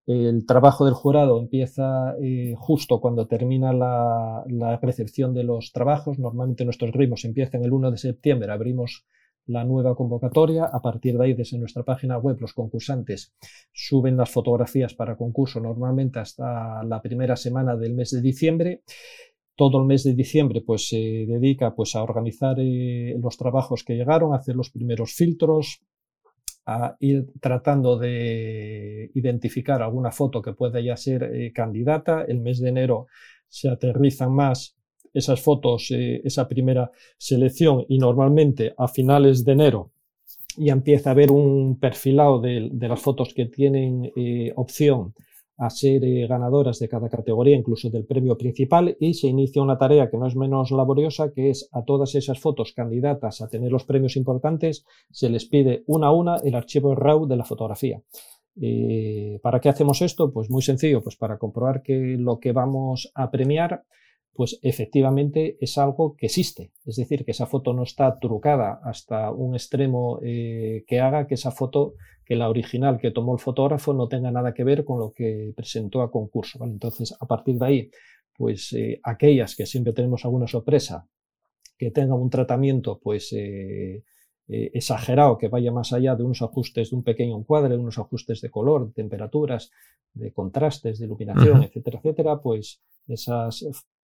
el 0.07 0.47
trabajo 0.47 0.87
del 0.87 0.95
jurado 0.95 1.39
empieza 1.39 2.15
eh, 2.23 2.55
justo 2.57 3.01
cuando 3.01 3.27
termina 3.27 3.73
la, 3.73 4.43
la, 4.49 4.79
recepción 4.79 5.35
de 5.35 5.45
los 5.45 5.73
trabajos. 5.73 6.19
Normalmente 6.19 6.65
nuestros 6.65 6.93
ritmos 6.93 7.25
empiezan 7.27 7.63
el 7.63 7.73
1 7.73 7.91
de 7.91 7.99
septiembre, 7.99 8.51
abrimos 8.51 9.05
la 9.49 9.65
nueva 9.65 9.95
convocatoria. 9.97 10.65
A 10.65 10.81
partir 10.81 11.19
de 11.19 11.25
ahí, 11.25 11.35
desde 11.35 11.59
nuestra 11.59 11.83
página 11.83 12.19
web, 12.19 12.39
los 12.41 12.53
concursantes 12.55 13.35
suben 13.73 14.17
las 14.17 14.31
fotografías 14.31 14.95
para 14.95 15.17
concurso 15.17 15.61
normalmente 15.61 16.21
hasta 16.21 16.83
la 16.85 17.03
primera 17.03 17.37
semana 17.37 17.77
del 17.77 17.95
mes 17.95 18.11
de 18.11 18.23
diciembre. 18.23 18.83
Todo 19.57 19.81
el 19.81 19.87
mes 19.87 20.05
de 20.05 20.15
diciembre 20.15 20.61
pues, 20.61 20.89
se 20.89 20.97
dedica 20.97 21.75
pues, 21.75 21.97
a 21.97 22.03
organizar 22.03 22.57
eh, 22.61 23.17
los 23.21 23.37
trabajos 23.37 23.83
que 23.83 23.97
llegaron, 23.97 24.33
a 24.33 24.37
hacer 24.37 24.55
los 24.55 24.71
primeros 24.71 25.15
filtros, 25.15 25.83
a 26.67 26.97
ir 27.01 27.27
tratando 27.41 27.99
de 27.99 29.11
identificar 29.15 29.83
alguna 29.83 30.13
foto 30.13 30.43
que 30.43 30.53
pueda 30.53 30.81
ya 30.81 30.97
ser 30.97 31.25
eh, 31.25 31.53
candidata. 31.53 32.23
El 32.23 32.41
mes 32.41 32.61
de 32.61 32.69
enero 32.69 33.07
se 33.49 33.71
aterrizan 33.71 34.33
más 34.33 34.78
esas 35.13 35.41
fotos, 35.41 35.91
eh, 35.91 36.21
esa 36.25 36.49
primera 36.49 36.91
selección 37.17 37.85
y 37.89 37.99
normalmente 37.99 38.75
a 38.77 38.89
finales 38.89 39.45
de 39.45 39.53
enero 39.53 39.91
ya 40.57 40.73
empieza 40.73 41.11
a 41.11 41.13
haber 41.13 41.31
un 41.31 41.79
perfilado 41.79 42.41
de, 42.41 42.71
las 42.73 43.01
fotos 43.01 43.33
que 43.33 43.47
tienen 43.47 44.11
eh, 44.17 44.53
opción 44.57 45.15
a 45.57 45.71
ser 45.71 46.05
eh, 46.05 46.27
ganadoras 46.27 46.79
de 46.79 46.89
cada 46.89 47.09
categoría, 47.09 47.57
incluso 47.57 47.91
del 47.91 48.05
premio 48.05 48.37
principal, 48.37 48.97
y 48.99 49.15
se 49.15 49.29
inicia 49.29 49.63
una 49.63 49.79
tarea 49.79 50.09
que 50.09 50.17
no 50.17 50.27
es 50.27 50.37
menos 50.37 50.71
laboriosa, 50.71 51.33
que 51.33 51.51
es 51.51 51.69
a 51.73 51.85
todas 51.85 52.15
esas 52.15 52.41
fotos 52.41 52.73
candidatas 52.73 53.41
a 53.41 53.49
tener 53.49 53.71
los 53.71 53.85
premios 53.85 54.17
importantes, 54.17 54.85
se 55.11 55.29
les 55.29 55.47
pide 55.47 55.83
una 55.87 56.09
a 56.09 56.13
una 56.13 56.37
el 56.45 56.55
archivo 56.55 56.95
RAW 56.95 57.27
de 57.27 57.37
la 57.37 57.45
fotografía. 57.45 58.03
¿Para 59.41 59.61
qué 59.61 59.69
hacemos 59.69 60.03
esto? 60.03 60.33
Pues 60.33 60.51
muy 60.51 60.63
sencillo, 60.63 61.01
pues 61.01 61.17
para 61.17 61.39
comprobar 61.39 61.83
que 61.83 62.17
lo 62.19 62.41
que 62.41 62.51
vamos 62.53 63.11
a 63.15 63.31
premiar 63.31 63.85
pues 64.35 64.59
efectivamente 64.63 65.57
es 65.61 65.79
algo 65.79 66.15
que 66.17 66.27
existe. 66.27 66.71
Es 66.87 66.97
decir, 66.97 67.25
que 67.25 67.33
esa 67.33 67.47
foto 67.47 67.73
no 67.73 67.83
está 67.83 68.19
trucada 68.21 68.81
hasta 68.85 69.33
un 69.33 69.55
extremo 69.55 70.21
eh, 70.23 70.85
que 70.87 71.01
haga 71.01 71.27
que 71.27 71.35
esa 71.35 71.51
foto, 71.51 71.95
que 72.25 72.37
la 72.37 72.49
original 72.49 72.99
que 72.99 73.11
tomó 73.11 73.35
el 73.35 73.41
fotógrafo, 73.41 73.93
no 73.95 74.07
tenga 74.07 74.31
nada 74.31 74.55
que 74.55 74.63
ver 74.63 74.85
con 74.85 75.01
lo 75.01 75.13
que 75.13 75.53
presentó 75.57 76.03
a 76.03 76.13
concurso. 76.13 76.65
Entonces, 76.65 77.17
a 77.19 77.27
partir 77.27 77.57
de 77.57 77.67
ahí, 77.67 77.91
pues 78.37 78.73
eh, 78.75 79.01
aquellas 79.03 79.57
que 79.57 79.67
siempre 79.67 79.93
tenemos 79.93 80.25
alguna 80.25 80.47
sorpresa, 80.47 81.09
que 81.77 81.91
tengan 81.91 82.21
un 82.21 82.31
tratamiento, 82.31 83.01
pues 83.03 83.33
eh, 83.33 84.05
exagerado 84.47 85.37
que 85.37 85.49
vaya 85.49 85.73
más 85.73 85.93
allá 85.93 86.15
de 86.15 86.23
unos 86.23 86.43
ajustes 86.43 86.91
de 86.91 86.97
un 86.97 87.03
pequeño 87.03 87.37
encuadre, 87.37 87.71
de 87.71 87.81
unos 87.81 87.99
ajustes 87.99 88.41
de 88.41 88.51
color, 88.51 88.87
de 88.87 88.93
temperaturas, 88.93 89.71
de 90.15 90.33
contrastes, 90.33 90.99
de 90.99 91.07
iluminación, 91.07 91.65
etcétera, 91.65 91.99
etcétera, 91.99 92.41
pues 92.41 92.81
esas 93.09 93.67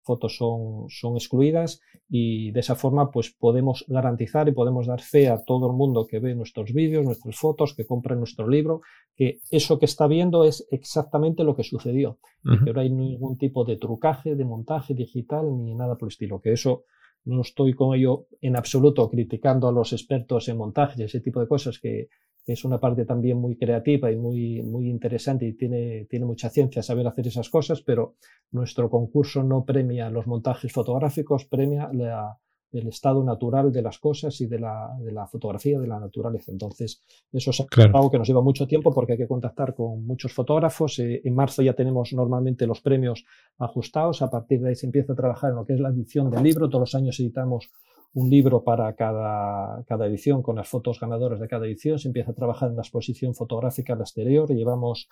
fotos 0.09 0.37
son, 0.37 0.89
son 0.89 1.13
excluidas 1.21 1.81
y 2.09 2.51
de 2.53 2.61
esa 2.61 2.75
forma 2.75 3.11
pues 3.11 3.31
podemos 3.31 3.85
garantizar 3.89 4.49
y 4.49 4.53
podemos 4.53 4.87
dar 4.87 5.03
fe 5.03 5.29
a 5.29 5.43
todo 5.45 5.67
el 5.71 5.77
mundo 5.77 6.07
que 6.07 6.19
ve 6.19 6.35
nuestros 6.35 6.73
vídeos, 6.73 7.05
nuestras 7.05 7.37
fotos, 7.37 7.75
que 7.75 7.85
compra 7.85 8.17
nuestro 8.17 8.49
libro, 8.49 8.81
que 9.15 9.41
eso 9.51 9.79
que 9.79 9.85
está 9.85 10.07
viendo 10.07 10.45
es 10.45 10.67
exactamente 10.71 11.45
lo 11.45 11.55
que 11.55 11.63
sucedió, 11.63 12.19
que 12.65 12.73
no 12.73 12.81
hay 12.81 12.91
ningún 12.91 13.37
tipo 13.37 13.65
de 13.65 13.77
trucaje, 13.77 14.35
de 14.35 14.45
montaje 14.45 14.95
digital 14.95 15.45
ni 15.65 15.75
nada 15.75 15.97
por 15.97 16.07
el 16.07 16.13
estilo, 16.13 16.41
que 16.41 16.53
eso 16.53 16.85
no 17.25 17.43
estoy 17.43 17.75
con 17.75 17.95
ello 17.95 18.27
en 18.41 18.57
absoluto 18.57 19.11
criticando 19.11 19.69
a 19.69 19.73
los 19.73 19.93
expertos 19.93 20.49
en 20.49 20.57
montaje 20.57 20.95
y 20.97 21.05
ese 21.05 21.21
tipo 21.21 21.41
de 21.41 21.49
cosas 21.49 21.79
que 21.79 22.09
es 22.49 22.65
una 22.65 22.81
parte 22.81 23.05
también 23.05 23.37
muy 23.37 23.57
creativa 23.57 24.11
y 24.11 24.17
muy, 24.17 24.63
muy 24.63 24.89
interesante 24.89 25.47
y 25.47 25.53
tiene, 25.53 26.07
tiene 26.07 26.25
mucha 26.25 26.49
ciencia 26.49 26.83
saber 26.83 27.07
hacer 27.07 27.27
esas 27.27 27.51
cosas, 27.51 27.83
pero 27.83 28.15
nuestro 28.53 28.89
concurso 28.89 29.43
no 29.43 29.67
premia 29.67 30.09
los 30.09 30.27
montajes 30.27 30.73
fotográficos, 30.73 31.45
premia 31.45 31.91
el 32.73 32.89
estado 32.89 33.23
natural 33.23 33.71
de 33.71 33.83
las 33.83 33.99
cosas 33.99 34.41
y 34.41 34.47
de 34.47 34.61
la, 34.61 34.97
de 34.99 35.13
la 35.13 35.27
fotografía 35.27 35.79
de 35.79 35.87
la 35.87 36.01
naturaleza. 36.01 36.51
Entonces, 36.51 37.03
eso 37.33 37.51
es 37.51 37.67
algo 37.77 38.11
que 38.11 38.19
nos 38.19 38.27
lleva 38.27 38.41
mucho 38.41 38.67
tiempo 38.67 38.95
porque 38.95 39.13
hay 39.13 39.19
que 39.19 39.29
contactar 39.29 39.75
con 39.75 40.07
muchos 40.07 40.33
fotógrafos. 40.33 40.99
Eh, 40.99 41.21
en 41.25 41.35
marzo 41.35 41.63
ya 41.63 41.75
tenemos 41.75 42.15
normalmente 42.15 42.67
los 42.67 42.81
premios 42.81 43.25
ajustados. 43.59 44.23
A 44.23 44.31
partir 44.31 44.61
de 44.61 44.71
ahí 44.71 44.75
se 44.75 44.87
empieza 44.87 45.13
a 45.13 45.17
trabajar 45.17 45.51
en 45.51 45.57
lo 45.57 45.67
que 45.67 45.75
es 45.75 45.81
la 45.81 45.91
edición 45.91 46.31
del 46.31 46.43
libro. 46.43 46.69
Todos 46.69 46.81
los 46.81 46.95
años 46.95 47.21
editamos 47.21 47.71
un 48.15 48.31
libro 48.31 48.65
para 48.65 48.93
cada, 48.95 49.85
cada, 49.85 50.07
edición 50.07 50.43
con 50.43 50.57
las 50.57 50.69
fotos 50.69 50.99
ganadoras 50.99 51.41
de 51.41 51.49
cada 51.49 51.67
edición. 51.67 51.99
Se 51.99 52.09
empieza 52.09 52.33
a 52.33 52.35
trabajar 52.35 52.71
en 52.71 52.77
la 52.77 52.83
exposición 52.83 53.35
fotográfica 53.35 53.93
al 53.93 54.01
exterior. 54.01 54.49
Llevamos 54.49 55.09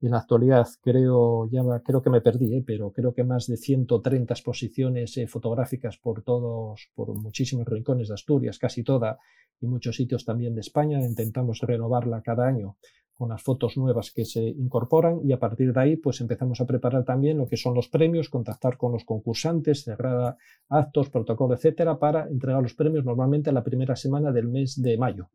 en 0.00 0.10
la 0.12 0.18
actualidad, 0.18 0.66
creo, 0.80 1.48
ya, 1.50 1.62
creo 1.84 2.02
que 2.02 2.10
me 2.10 2.20
perdí, 2.20 2.56
¿eh? 2.56 2.64
pero 2.66 2.92
creo 2.92 3.12
que 3.12 3.24
más 3.24 3.46
de 3.46 3.56
130 3.56 4.32
exposiciones 4.32 5.16
eh, 5.16 5.26
fotográficas 5.26 5.98
por 5.98 6.22
todos, 6.22 6.90
por 6.94 7.14
muchísimos 7.18 7.66
rincones 7.66 8.08
de 8.08 8.14
Asturias, 8.14 8.58
casi 8.58 8.82
toda, 8.82 9.18
y 9.60 9.66
muchos 9.66 9.96
sitios 9.96 10.24
también 10.24 10.54
de 10.54 10.60
España. 10.60 11.00
Intentamos 11.00 11.60
renovarla 11.60 12.22
cada 12.22 12.46
año 12.46 12.76
con 13.18 13.30
las 13.30 13.42
fotos 13.42 13.76
nuevas 13.76 14.12
que 14.12 14.24
se 14.24 14.40
incorporan 14.40 15.20
y 15.24 15.32
a 15.32 15.40
partir 15.40 15.72
de 15.72 15.80
ahí 15.80 15.96
pues 15.96 16.20
empezamos 16.20 16.60
a 16.60 16.66
preparar 16.66 17.04
también 17.04 17.36
lo 17.36 17.48
que 17.48 17.56
son 17.56 17.74
los 17.74 17.88
premios, 17.88 18.28
contactar 18.28 18.76
con 18.76 18.92
los 18.92 19.04
concursantes, 19.04 19.82
cerrar 19.82 20.36
actos, 20.68 21.10
protocolo, 21.10 21.54
etcétera, 21.54 21.98
para 21.98 22.28
entregar 22.28 22.62
los 22.62 22.74
premios 22.74 23.04
normalmente 23.04 23.50
a 23.50 23.52
la 23.52 23.64
primera 23.64 23.96
semana 23.96 24.30
del 24.30 24.46
mes 24.46 24.80
de 24.80 24.96
mayo. 24.96 25.30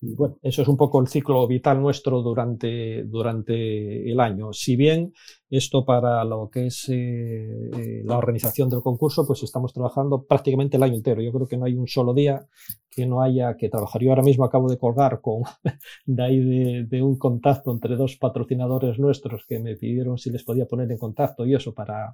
Y 0.00 0.14
bueno, 0.14 0.38
eso 0.42 0.62
es 0.62 0.68
un 0.68 0.76
poco 0.76 1.00
el 1.00 1.08
ciclo 1.08 1.46
vital 1.46 1.80
nuestro 1.80 2.22
durante, 2.22 3.04
durante 3.04 4.10
el 4.10 4.20
año. 4.20 4.52
Si 4.52 4.76
bien 4.76 5.12
esto 5.50 5.84
para 5.84 6.24
lo 6.24 6.48
que 6.48 6.66
es 6.66 6.88
eh, 6.88 7.70
eh, 7.76 8.02
la 8.04 8.16
organización 8.16 8.68
del 8.70 8.80
concurso, 8.80 9.26
pues 9.26 9.42
estamos 9.42 9.72
trabajando 9.72 10.24
prácticamente 10.24 10.76
el 10.76 10.82
año 10.82 10.94
entero. 10.94 11.20
Yo 11.20 11.32
creo 11.32 11.46
que 11.46 11.56
no 11.56 11.66
hay 11.66 11.74
un 11.74 11.88
solo 11.88 12.14
día 12.14 12.46
que 12.90 13.06
no 13.06 13.22
haya 13.22 13.56
que 13.56 13.68
trabajar. 13.68 14.00
Yo 14.02 14.10
ahora 14.10 14.22
mismo 14.22 14.44
acabo 14.44 14.70
de 14.70 14.78
colgar 14.78 15.20
con 15.20 15.42
de 16.06 16.22
ahí 16.22 16.40
de, 16.40 16.84
de 16.84 17.02
un 17.02 17.18
contacto 17.18 17.72
entre 17.72 17.96
dos 17.96 18.16
patrocinadores 18.16 18.98
nuestros 18.98 19.44
que 19.46 19.58
me 19.58 19.76
pidieron 19.76 20.18
si 20.18 20.30
les 20.30 20.44
podía 20.44 20.66
poner 20.66 20.90
en 20.90 20.98
contacto 20.98 21.44
y 21.44 21.54
eso 21.54 21.74
para 21.74 22.12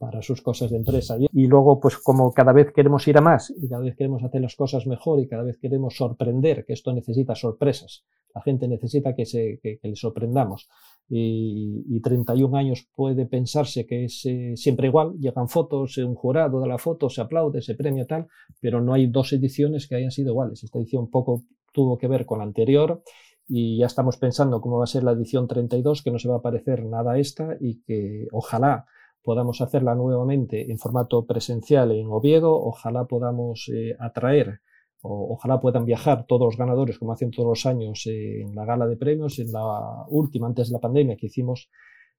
para 0.00 0.22
sus 0.22 0.40
cosas 0.40 0.70
de 0.70 0.78
empresa. 0.78 1.18
Y 1.30 1.46
luego, 1.46 1.78
pues 1.78 1.98
como 1.98 2.32
cada 2.32 2.54
vez 2.54 2.72
queremos 2.72 3.06
ir 3.06 3.18
a 3.18 3.20
más 3.20 3.52
y 3.54 3.68
cada 3.68 3.82
vez 3.82 3.94
queremos 3.96 4.24
hacer 4.24 4.40
las 4.40 4.56
cosas 4.56 4.86
mejor 4.86 5.20
y 5.20 5.28
cada 5.28 5.42
vez 5.42 5.58
queremos 5.58 5.94
sorprender, 5.94 6.64
que 6.64 6.72
esto 6.72 6.90
necesita 6.94 7.34
sorpresas, 7.34 8.06
la 8.34 8.40
gente 8.40 8.66
necesita 8.66 9.14
que, 9.14 9.26
se, 9.26 9.60
que, 9.62 9.78
le 9.82 9.96
sorprendamos. 9.96 10.70
Y, 11.06 11.84
y, 11.86 12.00
31 12.00 12.56
años 12.56 12.88
puede 12.96 13.26
pensarse 13.26 13.84
que 13.84 14.04
es 14.04 14.24
eh, 14.24 14.54
siempre 14.56 14.86
igual, 14.86 15.18
llegan 15.18 15.50
fotos, 15.50 15.98
un 15.98 16.14
jurado 16.14 16.60
da 16.60 16.66
la 16.66 16.78
foto, 16.78 17.10
se 17.10 17.20
aplaude, 17.20 17.60
se 17.60 17.74
premia 17.74 18.06
tal, 18.06 18.26
pero 18.58 18.80
no 18.80 18.94
hay 18.94 19.06
dos 19.06 19.34
ediciones 19.34 19.86
que 19.86 19.96
hayan 19.96 20.12
sido 20.12 20.30
iguales. 20.30 20.64
Esta 20.64 20.78
edición 20.78 21.10
poco 21.10 21.42
tuvo 21.74 21.98
que 21.98 22.08
ver 22.08 22.24
con 22.24 22.38
la 22.38 22.44
anterior 22.44 23.02
y 23.46 23.76
ya 23.76 23.86
estamos 23.86 24.16
pensando 24.16 24.62
cómo 24.62 24.78
va 24.78 24.84
a 24.84 24.86
ser 24.86 25.02
la 25.02 25.12
edición 25.12 25.46
32, 25.46 26.02
que 26.02 26.10
no 26.10 26.18
se 26.18 26.28
va 26.28 26.36
a 26.36 26.42
parecer 26.42 26.86
nada 26.86 27.12
a 27.12 27.18
esta 27.18 27.58
y 27.60 27.82
que 27.82 28.28
ojalá 28.32 28.86
podamos 29.22 29.60
hacerla 29.60 29.94
nuevamente 29.94 30.70
en 30.70 30.78
formato 30.78 31.26
presencial 31.26 31.92
en 31.92 32.06
Oviedo, 32.10 32.54
ojalá 32.54 33.04
podamos 33.04 33.70
eh, 33.74 33.94
atraer 33.98 34.60
o, 35.02 35.34
ojalá 35.34 35.60
puedan 35.60 35.84
viajar 35.84 36.26
todos 36.26 36.46
los 36.46 36.56
ganadores 36.56 36.98
como 36.98 37.12
hacen 37.12 37.30
todos 37.30 37.48
los 37.48 37.66
años 37.66 38.06
en 38.06 38.54
la 38.54 38.64
gala 38.64 38.86
de 38.86 38.96
premios, 38.96 39.38
en 39.38 39.52
la 39.52 40.04
última 40.08 40.46
antes 40.46 40.68
de 40.68 40.74
la 40.74 40.80
pandemia 40.80 41.16
que 41.16 41.26
hicimos 41.26 41.70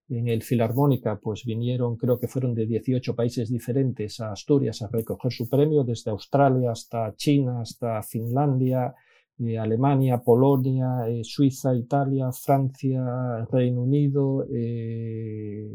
en 0.09 0.27
el 0.27 0.43
Filarmónica, 0.43 1.19
pues 1.21 1.45
vinieron, 1.45 1.95
creo 1.95 2.19
que 2.19 2.27
fueron 2.27 2.53
de 2.53 2.65
18 2.65 3.15
países 3.15 3.49
diferentes 3.49 4.19
a 4.19 4.31
Asturias 4.31 4.81
a 4.81 4.89
recoger 4.91 5.31
su 5.31 5.47
premio, 5.49 5.83
desde 5.83 6.11
Australia 6.11 6.71
hasta 6.71 7.15
China, 7.15 7.61
hasta 7.61 8.01
Finlandia, 8.03 8.93
eh, 9.39 9.57
Alemania, 9.57 10.21
Polonia, 10.21 11.07
eh, 11.07 11.23
Suiza, 11.23 11.73
Italia, 11.75 12.31
Francia, 12.31 13.45
Reino 13.51 13.81
Unido, 13.81 14.45
eh, 14.53 15.65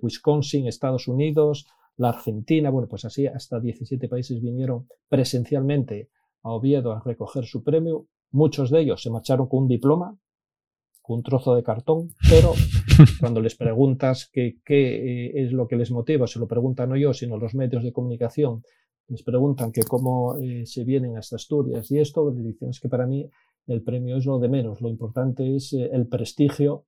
Wisconsin, 0.00 0.68
Estados 0.68 1.08
Unidos, 1.08 1.66
la 1.96 2.10
Argentina, 2.10 2.70
bueno, 2.70 2.86
pues 2.88 3.04
así 3.04 3.26
hasta 3.26 3.58
17 3.60 4.08
países 4.08 4.40
vinieron 4.40 4.86
presencialmente 5.08 6.10
a 6.42 6.50
Oviedo 6.50 6.92
a 6.92 7.02
recoger 7.04 7.44
su 7.44 7.64
premio. 7.64 8.06
Muchos 8.30 8.70
de 8.70 8.82
ellos 8.82 9.02
se 9.02 9.10
marcharon 9.10 9.48
con 9.48 9.62
un 9.62 9.68
diploma, 9.68 10.16
con 11.02 11.16
un 11.18 11.22
trozo 11.22 11.54
de 11.54 11.62
cartón, 11.62 12.10
pero 12.28 12.52
cuando 13.20 13.40
les 13.40 13.56
preguntas 13.56 14.30
qué, 14.32 14.58
es 15.34 15.52
lo 15.52 15.66
que 15.66 15.76
les 15.76 15.90
motiva, 15.90 16.26
se 16.26 16.38
lo 16.38 16.46
preguntan 16.46 16.90
no 16.90 16.96
yo, 16.96 17.12
sino 17.12 17.36
los 17.36 17.54
medios 17.54 17.82
de 17.82 17.92
comunicación, 17.92 18.62
les 19.08 19.22
preguntan 19.22 19.72
que 19.72 19.82
cómo 19.82 20.36
eh, 20.38 20.64
se 20.66 20.84
vienen 20.84 21.16
hasta 21.16 21.36
Asturias 21.36 21.90
y 21.90 21.98
esto, 21.98 22.30
les 22.30 22.44
dicen 22.44 22.70
es 22.70 22.80
que 22.80 22.88
para 22.88 23.06
mí 23.06 23.28
el 23.66 23.82
premio 23.82 24.16
es 24.16 24.26
lo 24.26 24.38
de 24.38 24.48
menos, 24.48 24.80
lo 24.80 24.88
importante 24.88 25.56
es 25.56 25.72
eh, 25.72 25.90
el 25.92 26.06
prestigio 26.06 26.86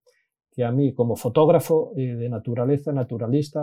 que 0.51 0.65
a 0.65 0.73
mí 0.73 0.95
como 0.95 1.17
fotógrafo 1.17 1.93
eh, 1.97 2.15
de 2.15 2.29
naturaleza, 2.31 2.91
naturalista, 2.91 3.63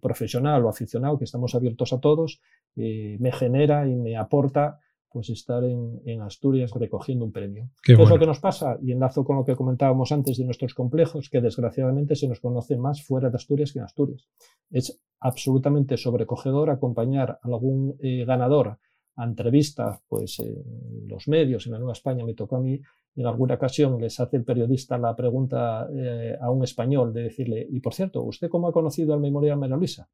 profesional 0.00 0.64
o 0.64 0.70
aficionado, 0.70 1.18
que 1.18 1.24
estamos 1.24 1.54
abiertos 1.54 1.92
a 1.92 2.00
todos, 2.00 2.40
me 2.74 3.30
genera 3.32 3.86
y 3.86 3.94
me 3.94 4.16
aporta 4.16 4.80
pues 5.14 5.30
estar 5.30 5.62
en, 5.62 6.20
Asturias 6.22 6.72
recogiendo 6.72 7.24
un 7.24 7.30
premio. 7.30 7.70
¿Qué, 7.84 7.92
es 7.92 8.10
lo 8.10 8.18
que 8.18 8.26
nos 8.26 8.40
pasa? 8.40 8.76
Y 8.82 8.90
enlazo 8.90 9.24
con 9.24 9.36
lo 9.36 9.44
que 9.44 9.54
comentábamos 9.54 10.10
antes 10.10 10.38
de 10.38 10.44
nuestros 10.44 10.74
complejos, 10.74 11.30
que 11.30 11.40
desgraciadamente 11.40 12.16
se 12.16 12.26
nos 12.26 12.40
conoce 12.40 12.76
más 12.76 13.00
fuera 13.00 13.30
de 13.30 13.36
Asturias 13.36 13.72
que 13.72 13.78
en 13.78 13.84
Asturias. 13.84 14.28
Es 14.72 15.00
absolutamente 15.20 15.96
sobrecogedor 15.96 16.68
acompañar 16.68 17.30
a 17.30 17.46
algún 17.46 17.96
eh, 18.00 18.24
ganador 18.24 18.80
a 19.14 19.24
entrevistas, 19.24 20.00
pues 20.08 20.40
en 20.40 21.06
los 21.06 21.28
medios, 21.28 21.64
en 21.66 21.72
la 21.74 21.78
Nueva 21.78 21.92
España 21.92 22.24
me 22.24 22.34
tocó 22.34 22.56
a 22.56 22.60
mí, 22.60 22.80
en 23.14 23.26
alguna 23.26 23.54
ocasión 23.54 24.00
les 24.00 24.18
hace 24.18 24.36
el 24.36 24.44
periodista 24.44 24.98
la 24.98 25.14
pregunta 25.14 25.86
eh, 25.94 26.36
a 26.40 26.50
un 26.50 26.64
español 26.64 27.12
de 27.12 27.22
decirle, 27.22 27.64
y 27.70 27.78
por 27.78 27.94
cierto, 27.94 28.24
¿usted 28.24 28.48
cómo 28.48 28.66
ha 28.66 28.72
conocido 28.72 29.14
al 29.14 29.20
Memorial 29.20 29.58
María 29.58 29.76
Luisa? 29.76 30.08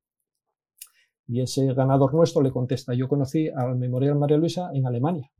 Y 1.30 1.40
ese 1.40 1.72
ganador 1.74 2.12
nuestro 2.12 2.42
le 2.42 2.50
contesta, 2.50 2.92
yo 2.92 3.06
conocí 3.06 3.48
al 3.48 3.76
Memorial 3.76 4.18
María 4.18 4.36
Luisa 4.36 4.70
en 4.74 4.84
Alemania, 4.84 5.30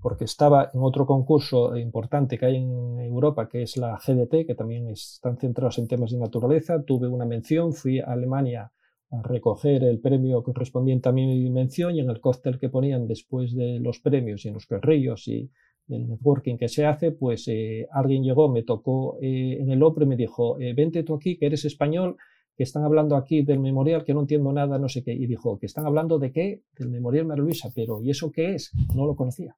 porque 0.00 0.24
estaba 0.24 0.70
en 0.72 0.80
otro 0.84 1.04
concurso 1.04 1.76
importante 1.76 2.38
que 2.38 2.46
hay 2.46 2.56
en 2.58 3.00
Europa, 3.00 3.48
que 3.48 3.62
es 3.62 3.76
la 3.76 3.98
GDT, 3.98 4.46
que 4.46 4.54
también 4.54 4.88
están 4.88 5.36
centrados 5.36 5.78
en 5.78 5.88
temas 5.88 6.12
de 6.12 6.18
naturaleza. 6.18 6.80
Tuve 6.84 7.08
una 7.08 7.24
mención, 7.24 7.72
fui 7.72 7.98
a 7.98 8.04
Alemania 8.04 8.70
a 9.10 9.22
recoger 9.22 9.82
el 9.82 9.98
premio 9.98 10.44
correspondiente 10.44 11.08
a 11.08 11.12
mi 11.12 11.50
mención 11.50 11.96
y 11.96 12.00
en 12.00 12.10
el 12.10 12.20
cóctel 12.20 12.60
que 12.60 12.68
ponían 12.68 13.08
después 13.08 13.56
de 13.56 13.80
los 13.80 13.98
premios 13.98 14.44
y 14.44 14.48
en 14.48 14.54
los 14.54 14.66
carrillos 14.66 15.26
y 15.26 15.50
el 15.88 16.08
networking 16.08 16.56
que 16.56 16.68
se 16.68 16.86
hace, 16.86 17.10
pues 17.10 17.48
eh, 17.48 17.88
alguien 17.90 18.22
llegó, 18.22 18.48
me 18.48 18.62
tocó 18.62 19.18
eh, 19.20 19.58
en 19.60 19.70
el 19.70 19.82
OPRE 19.82 20.04
y 20.04 20.08
me 20.08 20.16
dijo, 20.16 20.58
eh, 20.60 20.72
vente 20.72 21.02
tú 21.02 21.16
aquí, 21.16 21.36
que 21.36 21.46
eres 21.46 21.64
español, 21.64 22.16
que 22.56 22.64
están 22.64 22.84
hablando 22.84 23.16
aquí 23.16 23.42
del 23.42 23.60
memorial, 23.60 24.04
que 24.04 24.14
no 24.14 24.20
entiendo 24.20 24.52
nada, 24.52 24.78
no 24.78 24.88
sé 24.88 25.02
qué. 25.02 25.12
Y 25.12 25.26
dijo, 25.26 25.58
que 25.58 25.66
están 25.66 25.86
hablando 25.86 26.18
de 26.18 26.32
qué? 26.32 26.62
Del 26.78 26.90
memorial 26.90 27.26
María 27.26 27.44
Luisa, 27.44 27.70
pero 27.74 28.02
¿y 28.02 28.10
eso 28.10 28.30
qué 28.30 28.54
es? 28.54 28.72
No 28.94 29.06
lo 29.06 29.16
conocía. 29.16 29.56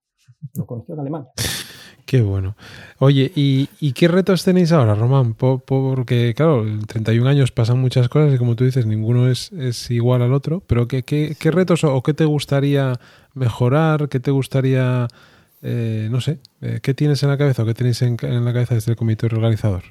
Lo 0.55 0.67
conoció 0.67 0.95
en 0.95 1.01
Alemania. 1.01 1.31
Qué 2.07 2.21
bueno. 2.21 2.55
Oye, 2.99 3.33
¿y, 3.35 3.93
qué 3.93 4.09
retos 4.09 4.45
tenéis 4.45 4.73
ahora, 4.73 4.95
Román? 4.95 5.35
porque, 5.35 6.35
claro, 6.37 6.67
en 6.67 6.83
31 6.83 7.29
años 7.29 7.51
pasan 7.51 7.79
muchas 7.79 8.09
cosas 8.09 8.35
y 8.35 8.39
como 8.39 8.57
tú 8.57 8.65
dices, 8.65 8.87
ninguno 8.87 9.29
es, 9.29 9.51
igual 9.91 10.23
al 10.23 10.35
otro, 10.35 10.63
pero 10.67 10.87
¿qué, 10.87 11.03
qué, 11.03 11.51
retos 11.51 11.83
o 11.85 12.03
qué 12.03 12.13
te 12.13 12.27
gustaría 12.27 13.01
mejorar? 13.35 14.09
¿Qué 14.09 14.21
te 14.21 14.31
gustaría, 14.31 15.09
eh, 15.63 16.09
no 16.11 16.21
sé, 16.21 16.41
eh, 16.61 16.81
qué 16.83 16.93
tienes 16.93 17.23
en 17.23 17.31
la 17.31 17.39
cabeza 17.39 17.63
o 17.63 17.67
qué 17.67 17.75
tenéis 17.75 18.03
en, 18.03 18.17
en 18.23 18.45
la 18.45 18.53
cabeza 18.53 18.75
desde 18.75 18.93
el 18.93 18.97
comité 18.97 19.27
organizador? 19.27 19.85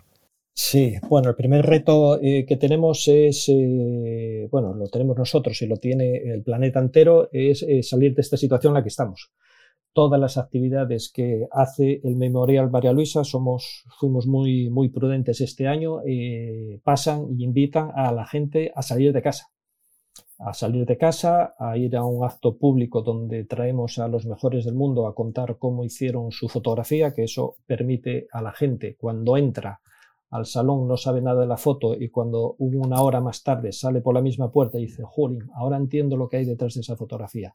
Sí, 0.56 0.96
bueno, 1.10 1.30
el 1.30 1.36
primer 1.36 1.66
reto 1.66 2.20
eh, 2.22 2.46
que 2.48 2.58
tenemos 2.58 3.08
es, 3.08 3.50
eh, 3.50 4.48
bueno, 4.52 4.74
lo 4.76 4.88
tenemos 4.88 5.18
nosotros 5.18 5.60
y 5.64 5.68
lo 5.68 5.78
tiene 5.78 6.18
el 6.18 6.44
planeta 6.44 6.80
entero, 6.80 7.28
es 7.32 7.64
eh, 7.64 7.82
salir 7.82 8.14
de 8.14 8.22
esta 8.22 8.38
situación 8.38 8.72
en 8.72 8.76
la 8.76 8.84
que 8.84 8.90
estamos. 8.90 9.32
Todas 9.94 10.20
las 10.20 10.38
actividades 10.38 11.12
que 11.12 11.48
hace 11.52 12.02
el 12.04 12.16
Memorial 12.18 12.70
María 12.70 12.94
Luisa, 12.94 13.24
somos, 13.24 13.84
fuimos 14.00 14.28
muy, 14.28 14.70
muy 14.70 14.90
prudentes 14.90 15.42
este 15.42 15.68
año, 15.68 16.02
pasan 16.84 17.28
y 17.38 17.44
invitan 17.44 17.92
a 17.96 18.12
la 18.12 18.26
gente 18.26 18.72
a 18.76 18.82
salir 18.82 19.14
de 19.14 19.22
casa. 19.22 19.52
A 20.40 20.54
salir 20.54 20.86
de 20.86 20.98
casa, 20.98 21.56
a 21.60 21.78
ir 21.78 21.96
a 21.96 22.04
un 22.06 22.26
acto 22.26 22.58
público 22.58 23.02
donde 23.02 23.46
traemos 23.46 24.00
a 24.00 24.08
los 24.08 24.26
mejores 24.26 24.66
del 24.66 24.76
mundo 24.76 25.08
a 25.08 25.16
contar 25.16 25.58
cómo 25.60 25.84
hicieron 25.84 26.32
su 26.32 26.50
fotografía, 26.50 27.14
que 27.14 27.24
eso 27.24 27.58
permite 27.68 28.28
a 28.32 28.42
la 28.42 28.52
gente 28.52 28.96
cuando 29.00 29.38
entra 29.38 29.80
al 30.34 30.48
salón, 30.48 30.88
no 30.88 30.98
sabe 30.98 31.22
nada 31.22 31.42
de 31.42 31.48
la 31.48 31.58
foto 31.58 31.94
y 31.94 32.10
cuando 32.10 32.56
una 32.58 33.02
hora 33.04 33.22
más 33.22 33.44
tarde 33.44 33.72
sale 33.72 34.02
por 34.02 34.16
la 34.16 34.22
misma 34.22 34.52
puerta 34.52 34.80
y 34.80 34.88
dice, 34.88 35.04
Jolín, 35.06 35.44
ahora 35.54 35.78
entiendo 35.78 36.18
lo 36.18 36.28
que 36.28 36.38
hay 36.38 36.46
detrás 36.46 36.74
de 36.74 36.82
esa 36.82 36.96
fotografía. 36.96 37.54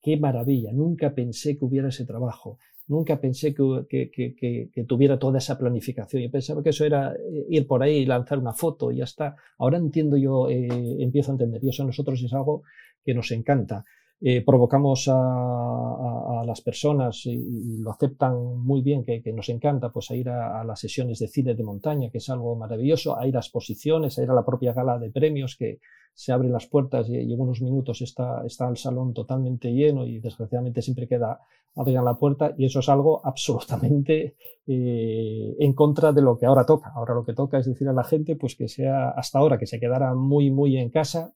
Qué 0.00 0.16
maravilla, 0.16 0.70
nunca 0.72 1.12
pensé 1.12 1.58
que 1.58 1.64
hubiera 1.64 1.88
ese 1.88 2.06
trabajo, 2.06 2.58
nunca 2.86 3.20
pensé 3.20 3.52
que, 3.52 4.84
tuviera 4.86 5.18
toda 5.18 5.38
esa 5.38 5.58
planificación. 5.58 6.22
Yo 6.22 6.30
pensaba 6.30 6.62
que 6.62 6.70
eso 6.70 6.84
era 6.84 7.12
eh, 7.14 7.46
ir 7.48 7.66
por 7.66 7.82
ahí 7.82 7.96
y 7.96 8.06
lanzar 8.06 8.38
una 8.38 8.52
foto 8.52 8.92
y 8.92 8.98
ya 8.98 9.04
está. 9.04 9.34
Ahora 9.58 9.78
entiendo 9.78 10.16
yo, 10.16 10.48
eh, 10.48 10.68
empiezo 11.00 11.32
a 11.32 11.34
entender, 11.34 11.64
y 11.64 11.68
eso 11.68 11.82
a 11.82 11.86
nosotros 11.86 12.22
es 12.22 12.32
algo 12.32 12.62
que 13.04 13.12
nos 13.12 13.32
encanta. 13.32 13.84
Eh, 14.22 14.42
provocamos 14.44 15.08
a, 15.08 16.42
las 16.44 16.60
personas 16.62 17.26
y, 17.26 17.78
lo 17.78 17.90
aceptan 17.92 18.34
muy 18.58 18.82
bien, 18.82 19.04
que, 19.04 19.22
nos 19.32 19.48
encanta, 19.48 19.90
pues 19.90 20.10
a 20.10 20.16
ir 20.16 20.28
a, 20.28 20.64
las 20.64 20.80
sesiones 20.80 21.18
de 21.20 21.28
cine 21.28 21.54
de 21.54 21.62
montaña, 21.62 22.10
que 22.10 22.18
es 22.18 22.28
algo 22.28 22.56
maravilloso, 22.56 23.18
a 23.18 23.26
ir 23.26 23.36
a 23.36 23.40
exposiciones, 23.40 24.18
a 24.18 24.22
ir 24.22 24.30
a 24.30 24.34
la 24.34 24.44
propia 24.44 24.72
gala 24.72 24.98
de 24.98 25.10
premios, 25.10 25.56
que 25.56 25.80
se 26.12 26.32
abren 26.32 26.52
las 26.52 26.66
puertas 26.66 27.08
y, 27.08 27.16
en 27.16 27.40
unos 27.40 27.62
minutos 27.62 28.02
está, 28.02 28.44
está 28.44 28.68
el 28.68 28.76
salón 28.76 29.14
totalmente 29.14 29.72
lleno 29.72 30.06
y 30.06 30.18
desgraciadamente 30.18 30.82
siempre 30.82 31.06
queda 31.06 31.40
abrir 31.76 32.02
la 32.02 32.14
puerta 32.14 32.54
y 32.58 32.64
eso 32.64 32.80
es 32.80 32.88
algo 32.88 33.20
absolutamente 33.24 34.36
eh, 34.66 35.56
en 35.58 35.72
contra 35.72 36.12
de 36.12 36.22
lo 36.22 36.36
que 36.36 36.46
ahora 36.46 36.66
toca. 36.66 36.92
Ahora 36.94 37.14
lo 37.14 37.24
que 37.24 37.32
toca 37.32 37.58
es 37.58 37.66
decir 37.66 37.88
a 37.88 37.92
la 37.92 38.04
gente 38.04 38.36
pues 38.36 38.56
que 38.56 38.68
sea 38.68 39.10
hasta 39.10 39.38
ahora 39.38 39.58
que 39.58 39.66
se 39.66 39.78
quedara 39.78 40.14
muy 40.14 40.50
muy 40.50 40.76
en 40.76 40.90
casa 40.90 41.32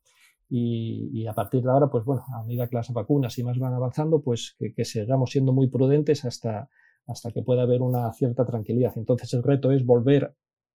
y, 0.49 1.27
a 1.27 1.33
partir 1.35 1.63
de 1.63 1.71
ahora, 1.71 1.89
pues 1.89 2.05
bueno, 2.05 2.23
a 2.35 2.45
medida 2.45 2.67
que 2.69 2.77
las 2.77 2.93
vacunas 2.93 3.39
y 3.39 3.45
más 3.45 3.59
van 3.59 3.75
avanzando, 3.75 4.21
pues 4.23 4.57
que, 4.59 4.85
sigamos 4.85 5.31
siendo 5.31 5.53
muy 5.53 5.69
prudentes 5.69 6.25
hasta, 6.25 6.69
hasta 7.07 7.33
que 7.33 7.43
pueda 7.43 7.63
haber 7.63 7.83
una 7.83 8.13
cierta 8.13 8.45
tranquilidad. 8.45 8.93
Entonces 8.97 9.33
el 9.35 9.43
reto 9.43 9.73
es 9.73 9.85
volver 9.85 10.35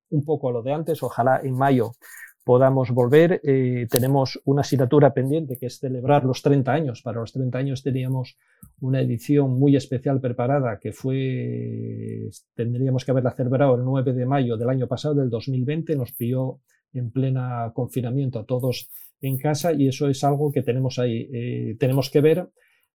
un 0.09 0.25
poco 0.25 0.49
a 0.49 0.51
lo 0.51 0.63
de 0.63 0.73
antes, 0.73 1.03
ojalá 1.03 1.39
en 1.43 1.55
mayo 1.55 1.91
podamos 2.49 2.89
volver. 2.89 3.41
Eh, 3.43 3.85
tenemos 3.91 4.41
una 4.43 4.61
asignatura 4.61 5.13
pendiente 5.13 5.57
que 5.59 5.67
es 5.67 5.77
celebrar 5.77 6.25
los 6.25 6.41
30 6.41 6.71
años. 6.71 7.03
Para 7.03 7.19
los 7.19 7.31
30 7.31 7.57
años 7.59 7.83
teníamos 7.83 8.37
una 8.79 9.01
edición 9.01 9.59
muy 9.59 9.75
especial 9.75 10.19
preparada 10.19 10.79
que 10.79 10.91
fue, 10.91 12.29
tendríamos 12.55 13.05
que 13.05 13.11
haberla 13.11 13.35
celebrado 13.35 13.75
el 13.75 13.83
9 13.83 14.13
de 14.13 14.25
mayo 14.25 14.57
del 14.57 14.69
año 14.69 14.87
pasado, 14.87 15.13
del 15.13 15.29
2020. 15.29 15.95
Nos 15.95 16.11
pilló 16.13 16.61
en 16.91 17.11
plena 17.11 17.71
confinamiento 17.73 18.39
a 18.39 18.45
todos 18.45 18.89
en 19.21 19.37
casa 19.37 19.73
y 19.73 19.87
eso 19.87 20.07
es 20.07 20.23
algo 20.23 20.51
que 20.51 20.61
tenemos 20.61 20.99
ahí. 20.99 21.29
Eh, 21.33 21.75
tenemos 21.79 22.09
que 22.09 22.21
ver 22.21 22.49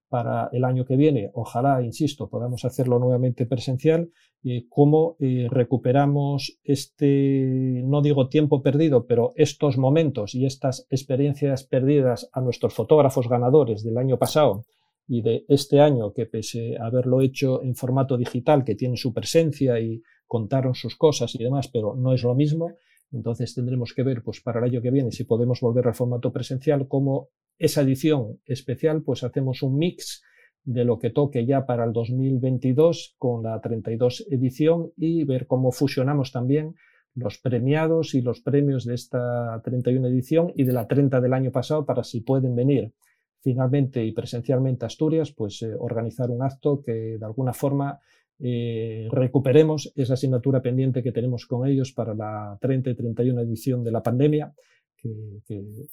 para 0.08 0.48
el 0.52 0.64
año 0.64 0.84
que 0.84 0.96
viene, 0.96 1.30
ojalá, 1.34 1.82
insisto, 1.82 2.28
podamos 2.28 2.64
hacerlo 2.64 2.98
nuevamente 2.98 3.46
presencial, 3.46 4.10
y 4.44 4.68
cómo 4.68 5.16
eh, 5.20 5.48
recuperamos 5.50 6.60
este, 6.62 7.82
no 7.84 8.02
digo 8.02 8.28
tiempo 8.28 8.62
perdido, 8.62 9.06
pero 9.06 9.32
estos 9.36 9.78
momentos 9.78 10.34
y 10.34 10.44
estas 10.44 10.86
experiencias 10.90 11.64
perdidas 11.64 12.28
a 12.32 12.42
nuestros 12.42 12.74
fotógrafos 12.74 13.26
ganadores 13.26 13.82
del 13.82 13.96
año 13.96 14.18
pasado 14.18 14.66
y 15.08 15.22
de 15.22 15.46
este 15.48 15.80
año, 15.80 16.12
que 16.12 16.26
pese 16.26 16.76
a 16.78 16.86
haberlo 16.86 17.22
hecho 17.22 17.62
en 17.62 17.74
formato 17.74 18.18
digital, 18.18 18.64
que 18.64 18.74
tiene 18.74 18.98
su 18.98 19.14
presencia 19.14 19.80
y 19.80 20.02
contaron 20.26 20.74
sus 20.74 20.94
cosas 20.94 21.34
y 21.34 21.42
demás, 21.42 21.68
pero 21.68 21.94
no 21.96 22.12
es 22.12 22.22
lo 22.22 22.34
mismo, 22.34 22.68
entonces 23.12 23.54
tendremos 23.54 23.92
que 23.94 24.02
ver, 24.02 24.22
pues 24.22 24.40
para 24.40 24.60
el 24.60 24.66
año 24.66 24.82
que 24.82 24.90
viene, 24.90 25.12
si 25.12 25.24
podemos 25.24 25.60
volver 25.60 25.86
al 25.86 25.94
formato 25.94 26.32
presencial, 26.32 26.88
cómo 26.88 27.28
esa 27.58 27.82
edición 27.82 28.40
especial, 28.46 29.02
pues 29.02 29.22
hacemos 29.22 29.62
un 29.62 29.78
mix 29.78 30.22
de 30.64 30.84
lo 30.84 30.98
que 30.98 31.10
toque 31.10 31.46
ya 31.46 31.66
para 31.66 31.84
el 31.84 31.92
2022 31.92 33.16
con 33.18 33.42
la 33.42 33.60
32 33.60 34.26
edición 34.30 34.92
y 34.96 35.24
ver 35.24 35.46
cómo 35.46 35.72
fusionamos 35.72 36.32
también 36.32 36.74
los 37.14 37.38
premiados 37.38 38.14
y 38.14 38.22
los 38.22 38.40
premios 38.40 38.84
de 38.84 38.94
esta 38.94 39.60
31 39.62 40.08
edición 40.08 40.52
y 40.56 40.64
de 40.64 40.72
la 40.72 40.88
30 40.88 41.20
del 41.20 41.32
año 41.32 41.52
pasado 41.52 41.84
para 41.84 42.02
si 42.02 42.22
pueden 42.22 42.56
venir 42.56 42.92
finalmente 43.40 44.04
y 44.04 44.12
presencialmente 44.12 44.84
a 44.84 44.88
Asturias, 44.88 45.32
pues 45.32 45.60
eh, 45.62 45.74
organizar 45.78 46.30
un 46.30 46.42
acto 46.42 46.82
que 46.82 47.18
de 47.18 47.24
alguna 47.24 47.52
forma 47.52 48.00
eh, 48.40 49.08
recuperemos 49.10 49.92
esa 49.94 50.14
asignatura 50.14 50.60
pendiente 50.60 51.02
que 51.02 51.12
tenemos 51.12 51.46
con 51.46 51.66
ellos 51.68 51.92
para 51.92 52.14
la 52.14 52.58
30 52.60 52.90
y 52.90 52.94
31 52.94 53.40
edición 53.40 53.84
de 53.84 53.92
la 53.92 54.02
pandemia, 54.02 54.52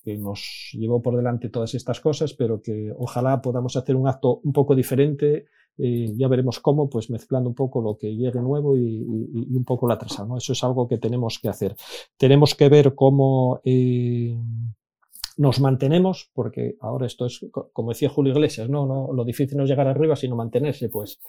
que, 0.04 0.18
nos 0.18 0.70
llevó 0.74 1.02
por 1.02 1.18
delante 1.18 1.50
todas 1.50 1.74
estas 1.76 2.00
cosas, 2.00 2.34
pero 2.34 2.62
que 2.62 2.94
ojalá 2.98 3.42
podamos 3.42 3.76
hacer 3.76 3.96
un 3.96 4.08
acto 4.08 4.40
un 4.44 4.54
poco 4.54 4.76
diferente. 4.76 5.46
Eh, 5.78 6.14
ya 6.16 6.28
veremos 6.28 6.60
cómo, 6.60 6.90
pues 6.90 7.10
mezclando 7.10 7.50
un 7.50 7.56
poco 7.56 7.82
lo 7.82 7.98
que 7.98 8.16
llegue 8.16 8.40
nuevo 8.40 8.78
y, 8.78 9.02
un 9.02 9.64
poco 9.66 9.88
la 9.88 9.96
atrasado. 9.96 10.30
¿no? 10.30 10.38
Eso 10.38 10.54
es 10.54 10.64
algo 10.64 10.88
que 10.88 10.98
tenemos 10.98 11.40
que 11.42 11.50
hacer. 11.50 11.76
Tenemos 12.18 12.56
que 12.56 12.70
ver 12.70 12.96
cómo 12.96 13.60
eh, 13.64 14.38
nos 15.38 15.60
mantenemos, 15.60 16.30
porque 16.34 16.76
ahora 16.82 17.06
esto 17.06 17.26
es, 17.26 17.46
como 17.74 17.90
decía 17.90 18.10
Julio 18.10 18.34
Iglesias, 18.34 18.70
no, 18.70 18.86
no, 18.86 19.14
lo 19.14 19.24
difícil 19.24 19.58
no 19.58 19.64
es 19.64 19.70
llegar 19.70 19.88
arriba, 19.88 20.16
sino 20.16 20.36
mantenerse, 20.36 20.90
pues, 20.90 21.20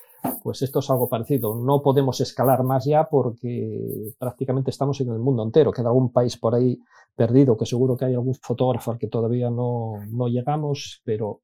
pues 0.42 0.62
esto 0.62 0.80
es 0.80 0.90
algo 0.90 1.09
parecido. 1.09 1.55
No 1.55 1.82
podemos 1.82 2.20
escalar 2.20 2.62
más 2.64 2.84
ya 2.84 3.09
porque 3.09 4.14
prácticamente 4.18 4.70
estamos 4.70 5.00
en 5.00 5.11
el 5.11 5.18
mundo 5.18 5.42
entero. 5.42 5.72
Queda 5.72 5.88
algún 5.88 6.12
país 6.12 6.36
por 6.36 6.55
ahí 6.55 6.78
perdido, 7.14 7.57
que 7.57 7.66
seguro 7.66 7.96
que 7.96 8.07
hay 8.07 8.14
algún 8.14 8.34
fotógrafo 8.34 8.92
al 8.92 8.98
que 8.98 9.09
todavía 9.09 9.50
no, 9.50 9.94
no 10.11 10.28
llegamos, 10.28 11.00
pero 11.05 11.40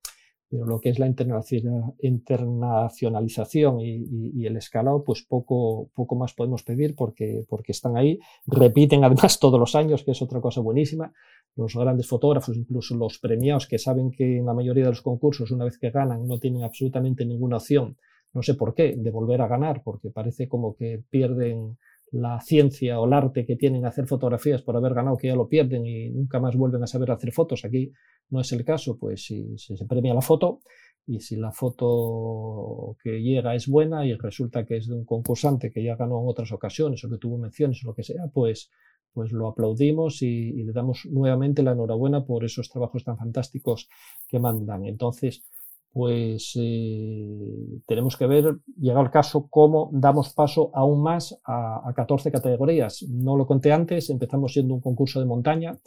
pero 0.50 0.64
lo 0.64 0.80
que 0.80 0.88
es 0.88 0.98
la 0.98 1.06
internacionalización 1.06 3.80
y, 3.80 4.46
el 4.46 4.56
escalado, 4.56 5.04
pues 5.04 5.22
poco, 5.22 5.90
poco 5.94 6.16
más 6.16 6.32
podemos 6.32 6.62
pedir 6.62 6.94
porque, 6.94 7.44
porque 7.48 7.72
están 7.72 7.98
ahí, 7.98 8.18
repiten 8.46 9.04
además 9.04 9.38
todos 9.40 9.60
los 9.60 9.74
años, 9.74 10.04
que 10.04 10.12
es 10.12 10.22
otra 10.22 10.40
cosa 10.40 10.62
buenísima. 10.62 11.12
Los 11.54 11.76
grandes 11.76 12.06
fotógrafos, 12.06 12.56
incluso 12.56 12.96
los 12.96 13.18
premiados, 13.18 13.66
que 13.66 13.78
saben 13.78 14.10
que 14.10 14.38
en 14.38 14.46
la 14.46 14.54
mayoría 14.54 14.84
de 14.84 14.90
los 14.90 15.02
concursos, 15.02 15.50
una 15.50 15.64
vez 15.64 15.76
que 15.78 15.90
ganan, 15.90 16.26
no 16.26 16.38
tienen 16.38 16.62
absolutamente 16.62 17.26
ninguna 17.26 17.56
opción, 17.56 17.96
no 18.32 18.42
sé 18.42 18.54
por 18.54 18.74
qué, 18.74 18.94
de 18.96 19.10
volver 19.10 19.42
a 19.42 19.48
ganar, 19.48 19.82
porque 19.82 20.10
parece 20.10 20.48
como 20.48 20.76
que 20.76 21.02
pierden 21.10 21.76
la 22.12 22.40
ciencia 22.40 23.00
o 23.00 23.06
el 23.06 23.12
arte 23.12 23.44
que 23.44 23.56
tienen 23.56 23.84
hacer 23.84 24.06
fotografías 24.06 24.62
por 24.62 24.76
haber 24.76 24.94
ganado, 24.94 25.16
que 25.16 25.28
ya 25.28 25.36
lo 25.36 25.48
pierden 25.48 25.86
y 25.86 26.10
nunca 26.10 26.40
más 26.40 26.56
vuelven 26.56 26.82
a 26.82 26.86
saber 26.86 27.10
hacer 27.10 27.32
fotos. 27.32 27.64
Aquí 27.64 27.92
no 28.30 28.40
es 28.40 28.52
el 28.52 28.64
caso, 28.64 28.98
pues 28.98 29.24
si, 29.24 29.56
se 29.58 29.84
premia 29.86 30.14
la 30.14 30.22
foto 30.22 30.60
y 31.06 31.20
si 31.20 31.36
la 31.36 31.52
foto 31.52 32.96
que 33.02 33.22
llega 33.22 33.54
es 33.54 33.66
buena 33.68 34.06
y 34.06 34.14
resulta 34.14 34.64
que 34.64 34.76
es 34.76 34.88
de 34.88 34.94
un 34.94 35.04
concursante 35.04 35.70
que 35.70 35.82
ya 35.82 35.96
ganó 35.96 36.20
en 36.20 36.28
otras 36.28 36.52
ocasiones 36.52 37.04
o 37.04 37.10
que 37.10 37.18
tuvo 37.18 37.38
menciones 37.38 37.82
o 37.84 37.88
lo 37.88 37.94
que 37.94 38.02
sea, 38.02 38.26
pues, 38.32 38.70
pues 39.12 39.32
lo 39.32 39.48
aplaudimos 39.48 40.22
y 40.22 40.52
le 40.52 40.72
damos 40.72 41.06
nuevamente 41.10 41.62
la 41.62 41.72
enhorabuena 41.72 42.24
por 42.24 42.44
esos 42.44 42.68
trabajos 42.70 43.04
tan 43.04 43.16
fantásticos 43.16 43.88
que 44.28 44.38
mandan. 44.38 44.84
Entonces, 44.84 45.44
pues 45.92 46.52
eh, 46.56 47.80
tenemos 47.86 48.16
que 48.16 48.26
ver, 48.26 48.58
llegado 48.78 49.04
el 49.04 49.10
caso, 49.10 49.48
cómo 49.50 49.90
damos 49.92 50.32
paso 50.32 50.70
aún 50.74 51.02
más 51.02 51.38
a, 51.44 51.92
14 51.94 52.30
categorías. 52.30 53.04
No 53.08 53.36
lo 53.36 53.46
conté 53.46 53.72
antes, 53.72 54.10
empezamos 54.10 54.52
siendo 54.52 54.74
un 54.74 54.80
concurso 54.80 55.18
de 55.20 55.26
montaña, 55.26 55.78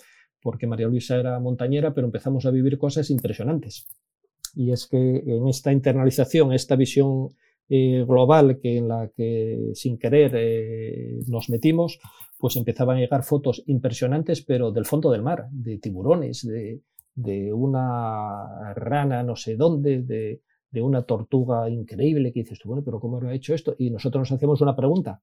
porque 0.41 0.67
María 0.67 0.87
Luisa 0.87 1.17
era 1.17 1.39
montañera, 1.39 1.93
pero 1.93 2.07
empezamos 2.07 2.45
a 2.45 2.51
vivir 2.51 2.77
cosas 2.77 3.09
impresionantes. 3.09 3.85
Y 4.55 4.71
es 4.71 4.87
que 4.87 4.97
en 4.97 5.47
esta 5.47 5.71
internalización, 5.71 6.51
esta 6.51 6.75
visión 6.75 7.29
eh, 7.69 8.03
global 8.05 8.59
que 8.61 8.77
en 8.77 8.89
la 8.89 9.09
que 9.15 9.71
sin 9.75 9.97
querer 9.97 10.31
eh, 10.35 11.19
nos 11.27 11.49
metimos, 11.49 11.99
pues 12.37 12.57
empezaban 12.57 12.97
a 12.97 12.99
llegar 12.99 13.23
fotos 13.23 13.63
impresionantes, 13.67 14.41
pero 14.41 14.71
del 14.71 14.85
fondo 14.85 15.11
del 15.11 15.21
mar, 15.21 15.47
de 15.51 15.77
tiburones, 15.77 16.45
de, 16.45 16.81
de 17.15 17.53
una 17.53 18.73
rana 18.73 19.23
no 19.23 19.35
sé 19.35 19.55
dónde, 19.55 20.01
de, 20.01 20.41
de 20.71 20.81
una 20.81 21.03
tortuga 21.03 21.69
increíble, 21.69 22.31
que 22.31 22.41
dices 22.41 22.59
tú, 22.59 22.69
bueno, 22.69 22.83
pero 22.83 22.99
¿cómo 22.99 23.19
lo 23.19 23.29
ha 23.29 23.33
hecho 23.33 23.53
esto? 23.53 23.75
Y 23.77 23.89
nosotros 23.89 24.21
nos 24.21 24.37
hacemos 24.37 24.61
una 24.61 24.75
pregunta, 24.75 25.21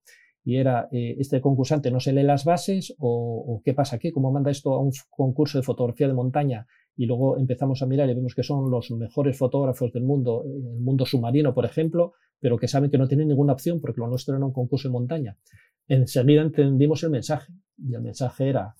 y 0.49 0.57
era, 0.57 0.89
eh, 0.93 1.17
¿este 1.19 1.43
concursante 1.43 1.91
no 1.91 2.01
se 2.01 2.13
lee 2.13 2.23
las 2.23 2.47
bases 2.47 2.95
o, 2.99 3.61
qué 3.65 3.75
pasa 3.75 3.97
aquí? 3.97 4.13
¿Cómo 4.13 4.33
manda 4.33 4.51
esto 4.51 4.73
a 4.73 4.81
un 4.81 4.93
concurso 5.11 5.59
de 5.59 5.63
fotografía 5.63 6.09
de 6.09 6.15
montaña? 6.15 6.67
Y 6.97 7.05
luego 7.05 7.39
empezamos 7.39 7.83
a 7.83 7.87
mirar 7.87 8.09
y 8.09 8.15
vemos 8.15 8.35
que 8.35 8.43
son 8.43 8.71
los 8.71 8.91
mejores 8.93 9.37
fotógrafos 9.37 9.93
del 9.93 10.05
mundo, 10.05 10.45
el 10.47 10.81
mundo 10.81 11.05
submarino, 11.05 11.53
por 11.53 11.67
ejemplo, 11.67 12.13
pero 12.41 12.57
que 12.57 12.67
saben 12.67 12.91
que 12.91 12.97
no 12.97 13.07
tienen 13.07 13.29
ninguna 13.29 13.53
opción 13.53 13.79
porque 13.81 14.01
lo 14.01 14.09
nuestro 14.09 14.37
era 14.37 14.45
un 14.45 14.55
concurso 14.55 14.89
de 14.89 14.93
montaña. 14.93 15.37
enseguida 15.87 16.41
entendimos 16.41 17.03
el 17.03 17.11
mensaje. 17.11 17.53
Y 17.77 17.95
el 17.95 18.01
mensaje 18.01 18.49
era, 18.49 18.75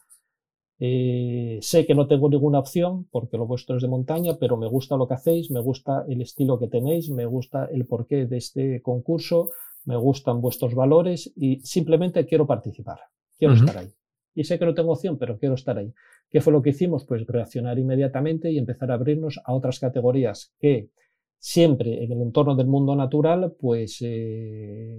eh, 0.81 1.59
sé 1.61 1.87
que 1.87 1.95
no 1.95 2.07
tengo 2.07 2.29
ninguna 2.29 2.61
opción 2.61 3.07
porque 3.11 3.37
lo 3.37 3.47
vuestro 3.47 3.77
es 3.77 3.83
de 3.83 3.89
montaña, 3.89 4.37
pero 4.39 4.57
me 4.57 4.69
gusta 4.69 4.97
lo 4.97 5.09
que 5.09 5.15
hacéis, 5.15 5.51
me 5.51 5.61
gusta 5.61 6.05
el 6.09 6.23
estilo 6.23 6.59
que 6.59 6.69
tenéis, 6.69 7.11
me 7.11 7.27
gusta 7.27 7.67
el 7.67 7.87
porqué 7.87 8.27
de 8.27 8.37
este 8.37 8.81
concurso, 8.83 9.51
me 9.85 9.97
gustan 9.97 10.41
vuestros 10.41 10.75
valores 10.75 11.33
y 11.35 11.61
simplemente 11.61 12.27
quiero 12.27 12.47
participar, 12.47 13.01
quiero 13.37 13.55
estar 13.55 13.79
ahí. 13.79 13.89
Y 14.35 14.45
sé 14.45 14.59
que 14.59 14.67
no 14.67 14.75
tengo 14.75 14.93
opción, 14.93 15.19
pero 15.19 15.37
quiero 15.37 15.57
estar 15.57 15.77
ahí. 15.79 15.93
¿Qué 16.31 16.41
fue 16.41 16.53
lo 16.53 16.63
que 16.63 16.71
hicimos? 16.71 17.05
Pues 17.05 17.27
reaccionar 17.27 17.79
inmediatamente 17.79 18.53
y 18.53 18.59
empezar 18.59 18.91
a 18.91 18.95
abrirnos 18.95 19.41
a 19.45 19.55
otras 19.55 19.81
categorías 19.81 20.53
que 20.61 20.91
siempre 21.39 22.05
en 22.05 22.13
el 22.13 22.23
entorno 22.23 22.55
del 22.55 22.67
mundo 22.67 22.95
natural, 22.95 23.55
pues 23.59 23.99
eh, 24.03 24.97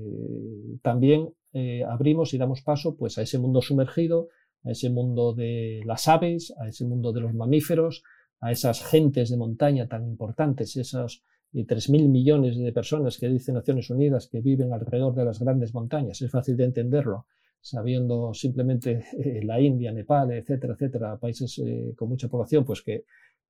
también 0.81 1.29
eh, 1.53 1.83
abrimos 1.83 2.33
y 2.33 2.37
damos 2.37 2.61
paso 2.61 2.95
pues 2.97 3.17
a 3.17 3.21
ese 3.21 3.37
mundo 3.37 3.61
sumergido, 3.61 4.29
a 4.63 4.71
ese 4.71 4.89
mundo 4.89 5.33
de 5.33 5.81
las 5.85 6.07
aves, 6.07 6.53
a 6.59 6.67
ese 6.67 6.85
mundo 6.85 7.11
de 7.13 7.21
los 7.21 7.33
mamíferos, 7.33 8.03
a 8.39 8.51
esas 8.51 8.83
gentes 8.83 9.29
de 9.29 9.37
montaña 9.37 9.87
tan 9.87 10.05
importantes, 10.07 10.75
esos 10.75 11.23
3.000 11.53 12.09
millones 12.09 12.57
de 12.57 12.71
personas 12.71 13.17
que 13.17 13.27
dice 13.27 13.51
Naciones 13.51 13.89
Unidas 13.89 14.27
que 14.27 14.41
viven 14.41 14.71
alrededor 14.71 15.15
de 15.15 15.25
las 15.25 15.39
grandes 15.39 15.73
montañas. 15.73 16.21
Es 16.21 16.31
fácil 16.31 16.55
de 16.57 16.65
entenderlo, 16.65 17.25
sabiendo 17.59 18.33
simplemente 18.33 19.05
eh, 19.17 19.41
la 19.43 19.59
India, 19.59 19.91
Nepal, 19.91 20.31
etcétera, 20.31 20.73
etcétera, 20.73 21.17
países 21.17 21.59
eh, 21.59 21.93
con 21.95 22.09
mucha 22.09 22.27
población, 22.27 22.65
pues 22.65 22.81
que 22.81 23.05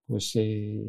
pues 0.10 0.32
eh, 0.36 0.84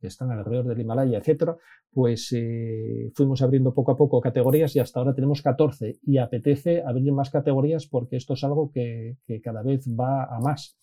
están 0.00 0.30
alrededor 0.30 0.68
del 0.68 0.80
Himalaya, 0.80 1.18
etcétera, 1.18 1.56
pues 1.92 2.32
eh, 2.32 3.12
fuimos 3.14 3.42
abriendo 3.42 3.74
poco 3.74 3.92
a 3.92 3.96
poco 3.96 4.18
categorías 4.18 4.74
y 4.74 4.78
hasta 4.80 4.98
ahora 4.98 5.14
tenemos 5.14 5.42
14 5.42 5.98
y 6.02 6.16
apetece 6.16 6.82
abrir 6.82 7.12
más 7.12 7.28
categorías 7.28 7.86
porque 7.86 8.16
esto 8.16 8.32
es 8.32 8.42
algo 8.44 8.72
que 8.72 9.18
cada 9.42 9.62
vez 9.62 9.86
va 9.88 10.24
a 10.24 10.40
más 10.40 10.78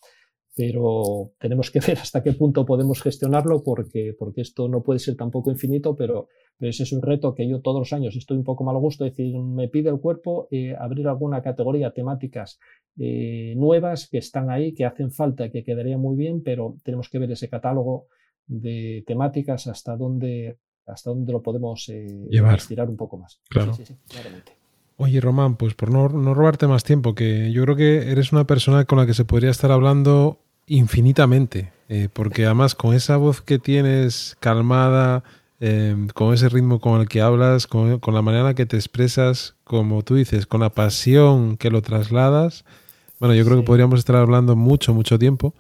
pero 0.56 1.32
tenemos 1.40 1.72
que 1.72 1.80
ver 1.88 1.98
hasta 1.98 2.22
qué 2.22 2.34
punto 2.34 2.66
podemos 2.66 3.02
gestionarlo 3.02 3.64
porque, 3.64 4.16
porque 4.18 4.42
esto 4.42 4.68
no 4.68 4.84
puede 4.84 5.00
ser 5.00 5.16
tampoco 5.16 5.52
infinito, 5.52 5.96
pero, 5.96 6.28
pero 6.58 6.70
ese 6.70 6.84
es 6.84 6.94
un 6.94 7.02
reto 7.02 7.34
que 7.34 7.48
yo 7.48 7.62
todos 7.62 7.80
los 7.80 7.94
años 7.94 8.16
estoy 8.16 8.38
un 8.38 8.44
poco 8.44 8.64
mal 8.64 8.78
gusto, 8.78 9.06
es 9.06 9.16
decir, 9.16 9.36
me 9.38 9.68
pide 9.68 9.90
el 9.90 10.00
cuerpo 10.00 10.48
eh, 10.52 10.76
abrir 10.78 11.08
alguna 11.08 11.42
categoría, 11.42 11.92
temáticas 11.92 12.60
eh, 12.98 13.54
nuevas 13.58 14.08
que 14.08 14.20
están 14.20 14.50
ahí, 14.50 14.74
que 14.74 14.86
hacen 14.86 15.12
falta, 15.12 15.50
que 15.50 15.64
quedaría 15.64 15.98
muy 15.98 16.16
bien, 16.16 16.44
pero 16.44 16.78
tenemos 16.84 17.10
que 17.10 17.20
ver 17.20 17.32
ese 17.32 17.50
catálogo 17.50 18.08
de 18.46 19.04
temáticas 19.08 19.68
hasta 19.68 19.96
dónde, 19.96 20.58
hasta 20.86 21.10
dónde 21.10 21.32
lo 21.32 21.42
podemos 21.42 21.90
eh, 21.90 22.28
estirar 22.56 22.90
un 22.90 22.98
poco 22.98 23.18
más. 23.18 23.42
Claro. 23.50 23.74
Sí, 23.74 23.86
sí, 23.86 23.96
Oye, 24.98 25.20
Román, 25.20 25.56
pues 25.58 25.74
por 25.74 25.92
no, 25.92 26.08
no, 26.08 26.36
robarte 26.36 26.68
más 26.68 26.84
tiempo, 26.84 27.16
que 27.16 27.52
yo 27.52 27.64
creo 27.64 27.76
que 27.76 28.12
eres 28.12 28.32
una 28.32 28.46
persona 28.46 28.86
con 28.86 29.00
la 29.00 29.08
que 29.08 29.16
se 29.16 29.26
podría 29.26 29.50
estar 29.50 29.72
hablando 29.72 30.43
infinitamente, 30.68 31.72
eh, 31.90 32.10
porque 32.12 32.46
además 32.46 32.76
con 32.76 32.94
esa 32.94 33.18
voz 33.18 33.42
que 33.42 33.60
tienes 33.60 34.38
calmada, 34.40 35.24
em, 35.60 36.08
con 36.10 36.34
ese 36.34 36.50
ritmo 36.50 36.80
con 36.80 37.02
el 37.02 37.08
que 37.08 37.22
hablas, 37.22 37.68
con, 37.68 38.00
la 38.06 38.22
manera 38.22 38.42
en 38.42 38.48
la 38.48 38.54
que 38.54 38.66
te 38.66 38.78
expresas, 38.78 39.56
como 39.64 40.04
tú 40.04 40.16
dices, 40.16 40.46
con 40.46 40.62
la 40.62 40.70
pasión 40.70 41.58
que 41.58 41.70
lo 41.70 41.82
trasladas, 41.82 42.66
bueno, 43.20 43.36
yo 43.36 43.46
creo 43.46 43.58
que 43.58 43.64
podríamos 43.64 44.00
estar 44.00 44.18
hablando 44.18 44.56
mucho, 44.56 44.94
mucho 44.94 45.18
tiempo. 45.18 45.54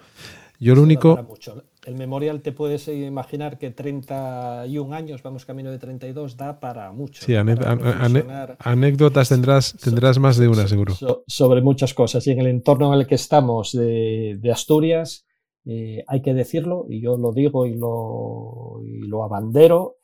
Yo 0.59 0.75
lo 0.75 0.81
único 0.81 1.37
el 1.85 1.95
memorial 1.95 2.41
te 2.41 2.51
puedes 2.51 2.87
imaginar 2.87 3.57
que 3.57 3.71
31 3.71 4.93
años, 4.93 5.21
vamos 5.21 5.45
camino 5.45 5.71
de 5.71 5.79
32, 5.79 6.37
da 6.37 6.59
para 6.59 6.91
mucho. 6.91 7.23
Sí, 7.23 7.35
anécdotas 7.35 9.29
tendrás, 9.29 9.75
tendrás 9.77 10.19
más 10.19 10.37
de 10.37 10.47
una, 10.47 10.67
seguro. 10.67 10.93
sobre 11.27 11.61
muchas 11.61 11.93
cosas. 11.93 12.25
Y 12.27 12.31
en 12.31 12.39
el 12.39 12.47
entorno 12.47 12.93
en 12.93 12.99
el 12.99 13.07
que 13.07 13.15
estamos 13.15 13.73
de, 13.73 14.39
Asturias, 14.51 15.25
eh, 15.65 16.03
hay 16.07 16.21
que 16.21 16.33
decirlo, 16.33 16.85
y 16.89 17.01
yo 17.01 17.17
lo 17.17 17.31
digo 17.31 17.65
y 17.65 17.75
lo, 17.75 18.81
y 18.85 19.07
lo 19.07 19.23
abandero, 19.23 19.97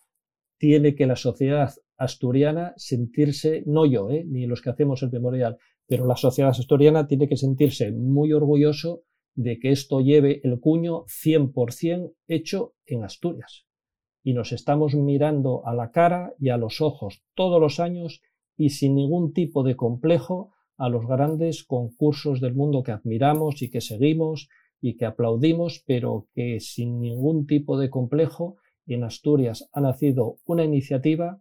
tiene 0.57 0.95
que 0.95 1.05
la 1.05 1.15
sociedad 1.15 1.73
asturiana 1.97 2.73
sentirse, 2.77 3.63
no 3.65 3.85
yo, 3.85 4.09
eh, 4.09 4.25
ni 4.25 4.45
los 4.45 4.61
que 4.61 4.69
hacemos 4.69 5.03
el 5.03 5.11
memorial, 5.11 5.57
pero 5.87 6.05
la 6.05 6.15
sociedad 6.15 6.51
asturiana 6.51 7.07
tiene 7.07 7.27
que 7.27 7.37
sentirse 7.37 7.91
muy 7.91 8.33
orgulloso 8.33 9.03
de 9.39 9.57
que 9.57 9.71
esto 9.71 10.01
lleve 10.01 10.41
el 10.43 10.59
cuño 10.59 11.05
100% 11.05 12.13
hecho 12.27 12.73
en 12.85 13.05
Asturias. 13.05 13.65
Y 14.21 14.33
nos 14.33 14.51
estamos 14.51 14.95
mirando 14.95 15.65
a 15.65 15.73
la 15.73 15.91
cara 15.91 16.33
y 16.37 16.49
a 16.49 16.57
los 16.57 16.81
ojos 16.81 17.23
todos 17.35 17.61
los 17.61 17.79
años 17.79 18.21
y 18.57 18.71
sin 18.71 18.95
ningún 18.95 19.31
tipo 19.31 19.63
de 19.63 19.77
complejo 19.77 20.51
a 20.75 20.89
los 20.89 21.07
grandes 21.07 21.63
concursos 21.63 22.41
del 22.41 22.53
mundo 22.53 22.83
que 22.83 22.91
admiramos 22.91 23.61
y 23.61 23.69
que 23.69 23.79
seguimos 23.79 24.49
y 24.81 24.97
que 24.97 25.05
aplaudimos, 25.05 25.85
pero 25.87 26.27
que 26.33 26.59
sin 26.59 26.99
ningún 26.99 27.47
tipo 27.47 27.79
de 27.79 27.89
complejo 27.89 28.57
en 28.87 29.05
Asturias 29.05 29.69
ha 29.71 29.79
nacido 29.79 30.35
una 30.45 30.65
iniciativa 30.65 31.39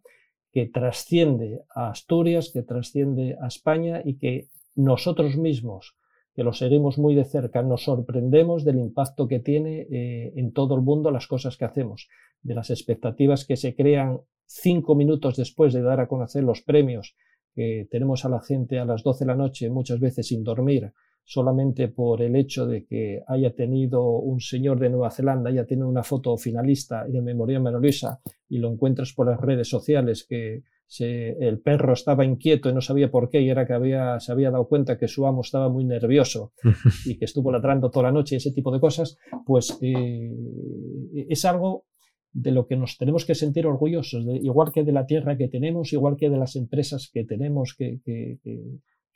que 0.52 0.66
trasciende 0.66 1.62
a 1.74 1.90
Asturias, 1.90 2.52
que 2.52 2.62
trasciende 2.62 3.36
a 3.42 3.48
España 3.48 4.02
y 4.04 4.18
que 4.18 4.50
nosotros 4.76 5.36
mismos 5.36 5.96
que 6.38 6.44
lo 6.44 6.52
seguimos 6.52 6.98
muy 6.98 7.16
de 7.16 7.24
cerca, 7.24 7.64
nos 7.64 7.82
sorprendemos 7.82 8.64
del 8.64 8.78
impacto 8.78 9.26
que 9.26 9.40
tiene 9.40 9.88
eh, 9.90 10.32
en 10.36 10.52
todo 10.52 10.76
el 10.76 10.82
mundo 10.82 11.10
las 11.10 11.26
cosas 11.26 11.56
que 11.56 11.64
hacemos, 11.64 12.08
de 12.42 12.54
las 12.54 12.70
expectativas 12.70 13.44
que 13.44 13.56
se 13.56 13.74
crean 13.74 14.20
cinco 14.46 14.94
minutos 14.94 15.34
después 15.36 15.72
de 15.72 15.82
dar 15.82 15.98
a 15.98 16.06
conocer 16.06 16.44
los 16.44 16.62
premios 16.62 17.16
que 17.56 17.88
tenemos 17.90 18.24
a 18.24 18.28
la 18.28 18.40
gente 18.40 18.78
a 18.78 18.84
las 18.84 19.02
12 19.02 19.24
de 19.24 19.26
la 19.26 19.34
noche, 19.34 19.68
muchas 19.68 19.98
veces 19.98 20.28
sin 20.28 20.44
dormir, 20.44 20.92
solamente 21.24 21.88
por 21.88 22.22
el 22.22 22.36
hecho 22.36 22.68
de 22.68 22.86
que 22.86 23.20
haya 23.26 23.52
tenido 23.56 24.08
un 24.08 24.38
señor 24.40 24.78
de 24.78 24.90
Nueva 24.90 25.10
Zelanda, 25.10 25.50
haya 25.50 25.66
tenido 25.66 25.88
una 25.88 26.04
foto 26.04 26.36
finalista 26.36 27.04
en 27.04 27.16
el 27.16 27.22
Memorial 27.22 27.64
Luisa 27.80 28.20
y 28.48 28.58
lo 28.58 28.70
encuentras 28.70 29.12
por 29.12 29.26
las 29.26 29.40
redes 29.40 29.68
sociales 29.68 30.24
que 30.24 30.62
el 30.98 31.60
perro 31.60 31.92
estaba 31.92 32.24
inquieto 32.24 32.70
y 32.70 32.72
no 32.72 32.80
sabía 32.80 33.10
por 33.10 33.28
qué 33.28 33.42
y 33.42 33.50
era 33.50 33.66
que 33.66 33.74
había, 33.74 34.18
se 34.20 34.32
había 34.32 34.50
dado 34.50 34.68
cuenta 34.68 34.98
que 34.98 35.08
su 35.08 35.26
amo 35.26 35.42
estaba 35.42 35.68
muy 35.68 35.84
nervioso 35.84 36.52
y 37.04 37.18
que 37.18 37.26
estuvo 37.26 37.52
ladrando 37.52 37.90
toda 37.90 38.04
la 38.04 38.12
noche 38.12 38.34
y 38.34 38.38
ese 38.38 38.52
tipo 38.52 38.72
de 38.72 38.80
cosas, 38.80 39.18
pues 39.44 39.78
eh, 39.82 40.30
es 41.28 41.44
algo 41.44 41.84
de 42.32 42.52
lo 42.52 42.66
que 42.66 42.76
nos 42.76 42.96
tenemos 42.96 43.24
que 43.24 43.34
sentir 43.34 43.66
orgullosos, 43.66 44.24
igual 44.42 44.72
que 44.72 44.84
de 44.84 44.92
la 44.92 45.06
tierra 45.06 45.36
que 45.36 45.48
tenemos, 45.48 45.92
igual 45.92 46.16
que 46.16 46.30
de 46.30 46.36
las 46.36 46.56
empresas 46.56 47.10
que 47.12 47.24
tenemos, 47.24 47.74
que, 47.74 48.00
que, 48.04 48.38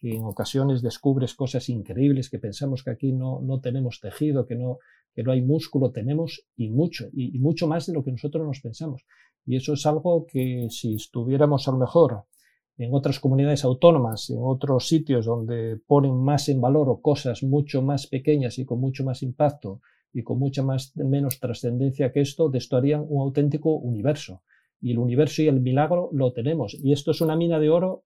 en 0.05 0.25
ocasiones 0.25 0.83
descubres 0.83 1.35
cosas 1.35 1.69
increíbles, 1.69 2.29
que 2.29 2.41
pensamos 2.41 2.83
que 2.83 2.91
aquí 2.91 3.13
no, 3.13 3.41
no 3.41 3.61
tenemos 3.61 4.01
tejido, 4.01 4.47
que 4.47 4.57
no, 4.57 4.79
que 5.15 5.23
no 5.23 5.33
hay 5.33 5.43
músculo, 5.43 5.91
tenemos 5.91 6.45
y 6.57 6.71
mucho, 6.71 7.09
y 7.13 7.39
mucho 7.39 7.67
más 7.67 7.87
de 7.87 7.93
lo 7.93 8.03
que 8.03 8.13
nosotros 8.13 8.47
nos 8.47 8.61
pensamos. 8.61 9.05
Y 9.47 9.57
eso 9.57 9.73
es 9.75 9.85
algo 9.87 10.27
que 10.27 10.69
si 10.71 10.95
estuviéramos 10.95 11.67
a 11.69 11.73
lo 11.73 11.79
mejor 11.79 12.25
en 12.79 12.95
otras 12.95 13.21
comunidades 13.21 13.65
autónomas, 13.65 14.31
en 14.31 14.39
otros 14.41 14.89
sitios 14.89 15.27
donde 15.27 15.79
ponen 15.87 16.15
más 16.15 16.49
en 16.49 16.61
valor 16.61 17.01
cosas 17.03 17.43
mucho 17.43 17.83
más 17.83 18.07
pequeñas 18.07 18.59
y 18.59 18.65
con 18.65 18.81
mucho 18.81 19.05
más 19.05 19.23
impacto 19.23 19.81
y 20.13 20.23
con 20.23 20.39
mucha 20.39 20.63
más, 20.63 20.97
menos 20.97 21.41
trascendencia 21.41 22.13
que 22.13 22.21
esto, 22.21 22.49
de 22.49 22.61
harían 22.73 23.05
un 23.09 23.23
auténtico 23.23 23.75
universo. 23.77 24.43
Y 24.81 24.93
el 24.93 24.99
universo 24.99 25.43
y 25.43 25.49
el 25.49 25.61
milagro 25.61 26.11
lo 26.13 26.33
tenemos. 26.33 26.75
Y 26.75 26.93
esto 26.93 27.13
es 27.13 27.21
una 27.21 27.37
mina 27.37 27.59
de 27.59 27.71
oro 27.71 28.05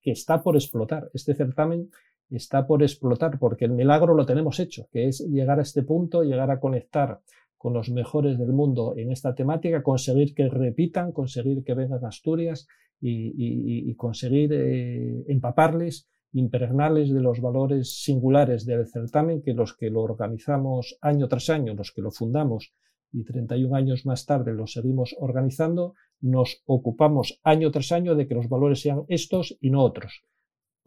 que 0.00 0.12
está 0.12 0.42
por 0.42 0.56
explotar. 0.56 1.10
Este 1.14 1.34
certamen 1.34 1.90
está 2.30 2.66
por 2.66 2.82
explotar 2.82 3.38
porque 3.38 3.64
el 3.64 3.72
milagro 3.72 4.14
lo 4.14 4.26
tenemos 4.26 4.60
hecho, 4.60 4.88
que 4.92 5.08
es 5.08 5.20
llegar 5.20 5.58
a 5.58 5.62
este 5.62 5.82
punto, 5.82 6.22
llegar 6.22 6.50
a 6.50 6.60
conectar 6.60 7.20
con 7.56 7.74
los 7.74 7.90
mejores 7.90 8.38
del 8.38 8.52
mundo 8.52 8.94
en 8.96 9.10
esta 9.10 9.34
temática, 9.34 9.82
conseguir 9.82 10.34
que 10.34 10.48
repitan, 10.48 11.12
conseguir 11.12 11.64
que 11.64 11.74
vengan 11.74 12.04
a 12.04 12.08
Asturias 12.08 12.66
y, 13.00 13.94
conseguir 13.94 14.52
eh, 14.52 15.24
empaparles, 15.28 16.08
impregnarles 16.32 17.12
de 17.12 17.20
los 17.20 17.40
valores 17.40 18.02
singulares 18.02 18.64
del 18.64 18.86
certamen, 18.86 19.42
que 19.42 19.54
los 19.54 19.76
que 19.76 19.90
lo 19.90 20.02
organizamos 20.02 20.98
año 21.00 21.28
tras 21.28 21.50
año, 21.50 21.74
los 21.74 21.92
que 21.92 22.02
lo 22.02 22.10
fundamos 22.10 22.72
y 23.12 23.24
31 23.24 23.74
años 23.74 24.06
más 24.06 24.26
tarde 24.26 24.52
lo 24.52 24.66
seguimos 24.66 25.16
organizando, 25.18 25.94
nos 26.20 26.62
ocupamos 26.66 27.40
año 27.42 27.70
tras 27.70 27.92
año 27.92 28.14
de 28.14 28.26
que 28.28 28.34
los 28.34 28.48
valores 28.48 28.80
sean 28.80 29.04
estos 29.08 29.56
y 29.60 29.70
no 29.70 29.82
otros. 29.82 30.24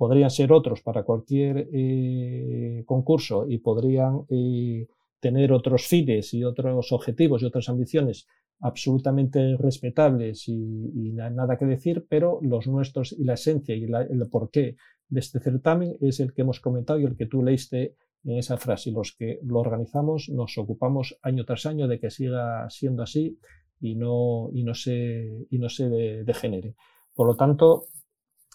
Podrían 0.02 0.32
ser 0.32 0.52
otros 0.52 0.82
para 0.82 1.04
cualquier 1.04 1.70
eh, 1.72 2.82
concurso 2.88 3.46
y 3.48 3.60
podrían 3.60 4.26
eh, 4.30 4.88
tener 5.20 5.54
otros 5.54 5.86
fines 5.86 6.34
y 6.34 6.44
otros 6.44 6.92
objetivos 6.92 7.44
y 7.44 7.46
otras 7.46 7.70
ambiciones 7.70 8.26
absolutamente 8.62 9.56
respetables 9.58 10.48
y, 10.48 11.12
nada 11.14 11.56
que 11.56 11.66
decir, 11.66 12.08
pero 12.10 12.40
los 12.42 12.66
nuestros 12.66 13.12
y 13.12 13.26
la 13.26 13.36
esencia 13.36 13.76
y 13.76 13.84
el 13.84 14.28
porqué 14.28 14.76
de 15.08 15.20
este 15.20 15.40
certamen 15.40 15.96
es 16.02 16.20
el 16.20 16.34
que 16.34 16.42
hemos 16.42 16.60
comentado 16.60 17.00
y 17.00 17.06
el 17.06 17.16
que 17.16 17.28
tú 17.28 17.44
leíste 17.44 17.94
en 18.24 18.40
esa 18.40 18.58
frase. 18.58 18.90
Los 18.90 19.16
que 19.16 19.38
lo 19.44 19.60
organizamos 19.60 20.30
nos 20.30 20.58
ocupamos 20.58 21.16
año 21.22 21.46
tras 21.46 21.68
año 21.68 21.88
de 21.88 22.00
que 22.00 22.10
siga 22.10 22.68
siendo 22.72 23.04
así 23.04 23.38
y 23.80 23.94
no, 23.94 24.50
y 24.52 24.64
no 24.64 24.74
se, 24.74 25.46
y 25.52 25.60
no 25.60 25.70
se 25.70 25.90
degenere. 26.24 26.74
Por 27.14 27.28
lo 27.28 27.36
tanto, 27.36 27.86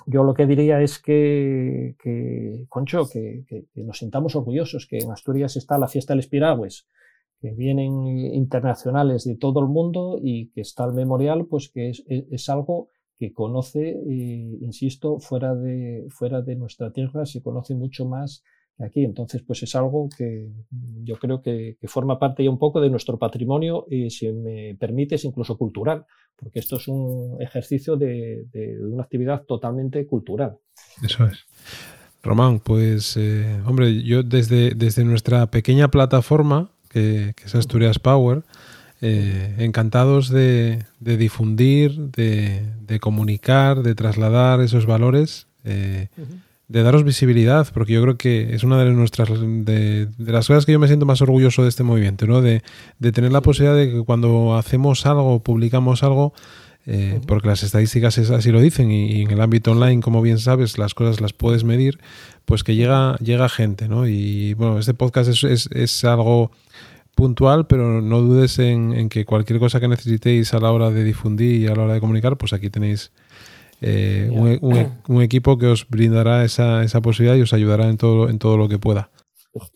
yo 0.04 0.22
lo 0.22 0.34
que 0.34 0.46
diría 0.46 0.82
es 0.82 0.98
que, 0.98 1.96
que 1.98 2.66
Concho, 2.68 3.08
que, 3.08 3.44
nos 3.76 3.98
sintamos 3.98 4.36
orgullosos, 4.36 4.86
que 4.86 4.98
en 4.98 5.10
Asturias 5.10 5.56
está 5.56 5.78
la 5.78 5.88
fiesta 5.88 6.12
de 6.12 6.16
los 6.16 6.26
piragües, 6.26 6.86
que 7.40 7.52
vienen 7.52 8.06
internacionales 8.34 9.24
de 9.24 9.36
todo 9.36 9.60
el 9.60 9.66
mundo 9.66 10.18
y 10.22 10.48
que 10.50 10.60
está 10.60 10.84
el 10.84 10.92
memorial, 10.92 11.46
pues 11.46 11.70
que 11.70 11.90
es, 11.90 12.48
algo 12.48 12.90
que 13.18 13.32
conoce, 13.32 13.90
eh, 13.90 14.58
insisto, 14.60 15.18
fuera 15.18 15.54
de, 15.54 16.06
fuera 16.10 16.42
de 16.42 16.56
nuestra 16.56 16.92
tierra, 16.92 17.24
se 17.24 17.42
conoce 17.42 17.74
mucho 17.74 18.04
más 18.04 18.44
aquí. 18.78 19.04
Entonces, 19.04 19.42
pues 19.42 19.62
es 19.62 19.74
algo 19.74 20.08
que 20.16 20.50
yo 21.02 21.16
creo 21.16 21.42
que, 21.42 21.76
forma 21.84 22.18
parte 22.18 22.44
ya 22.44 22.50
un 22.50 22.58
poco 22.58 22.80
de 22.80 22.90
nuestro 22.90 23.18
patrimonio 23.18 23.86
y, 23.90 24.10
si 24.10 24.30
me 24.32 24.74
permites, 24.74 25.24
incluso 25.24 25.56
cultural, 25.56 26.04
porque 26.36 26.58
esto 26.58 26.76
es 26.76 26.88
un 26.88 27.36
ejercicio 27.40 27.96
de, 27.96 28.46
una 28.80 29.02
actividad 29.02 29.42
totalmente 29.44 30.06
cultural. 30.06 30.58
Eso 31.02 31.26
es. 31.26 31.44
Román, 32.22 32.58
pues, 32.58 33.16
eh, 33.16 33.60
hombre, 33.66 34.02
yo 34.02 34.22
desde, 34.22 34.74
desde 34.74 35.04
nuestra 35.04 35.46
pequeña 35.46 35.88
plataforma, 35.88 36.70
que, 36.90 37.34
es 37.44 37.54
Asturias 37.54 37.98
Power, 37.98 38.42
eh, 39.02 39.54
encantados 39.58 40.30
de, 40.30 40.84
difundir, 40.98 41.92
de, 42.10 42.98
comunicar, 43.00 43.82
de 43.82 43.94
trasladar 43.94 44.60
esos 44.60 44.86
valores. 44.86 45.46
Eh, 45.64 46.08
de 46.68 46.82
daros 46.82 47.04
visibilidad, 47.04 47.68
porque 47.72 47.92
yo 47.92 48.02
creo 48.02 48.16
que 48.16 48.54
es 48.54 48.64
una 48.64 48.82
de 48.82 48.90
nuestras 48.90 49.28
de, 49.30 50.08
las 50.18 50.48
cosas 50.48 50.66
que 50.66 50.72
yo 50.72 50.78
me 50.80 50.88
siento 50.88 51.06
más 51.06 51.22
orgulloso 51.22 51.62
de 51.62 51.68
este 51.68 51.84
movimiento, 51.84 52.26
¿no? 52.26 52.42
De, 52.42 52.62
tener 53.12 53.32
la 53.32 53.40
posibilidad 53.40 53.76
de 53.76 53.92
que 53.92 54.04
cuando 54.04 54.56
hacemos 54.56 55.06
algo, 55.06 55.40
publicamos 55.40 56.02
algo, 56.02 56.34
eh, 56.86 57.20
porque 57.26 57.48
las 57.48 57.62
estadísticas 57.62 58.18
así 58.18 58.50
lo 58.50 58.60
dicen, 58.60 58.90
y, 58.90 59.22
en 59.22 59.30
el 59.30 59.40
ámbito 59.40 59.72
online, 59.72 60.02
como 60.02 60.22
bien 60.22 60.38
sabes, 60.38 60.76
las 60.76 60.94
cosas 60.94 61.20
las 61.20 61.32
puedes 61.32 61.62
medir, 61.62 61.98
pues 62.44 62.64
que 62.64 62.74
llega, 62.74 63.16
llega 63.18 63.48
gente, 63.48 63.88
¿no? 63.88 64.08
Y 64.08 64.54
bueno, 64.54 64.78
este 64.78 64.94
podcast 64.94 65.30
es, 65.30 65.68
es, 65.70 66.04
algo 66.04 66.50
puntual, 67.14 67.66
pero 67.68 68.02
no 68.02 68.20
dudes 68.20 68.58
en, 68.58 68.92
en, 68.92 69.08
que 69.08 69.24
cualquier 69.24 69.60
cosa 69.60 69.78
que 69.80 69.88
necesitéis 69.88 70.52
a 70.52 70.58
la 70.58 70.72
hora 70.72 70.90
de 70.90 71.04
difundir 71.04 71.62
y 71.62 71.66
a 71.68 71.74
la 71.74 71.84
hora 71.84 71.94
de 71.94 72.00
comunicar, 72.00 72.36
pues 72.36 72.52
aquí 72.52 72.70
tenéis 72.70 73.12
eh, 73.86 74.30
e, 74.30 74.58
un, 75.08 75.22
equipo 75.22 75.58
que 75.58 75.66
os 75.66 75.88
brindará 75.88 76.44
esa, 76.44 76.82
esa, 76.82 77.00
posibilidad 77.00 77.36
y 77.36 77.42
os 77.42 77.52
ayudará 77.52 77.88
en 77.88 77.96
todo, 77.96 78.28
en 78.28 78.38
todo 78.38 78.56
lo 78.56 78.68
que 78.68 78.78
pueda. 78.78 79.10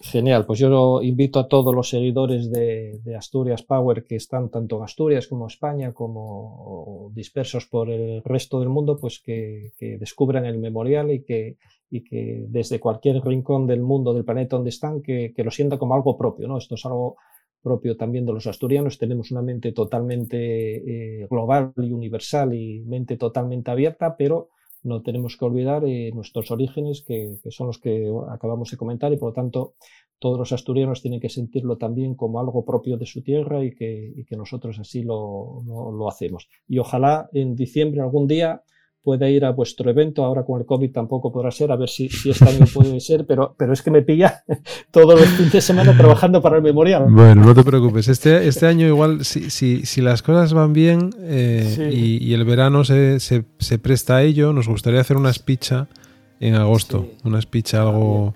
Genial, 0.00 0.44
pues 0.44 0.58
yo 0.58 1.00
invito 1.00 1.38
a 1.38 1.48
todos 1.48 1.74
los 1.74 1.88
seguidores 1.88 2.50
de, 2.50 3.00
Asturias 3.16 3.62
Power 3.62 4.04
que 4.04 4.16
están 4.16 4.50
tanto 4.50 4.76
en 4.76 4.82
Asturias 4.82 5.26
como 5.26 5.46
España 5.46 5.92
como 5.92 7.11
dispersos 7.14 7.66
por 7.66 7.88
el 7.90 8.22
resto 8.22 8.61
del 8.61 8.68
mundo, 8.68 8.98
pues 9.00 9.20
que, 9.24 9.72
descubran 9.98 10.44
el 10.44 10.58
memorial 10.58 11.11
y 11.11 11.22
que, 11.22 11.56
y 11.90 12.04
que 12.04 12.44
desde 12.48 12.78
cualquier 12.78 13.22
rincón 13.24 13.66
del 13.66 13.80
mundo, 13.80 14.12
del 14.12 14.24
planeta 14.24 14.56
donde 14.56 14.70
están, 14.70 15.00
que, 15.00 15.32
que 15.34 15.44
lo 15.44 15.50
sienta 15.50 15.78
como 15.78 15.94
algo 15.94 16.16
propio. 16.18 16.46
¿no? 16.46 16.58
Esto 16.58 16.74
es 16.74 16.84
algo 16.84 17.16
propio 17.62 17.96
también 17.96 18.26
de 18.26 18.32
los 18.32 18.46
asturianos, 18.46 18.98
tenemos 18.98 19.30
una 19.30 19.42
mente 19.42 19.72
totalmente 19.72 21.22
eh, 21.22 21.26
global 21.30 21.72
y 21.76 21.92
universal 21.92 22.54
y 22.54 22.80
mente 22.80 23.16
totalmente 23.16 23.70
abierta, 23.70 24.16
pero 24.16 24.48
no 24.82 25.02
tenemos 25.02 25.36
que 25.36 25.44
olvidar 25.44 25.84
eh, 25.84 26.11
nuestros 26.14 26.50
orígenes, 26.50 27.02
que, 27.02 27.36
son 27.50 27.66
los 27.66 27.78
que 27.78 28.11
acabamos 28.30 28.70
de 28.70 28.76
comentar, 28.76 29.12
y 29.12 29.16
por 29.16 29.30
lo 29.30 29.34
tanto 29.34 29.74
todos 30.18 30.38
los 30.38 30.52
asturianos 30.52 31.02
tienen 31.02 31.20
que 31.20 31.28
sentirlo 31.28 31.76
también 31.76 32.14
como 32.14 32.40
algo 32.40 32.64
propio 32.64 32.96
de 32.96 33.06
su 33.06 33.22
tierra 33.22 33.64
y 33.64 33.74
que, 33.74 34.24
nosotros 34.36 34.78
así 34.78 35.02
lo, 35.02 35.62
lo 35.66 36.08
hacemos. 36.08 36.48
Y 36.68 36.78
ojalá 36.78 37.28
en 37.32 37.54
diciembre 37.54 38.00
algún 38.00 38.26
día 38.26 38.62
puede 39.03 39.30
ir 39.30 39.44
a 39.44 39.51
vuestro 39.51 39.90
evento. 39.90 40.24
Ahora 40.24 40.44
con 40.44 40.61
el 40.61 40.66
COVID 40.66 40.92
tampoco 40.92 41.32
podrá 41.32 41.51
ser, 41.51 41.72
a 41.72 41.76
ver 41.76 41.88
si, 41.88 42.09
si 42.09 42.30
este 42.30 42.48
año 42.48 42.66
puede 42.72 43.01
ser, 43.01 43.26
pero, 43.26 43.55
pero 43.59 43.72
es 43.72 43.82
que 43.82 43.90
me 43.90 44.03
pilla 44.03 44.42
todos 44.90 45.18
los 45.18 45.28
fines 45.28 45.53
de 45.53 45.61
semana 45.61 45.96
trabajando 45.96 46.40
para 46.42 46.57
el 46.57 46.62
memorial. 46.62 47.07
Bueno, 47.09 47.44
no 47.44 47.55
te 47.55 47.62
preocupes. 47.62 48.09
Este, 48.09 48.46
este 48.46 48.66
año 48.66 48.86
igual, 48.86 49.24
si, 49.24 49.51
si, 49.51 49.86
si 49.86 50.01
las 50.01 50.22
cosas 50.22 50.53
van 50.53 50.72
bien 50.72 51.11
eh, 51.20 51.90
y, 51.92 52.30
el 52.34 52.44
verano 52.44 52.84
se, 52.84 53.20
se, 53.20 53.44
se, 53.59 53.78
presta 53.78 54.16
a 54.16 54.22
ello, 54.22 54.53
nos 54.53 54.68
gustaría 54.68 55.01
hacer 55.01 55.16
una 55.16 55.30
espicha 55.30 55.88
en 56.43 56.55
agosto, 56.55 57.07
una 57.22 57.38
speech 57.38 57.74
algo 57.74 58.32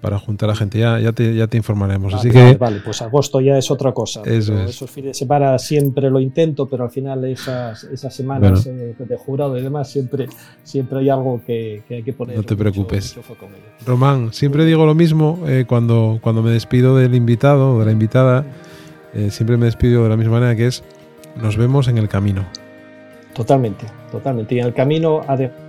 para 0.00 0.16
juntar 0.20 0.48
a 0.48 0.54
gente. 0.54 0.78
Ya, 0.78 1.00
ya, 1.00 1.10
te, 1.10 1.34
ya 1.34 1.48
te 1.48 1.56
informaremos. 1.56 2.14
Así 2.14 2.30
que, 2.30 2.54
vale, 2.54 2.80
pues 2.84 3.02
agosto 3.02 3.40
ya 3.40 3.58
es 3.58 3.68
otra 3.72 3.92
cosa. 3.92 4.22
Eso 4.24 4.56
es. 4.62 4.70
Esos 4.70 4.88
fines 4.88 5.10
de 5.10 5.14
semana 5.14 5.58
siempre 5.58 6.08
lo 6.08 6.20
intento, 6.20 6.66
pero 6.66 6.84
al 6.84 6.90
final 6.90 7.24
esas, 7.24 7.82
esas 7.84 8.14
semanas 8.14 8.64
eh, 8.66 8.94
de 8.96 9.16
jurado 9.16 9.58
y 9.58 9.62
demás 9.62 9.90
siempre, 9.90 10.28
siempre 10.62 11.00
hay 11.00 11.08
algo 11.08 11.42
que, 11.44 11.82
hay 11.90 12.04
que 12.04 12.12
poner. 12.12 12.36
No 12.36 12.44
te 12.44 12.54
preocupes. 12.54 13.18
Román, 13.84 14.32
siempre 14.32 14.64
digo 14.64 14.86
lo 14.86 14.94
mismo 14.94 15.40
eh, 15.48 15.64
cuando, 15.66 16.20
cuando 16.22 16.42
me 16.42 16.52
despido 16.52 16.96
del 16.96 17.16
invitado 17.16 17.74
o 17.74 17.80
de 17.80 17.86
la 17.86 17.92
invitada. 17.92 18.46
Eh, 19.14 19.30
siempre 19.32 19.56
me 19.56 19.66
despido 19.66 20.04
de 20.04 20.10
la 20.10 20.16
misma 20.16 20.34
manera 20.34 20.54
que 20.54 20.68
es 20.68 20.84
nos 21.42 21.56
vemos 21.56 21.88
en 21.88 21.98
el 21.98 22.08
camino. 22.08 22.46
Totalmente, 23.34 23.86
totalmente. 24.12 24.54
Y 24.54 24.60
en 24.60 24.66
el 24.66 24.74
camino, 24.74 25.22
además 25.26 25.67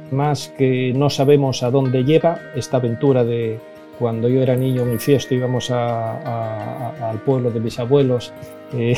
que 0.58 0.94
no 0.96 1.10
sabemos 1.10 1.64
a 1.64 1.72
dónde 1.72 2.04
lleva 2.04 2.40
esta 2.56 2.78
aventura 2.78 3.24
de 3.24 3.60
cuando 4.00 4.30
yo 4.30 4.42
era 4.42 4.56
niño 4.56 4.84
en 4.84 4.94
mi 4.94 4.98
fiesta 4.98 5.36
íbamos 5.36 5.70
al 5.72 7.20
pueblo 7.26 7.52
de 7.52 7.60
mis 7.60 7.78
abuelos, 7.80 8.34
eh, 8.74 8.96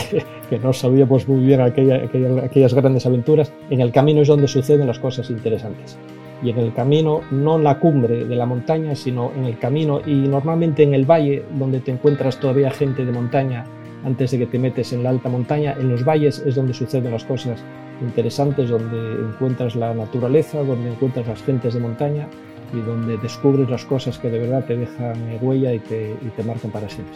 que 0.49 0.59
no 0.59 0.73
sabíamos 0.73 1.27
muy 1.27 1.43
bien 1.43 1.61
aquellas 1.61 2.73
grandes 2.73 3.05
aventuras. 3.05 3.51
En 3.69 3.81
el 3.81 3.91
camino 3.91 4.21
es 4.21 4.27
donde 4.27 4.47
suceden 4.47 4.87
las 4.87 4.99
cosas 4.99 5.29
interesantes. 5.29 5.97
Y 6.43 6.49
en 6.49 6.57
el 6.57 6.73
camino, 6.73 7.21
no 7.31 7.57
en 7.57 7.63
la 7.63 7.79
cumbre 7.79 8.25
de 8.25 8.35
la 8.35 8.45
montaña, 8.45 8.95
sino 8.95 9.31
en 9.37 9.45
el 9.45 9.59
camino 9.59 10.01
y 10.05 10.13
normalmente 10.13 10.83
en 10.83 10.93
el 10.93 11.05
valle, 11.05 11.43
donde 11.51 11.81
te 11.81 11.91
encuentras 11.91 12.39
todavía 12.39 12.71
gente 12.71 13.05
de 13.05 13.11
montaña 13.11 13.65
antes 14.03 14.31
de 14.31 14.39
que 14.39 14.45
te 14.45 14.59
metes 14.59 14.93
en 14.93 15.03
la 15.03 15.09
alta 15.09 15.29
montaña, 15.29 15.75
en 15.79 15.89
los 15.89 16.03
valles 16.03 16.41
es 16.45 16.55
donde 16.55 16.73
suceden 16.73 17.11
las 17.11 17.23
cosas 17.23 17.63
interesantes 18.01 18.69
donde 18.69 19.25
encuentras 19.27 19.75
la 19.75 19.93
naturaleza, 19.93 20.63
donde 20.63 20.91
encuentras 20.91 21.27
las 21.27 21.41
gentes 21.43 21.73
de 21.73 21.79
montaña 21.79 22.27
y 22.73 22.79
donde 22.81 23.17
descubres 23.17 23.69
las 23.69 23.85
cosas 23.85 24.17
que 24.17 24.29
de 24.29 24.39
verdad 24.39 24.65
te 24.65 24.77
dejan 24.77 25.15
huella 25.41 25.73
y 25.73 25.79
te, 25.79 26.15
marcan 26.45 26.71
para 26.71 26.89
siempre. 26.89 27.15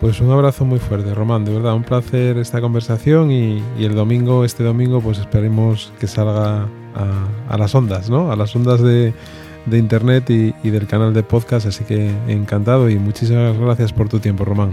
Pues 0.00 0.20
un 0.20 0.30
abrazo 0.30 0.64
muy 0.64 0.78
fuerte, 0.78 1.12
Román, 1.14 1.44
de 1.44 1.52
verdad, 1.52 1.74
un 1.74 1.84
placer 1.84 2.38
esta 2.38 2.60
conversación 2.60 3.30
y, 3.30 3.62
el 3.78 3.94
domingo, 3.94 4.44
este 4.44 4.64
domingo, 4.64 5.00
pues 5.00 5.18
esperemos 5.18 5.92
que 6.00 6.06
salga 6.06 6.66
a, 6.94 7.58
las 7.58 7.74
ondas, 7.74 8.08
¿no? 8.08 8.32
A 8.32 8.36
las 8.36 8.56
ondas 8.56 8.80
de, 8.80 9.12
internet 9.70 10.30
y, 10.30 10.70
del 10.70 10.86
canal 10.86 11.12
de 11.12 11.22
podcast, 11.22 11.66
así 11.66 11.84
que 11.84 12.10
encantado 12.28 12.88
y 12.88 12.98
muchísimas 12.98 13.58
gracias 13.58 13.92
por 13.92 14.08
tu 14.08 14.20
tiempo, 14.20 14.46
Román. 14.46 14.70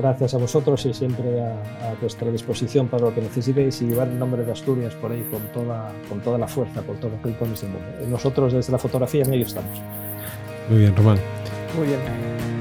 Gracias 0.00 0.32
a 0.32 0.38
vosotros 0.38 0.86
y 0.86 0.94
siempre 0.94 1.42
a, 1.42 1.94
vuestra 2.00 2.30
disposición 2.30 2.88
para 2.88 3.04
lo 3.04 3.14
que 3.14 3.20
necesitéis 3.20 3.82
y 3.82 3.86
llevar 3.86 4.08
el 4.08 4.18
nombre 4.18 4.44
de 4.44 4.52
Asturias 4.52 4.94
por 4.94 5.12
ahí 5.12 5.22
con 5.30 5.42
toda, 5.52 5.92
con 6.08 6.20
toda 6.22 6.38
la 6.38 6.48
fuerza, 6.48 6.80
por 6.80 6.96
todos 6.96 7.12
los 7.12 7.22
rincones 7.22 7.60
del 7.60 7.70
mundo. 7.72 7.86
Nosotros 8.08 8.54
desde 8.54 8.72
la 8.72 8.78
fotografía 8.78 9.24
en 9.24 9.34
ello 9.34 9.44
estamos. 9.44 9.78
Muy 10.70 10.78
bien, 10.78 10.96
Román. 10.96 11.18
Muy 11.76 11.88
bien. 11.88 12.59